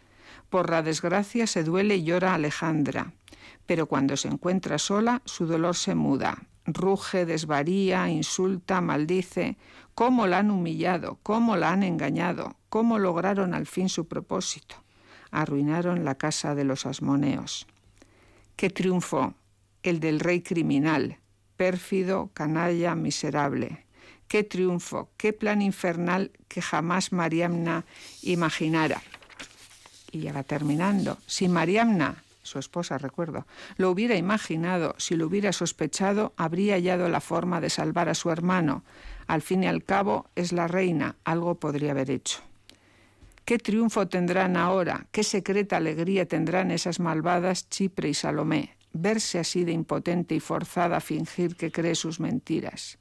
Por 0.48 0.70
la 0.70 0.80
desgracia 0.80 1.46
se 1.46 1.62
duele 1.62 1.96
y 1.96 2.04
llora 2.04 2.32
Alejandra, 2.32 3.12
pero 3.66 3.84
cuando 3.84 4.16
se 4.16 4.28
encuentra 4.28 4.78
sola, 4.78 5.20
su 5.26 5.44
dolor 5.44 5.76
se 5.76 5.94
muda 5.94 6.38
ruge, 6.66 7.26
desvaría, 7.26 8.08
insulta, 8.08 8.80
maldice, 8.80 9.56
cómo 9.94 10.26
la 10.26 10.38
han 10.38 10.50
humillado, 10.50 11.18
cómo 11.22 11.56
la 11.56 11.72
han 11.72 11.82
engañado, 11.82 12.56
cómo 12.68 12.98
lograron 12.98 13.54
al 13.54 13.66
fin 13.66 13.88
su 13.88 14.06
propósito. 14.06 14.76
Arruinaron 15.30 16.04
la 16.04 16.14
casa 16.14 16.54
de 16.54 16.64
los 16.64 16.86
asmoneos. 16.86 17.66
Qué 18.56 18.70
triunfo 18.70 19.34
el 19.82 20.00
del 20.00 20.20
rey 20.20 20.40
criminal, 20.40 21.18
pérfido, 21.56 22.30
canalla, 22.32 22.94
miserable. 22.94 23.84
Qué 24.28 24.42
triunfo, 24.42 25.10
qué 25.16 25.32
plan 25.32 25.60
infernal 25.60 26.32
que 26.48 26.62
jamás 26.62 27.12
Mariamna 27.12 27.84
imaginara. 28.22 29.02
Y 30.10 30.20
ya 30.20 30.32
va 30.32 30.42
terminando. 30.44 31.18
Si 31.26 31.48
Mariamna 31.48 32.23
su 32.44 32.58
esposa, 32.60 32.98
recuerdo, 32.98 33.46
lo 33.76 33.90
hubiera 33.90 34.16
imaginado, 34.16 34.94
si 34.98 35.16
lo 35.16 35.26
hubiera 35.26 35.52
sospechado, 35.52 36.32
habría 36.36 36.74
hallado 36.74 37.08
la 37.08 37.20
forma 37.20 37.60
de 37.60 37.70
salvar 37.70 38.08
a 38.08 38.14
su 38.14 38.30
hermano. 38.30 38.84
Al 39.26 39.42
fin 39.42 39.64
y 39.64 39.66
al 39.66 39.82
cabo, 39.82 40.30
es 40.36 40.52
la 40.52 40.68
reina, 40.68 41.16
algo 41.24 41.56
podría 41.56 41.90
haber 41.90 42.10
hecho. 42.10 42.40
¿Qué 43.44 43.58
triunfo 43.58 44.06
tendrán 44.08 44.56
ahora? 44.56 45.06
¿Qué 45.10 45.22
secreta 45.22 45.76
alegría 45.76 46.26
tendrán 46.26 46.70
esas 46.70 47.00
malvadas 47.00 47.68
Chipre 47.68 48.08
y 48.08 48.14
Salomé? 48.14 48.76
Verse 48.92 49.38
así 49.38 49.64
de 49.64 49.72
impotente 49.72 50.34
y 50.34 50.40
forzada 50.40 50.98
a 50.98 51.00
fingir 51.00 51.56
que 51.56 51.72
cree 51.72 51.94
sus 51.94 52.20
mentiras, 52.20 52.98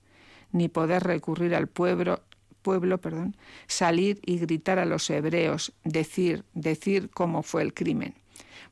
ni 0.52 0.68
poder 0.68 1.04
recurrir 1.04 1.54
al 1.54 1.68
pueblo, 1.68 2.24
pueblo, 2.64 3.00
perdón, 3.00 3.38
salir 3.68 4.20
y 4.26 4.40
gritar 4.40 4.80
a 4.80 4.86
los 4.86 5.10
hebreos, 5.10 5.74
decir, 5.84 6.46
decir 6.54 7.10
cómo 7.12 7.44
fue 7.44 7.62
el 7.62 7.74
crimen. 7.74 8.16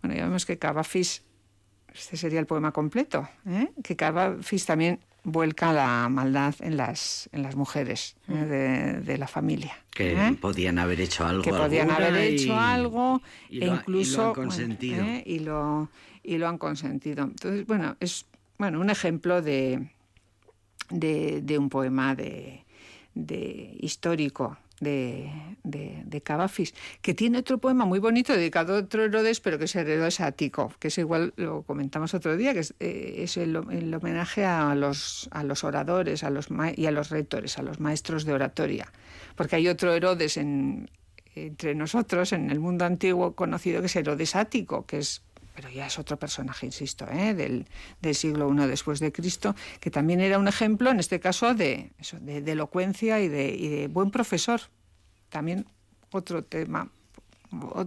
Bueno, 0.01 0.15
ya 0.15 0.25
vemos 0.25 0.45
que 0.45 0.57
Cavafis, 0.57 1.23
este 1.93 2.17
sería 2.17 2.39
el 2.39 2.47
poema 2.47 2.71
completo, 2.71 3.27
¿eh? 3.45 3.71
que 3.83 3.95
Cavafis 3.95 4.65
también 4.65 4.99
vuelca 5.23 5.71
la 5.71 6.09
maldad 6.09 6.55
en 6.61 6.77
las, 6.77 7.29
en 7.31 7.43
las 7.43 7.55
mujeres 7.55 8.15
¿eh? 8.27 9.01
mm. 9.01 9.05
de, 9.05 9.17
la 9.17 9.27
familia. 9.27 9.77
Que 9.91 10.13
¿eh? 10.13 10.37
podían 10.39 10.79
haber 10.79 11.01
hecho 11.01 11.25
algo. 11.25 11.43
Que 11.43 11.51
podían 11.51 11.91
haber 11.91 12.15
hecho 12.15 12.57
algo 12.57 13.21
e 13.49 13.67
incluso... 13.67 14.21
lo 14.21 14.27
han 14.29 14.33
consentido. 14.33 15.05
y, 15.25 15.39
lo, 15.39 15.89
y 16.23 16.37
lo 16.37 16.47
han 16.47 16.57
consentido. 16.57 17.23
Entonces, 17.23 17.65
bueno, 17.67 17.95
es 17.99 18.25
bueno, 18.57 18.79
un 18.79 18.89
ejemplo 18.89 19.41
de, 19.41 19.89
de, 20.89 21.41
de 21.41 21.57
un 21.57 21.69
poema 21.69 22.15
de, 22.15 22.65
de 23.13 23.75
histórico 23.79 24.57
de, 24.81 25.31
de, 25.63 26.21
Cavafis, 26.21 26.73
que 27.01 27.13
tiene 27.13 27.37
otro 27.37 27.59
poema 27.59 27.85
muy 27.85 27.99
bonito 27.99 28.33
dedicado 28.33 28.75
a 28.75 28.79
otro 28.79 29.03
Herodes, 29.03 29.39
pero 29.39 29.57
que 29.57 29.65
es 29.65 29.75
el 29.75 29.87
Herodes 29.87 30.19
ático, 30.19 30.73
que 30.79 30.89
es 30.89 30.97
igual, 30.97 31.33
lo 31.37 31.61
comentamos 31.61 32.13
otro 32.13 32.35
día, 32.35 32.53
que 32.53 32.59
es, 32.59 32.73
eh, 32.79 33.25
el, 33.35 33.55
homenaje 33.55 34.43
a 34.43 34.75
los, 34.75 35.29
a 35.31 35.43
los 35.43 35.63
oradores 35.63 36.23
a 36.23 36.29
los 36.29 36.47
y 36.75 36.85
a 36.87 36.91
los 36.91 37.09
rectores, 37.09 37.57
a 37.57 37.61
los 37.61 37.79
maestros 37.79 38.25
de 38.25 38.33
oratoria. 38.33 38.91
Porque 39.35 39.55
hay 39.55 39.67
otro 39.67 39.93
Herodes 39.93 40.37
en, 40.37 40.89
entre 41.35 41.75
nosotros, 41.75 42.33
en 42.33 42.49
el 42.49 42.59
mundo 42.59 42.85
antiguo 42.85 43.35
conocido, 43.35 43.81
que 43.81 43.85
es 43.85 43.95
Herodes 43.95 44.35
ático, 44.35 44.85
que 44.85 44.97
es 44.97 45.21
pero 45.53 45.69
ya 45.69 45.87
es 45.87 45.99
otro 45.99 46.17
personaje, 46.17 46.65
insisto, 46.65 47.05
¿eh? 47.09 47.33
del, 47.33 47.67
del, 48.01 48.15
siglo 48.15 48.51
I 48.51 48.67
después 48.67 48.99
de 48.99 49.11
Cristo, 49.11 49.55
que 49.79 49.91
también 49.91 50.21
era 50.21 50.39
un 50.39 50.47
ejemplo, 50.47 50.89
en 50.89 50.99
este 50.99 51.19
caso, 51.19 51.53
de, 51.53 51.91
de, 52.21 52.51
elocuencia 52.51 53.19
y 53.19 53.27
de, 53.27 53.49
y 53.49 53.67
de, 53.67 53.87
buen 53.87 54.11
profesor. 54.11 54.61
También 55.29 55.65
otro 56.11 56.43
tema 56.43 56.89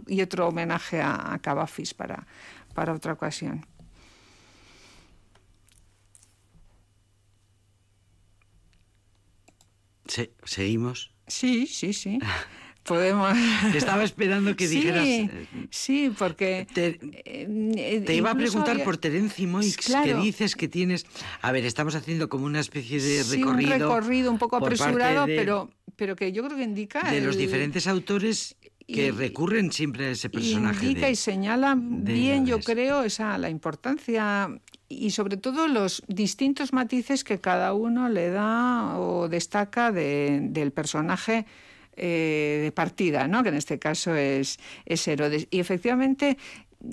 y 0.06 0.20
otro 0.20 0.48
homenaje 0.48 1.00
a, 1.00 1.32
a 1.32 1.38
Cavafis 1.38 1.94
para, 1.94 2.26
para 2.74 2.92
otra 2.92 3.12
ocasión. 3.14 3.66
¿Seguimos? 10.44 11.12
Sí, 11.26 11.66
sí, 11.66 11.92
sí. 11.92 12.18
podemos. 12.85 13.37
Estaba 13.74 14.05
esperando 14.05 14.55
que 14.55 14.68
dijeras. 14.68 15.07
Sí, 15.70 16.12
porque. 16.16 16.66
Te, 16.72 17.01
eh, 17.24 18.05
iba 18.09 18.30
a 18.30 18.35
preguntar 18.35 18.82
por 18.85 18.97
Terenci 18.97 19.47
Moix, 19.47 19.76
que 19.76 20.14
dices 20.14 20.55
que 20.55 20.68
tienes. 20.68 21.07
A 21.43 21.51
ver, 21.53 21.64
estamos 21.64 21.95
haciendo 21.95 22.28
como 22.28 22.47
una 22.47 22.61
especie 22.61 23.01
de 23.01 23.22
recorrido. 23.24 23.74
un 23.74 23.80
recorrido 23.80 24.30
un 24.30 24.39
poco 24.39 24.57
apresurado, 24.57 25.26
pero, 25.26 25.70
pero 25.97 26.14
que 26.14 26.32
yo 26.32 26.45
creo 26.45 26.57
que 26.57 26.64
indica. 26.64 27.11
De 27.11 27.20
los 27.20 27.37
diferentes 27.37 27.87
autores 27.87 28.57
que 28.87 29.12
recurren 29.12 29.72
siempre 29.72 30.07
a 30.07 30.11
ese 30.11 30.28
personaje. 30.28 30.87
Indica 30.87 31.09
y 31.09 31.16
señala 31.16 31.74
bien, 31.78 32.47
yo 32.47 32.61
creo, 32.61 33.03
esa 33.03 33.39
la 33.39 33.49
importancia 33.49 34.51
y 34.89 35.11
sobre 35.11 35.37
todo 35.37 35.68
los 35.68 36.03
distintos 36.07 36.72
matices 36.72 37.24
que 37.24 37.41
cada 37.41 37.72
uno 37.72 38.09
le 38.09 38.28
da 38.28 38.99
o 38.99 39.28
destaca 39.28 39.91
del 39.91 40.72
personaje 40.72 41.47
eh, 41.97 42.61
de 42.62 42.72
partida, 42.72 43.28
¿no? 43.28 43.42
que 43.42 43.51
en 43.51 43.55
este 43.55 43.78
caso 43.78 44.14
es, 44.14 44.59
es 44.84 45.07
Herodes. 45.07 45.47
Y 45.51 45.61
efectivamente 45.61 46.38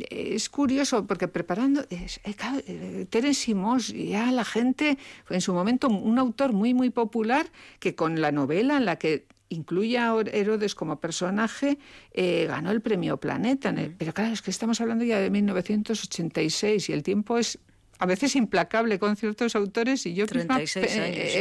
es 0.10 0.50
curioso 0.50 1.06
porque 1.08 1.28
preparando 1.28 1.82
es, 1.90 2.20
eh, 2.24 2.36
eh, 2.68 3.06
Terence 3.10 3.54
ya 3.94 4.32
la 4.32 4.46
gente 4.46 4.98
en 5.30 5.42
su 5.42 5.54
momento 5.54 5.90
un 5.90 6.18
autor 6.18 6.54
muy 6.54 6.74
muy 6.74 6.92
popular 6.92 7.48
que 7.80 7.94
con 7.94 8.22
la 8.22 8.32
novela 8.32 8.78
en 8.78 8.86
la 8.86 8.96
que 8.96 9.26
incluye 9.50 9.98
a 9.98 10.16
Herodes 10.32 10.76
como 10.76 11.02
personaje 11.02 11.78
ganó 12.16 12.72
el 12.72 12.80
premio 12.80 13.18
Planeta 13.18 13.76
pero 13.98 14.14
claro 14.14 14.32
es 14.32 14.42
que 14.42 14.52
estamos 14.52 14.80
hablando 14.80 15.04
ya 15.04 15.20
de 15.20 15.30
1986 15.30 16.88
y 16.88 16.94
el 16.94 17.04
tiempo 17.04 17.38
es 17.38 17.60
a 18.02 18.06
veces 18.08 18.36
implacable 18.36 18.98
con 18.98 19.16
ciertos 19.16 19.56
autores 19.56 20.08
y 20.08 20.16
yo 20.16 20.26
misma 20.26 20.60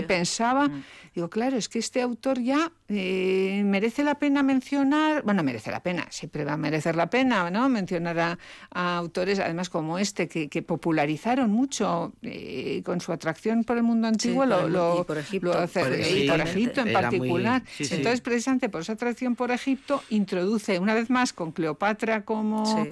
pensaba 0.06 0.68
mm. 0.68 0.82
Digo, 1.14 1.28
claro, 1.28 1.56
es 1.56 1.68
que 1.68 1.80
este 1.80 2.02
autor 2.02 2.40
ya 2.40 2.70
eh, 2.88 3.62
merece 3.64 4.04
la 4.04 4.20
pena 4.20 4.44
mencionar, 4.44 5.22
bueno, 5.24 5.42
merece 5.42 5.72
la 5.72 5.82
pena, 5.82 6.06
siempre 6.10 6.44
va 6.44 6.52
a 6.52 6.56
merecer 6.56 6.94
la 6.94 7.10
pena, 7.10 7.50
¿no? 7.50 7.68
Mencionar 7.68 8.18
a, 8.20 8.38
autores, 8.70 9.40
además 9.40 9.70
como 9.70 9.98
este, 9.98 10.28
que, 10.28 10.62
popularizaron 10.62 11.50
mucho 11.50 12.12
eh, 12.22 12.82
con 12.84 13.00
su 13.00 13.12
atracción 13.12 13.64
por 13.64 13.76
el 13.76 13.82
mundo 13.82 14.06
antiguo, 14.06 14.46
lo, 14.46 15.00
y 15.00 15.04
por 15.04 15.18
Egipto, 15.18 15.50
y 15.50 16.28
por 16.28 16.40
Egipto 16.40 16.80
en 16.82 16.92
particular. 16.92 17.62
Entonces, 17.78 18.20
precisamente 18.20 18.68
por 18.68 18.82
esa 18.82 18.92
atracción 18.92 19.34
por 19.34 19.50
Egipto, 19.50 20.04
introduce 20.10 20.78
una 20.78 20.94
vez 20.94 21.10
más 21.10 21.32
con 21.32 21.50
Cleopatra 21.50 22.24
como, 22.24 22.86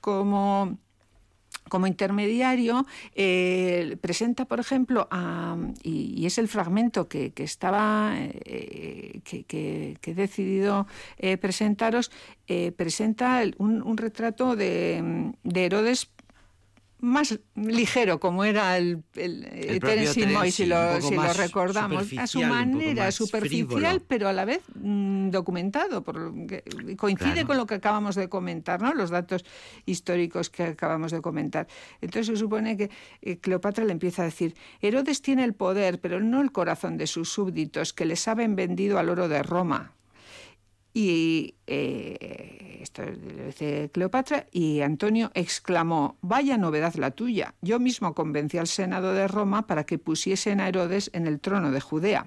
como 0.00 0.78
como 1.68 1.86
intermediario, 1.86 2.86
eh, 3.14 3.96
presenta, 4.00 4.44
por 4.44 4.60
ejemplo, 4.60 5.08
y, 5.82 6.26
es 6.26 6.38
el 6.38 6.48
fragmento 6.48 7.08
que, 7.08 7.32
estaba, 7.36 8.14
eh, 8.16 9.20
que, 9.24 9.96
he 10.02 10.14
decidido 10.14 10.86
eh, 11.18 11.36
presentaros, 11.36 12.10
presenta 12.76 13.42
un, 13.58 13.96
retrato 13.96 14.56
de, 14.56 15.32
Herodes 15.54 16.08
más 17.00 17.38
ligero 17.54 18.18
como 18.18 18.44
era 18.44 18.76
el, 18.76 19.02
el, 19.14 19.44
El 19.44 19.78
Terence 19.80 20.26
Moy, 20.26 20.50
si 20.50 20.66
lo, 20.66 21.00
si 21.00 21.14
lo 21.14 21.32
recordamos, 21.32 22.06
a 22.18 22.26
su 22.26 22.40
manera 22.40 23.12
superficial, 23.12 23.68
frívolo. 23.68 24.04
pero 24.08 24.28
a 24.28 24.32
la 24.32 24.44
vez 24.44 24.62
mm, 24.74 25.30
documentado. 25.30 26.02
Por, 26.02 26.16
lo 26.16 26.46
que- 26.46 26.64
coincide 26.96 27.32
Claro. 27.32 27.46
con 27.46 27.56
lo 27.56 27.66
que 27.66 27.74
acabamos 27.74 28.14
de 28.16 28.28
comentar, 28.28 28.82
¿no? 28.82 28.94
los 28.94 29.10
datos 29.10 29.44
históricos 29.86 30.50
que 30.50 30.64
acabamos 30.64 31.12
de 31.12 31.20
comentar. 31.20 31.68
Entonces 32.00 32.26
se 32.26 32.36
supone 32.36 32.76
que 32.76 32.90
eh, 33.22 33.38
Cleopatra 33.38 33.84
le 33.84 33.92
empieza 33.92 34.22
a 34.22 34.24
decir, 34.24 34.54
Herodes 34.80 35.22
tiene 35.22 35.44
el 35.44 35.54
poder, 35.54 36.00
pero 36.00 36.20
no 36.20 36.40
el 36.40 36.50
corazón 36.52 36.96
de 36.96 37.06
sus 37.06 37.30
súbditos, 37.30 37.92
que 37.92 38.04
les 38.06 38.20
saben 38.20 38.56
vendido 38.56 38.98
al 38.98 39.08
oro 39.08 39.28
de 39.28 39.42
Roma. 39.42 39.92
Y 41.00 41.54
eh, 41.68 42.80
esto 42.82 43.04
lo 43.04 43.46
dice 43.46 43.88
Cleopatra 43.92 44.48
y 44.50 44.80
Antonio 44.80 45.30
exclamó, 45.32 46.16
vaya 46.22 46.58
novedad 46.58 46.96
la 46.96 47.12
tuya. 47.12 47.54
Yo 47.62 47.78
mismo 47.78 48.16
convencí 48.16 48.58
al 48.58 48.66
Senado 48.66 49.12
de 49.12 49.28
Roma 49.28 49.68
para 49.68 49.84
que 49.84 49.98
pusiesen 49.98 50.60
a 50.60 50.66
Herodes 50.66 51.08
en 51.12 51.28
el 51.28 51.38
trono 51.38 51.70
de 51.70 51.80
Judea. 51.80 52.26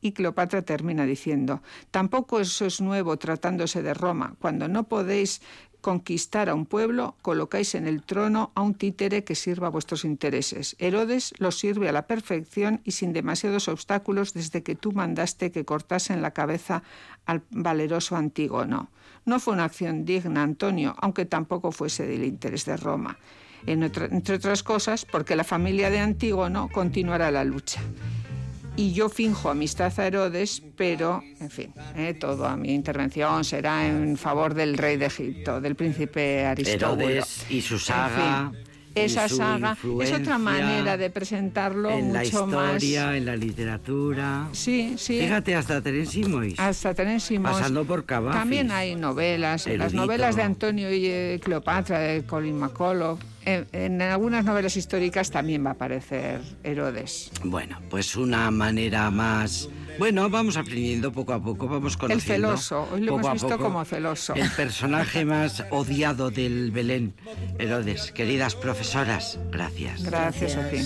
Y 0.00 0.12
Cleopatra 0.12 0.62
termina 0.62 1.04
diciendo, 1.04 1.62
tampoco 1.90 2.38
eso 2.38 2.66
es 2.66 2.80
nuevo 2.80 3.16
tratándose 3.16 3.82
de 3.82 3.92
Roma. 3.92 4.36
Cuando 4.38 4.68
no 4.68 4.84
podéis 4.84 5.42
conquistar 5.86 6.48
a 6.48 6.54
un 6.56 6.66
pueblo, 6.66 7.14
colocáis 7.22 7.76
en 7.76 7.86
el 7.86 8.02
trono 8.02 8.50
a 8.56 8.62
un 8.62 8.74
títere 8.74 9.22
que 9.22 9.36
sirva 9.36 9.68
a 9.68 9.70
vuestros 9.70 10.04
intereses. 10.04 10.74
Herodes 10.80 11.32
los 11.38 11.60
sirve 11.60 11.88
a 11.88 11.92
la 11.92 12.08
perfección 12.08 12.80
y 12.82 12.90
sin 12.90 13.12
demasiados 13.12 13.68
obstáculos 13.68 14.34
desde 14.34 14.64
que 14.64 14.74
tú 14.74 14.90
mandaste 14.90 15.52
que 15.52 15.64
cortasen 15.64 16.22
la 16.22 16.32
cabeza 16.32 16.82
al 17.24 17.42
valeroso 17.50 18.16
Antígono. 18.16 18.90
No 19.26 19.38
fue 19.38 19.54
una 19.54 19.62
acción 19.62 20.04
digna, 20.04 20.42
Antonio, 20.42 20.96
aunque 20.98 21.24
tampoco 21.24 21.70
fuese 21.70 22.04
del 22.04 22.24
interés 22.24 22.64
de 22.64 22.76
Roma. 22.76 23.16
Entre 23.64 24.34
otras 24.34 24.64
cosas, 24.64 25.04
porque 25.04 25.36
la 25.36 25.44
familia 25.44 25.88
de 25.88 26.00
Antígono 26.00 26.68
continuará 26.72 27.30
la 27.30 27.44
lucha 27.44 27.80
y 28.76 28.92
yo 28.92 29.08
finjo 29.08 29.50
amistad 29.50 29.92
a 29.98 30.06
Herodes, 30.06 30.62
pero, 30.76 31.22
en 31.40 31.50
fin, 31.50 31.72
eh, 31.96 32.14
toda 32.14 32.56
mi 32.56 32.74
intervención 32.74 33.44
será 33.44 33.86
en 33.86 34.16
favor 34.16 34.54
del 34.54 34.76
rey 34.76 34.96
de 34.96 35.06
Egipto, 35.06 35.60
del 35.60 35.74
príncipe 35.74 36.44
Aristóbulo. 36.44 37.08
Herodes 37.08 37.46
y 37.50 37.60
su 37.62 37.74
En 37.74 37.80
saga. 37.80 38.50
fin, 38.52 38.58
esa 38.96 39.28
saga 39.28 39.76
es 40.00 40.12
otra 40.12 40.38
manera 40.38 40.96
de 40.96 41.10
presentarlo 41.10 41.90
en 41.90 42.12
la 42.12 42.24
historia, 42.24 43.06
más. 43.06 43.16
en 43.16 43.26
la 43.26 43.36
literatura. 43.36 44.48
Sí, 44.52 44.94
sí. 44.98 45.20
Fíjate, 45.20 45.54
hasta 45.54 45.80
Terence 45.80 46.26
Mois. 46.26 46.58
Hasta 46.58 46.94
Terence. 46.94 47.38
Pasando 47.40 47.84
por 47.84 48.04
Cavafis. 48.04 48.38
También 48.38 48.70
hay 48.70 48.94
novelas, 48.96 49.66
las 49.66 49.92
novelas 49.92 50.36
de 50.36 50.42
Antonio 50.42 50.92
y 50.92 51.06
eh, 51.06 51.40
Cleopatra, 51.42 51.98
de 51.98 52.24
Colin 52.24 52.58
McCullough. 52.58 53.18
En, 53.44 53.66
en 53.72 54.02
algunas 54.02 54.44
novelas 54.44 54.76
históricas 54.76 55.30
también 55.30 55.64
va 55.64 55.70
a 55.70 55.72
aparecer 55.74 56.40
Herodes. 56.64 57.30
Bueno, 57.44 57.80
pues 57.90 58.16
una 58.16 58.50
manera 58.50 59.10
más. 59.10 59.68
Bueno, 59.98 60.28
vamos 60.30 60.56
aprendiendo 60.56 61.12
poco 61.12 61.32
a 61.32 61.42
poco, 61.42 61.68
vamos 61.68 61.96
conociendo. 61.96 62.48
celoso, 62.48 62.88
hoy 62.92 63.00
lo 63.00 63.12
poco 63.12 63.20
hemos 63.20 63.30
a 63.30 63.32
visto 63.32 63.48
poco 63.48 63.64
como 63.64 63.84
celoso. 63.84 64.34
El 64.34 64.50
personaje 64.50 65.24
más 65.24 65.64
odiado 65.70 66.30
del 66.30 66.70
Belén, 66.70 67.14
Herodes. 67.58 68.12
Queridas 68.12 68.54
profesoras, 68.54 69.38
gracias. 69.50 70.02
Gracias, 70.02 70.56
a 70.56 70.68
ti. 70.68 70.82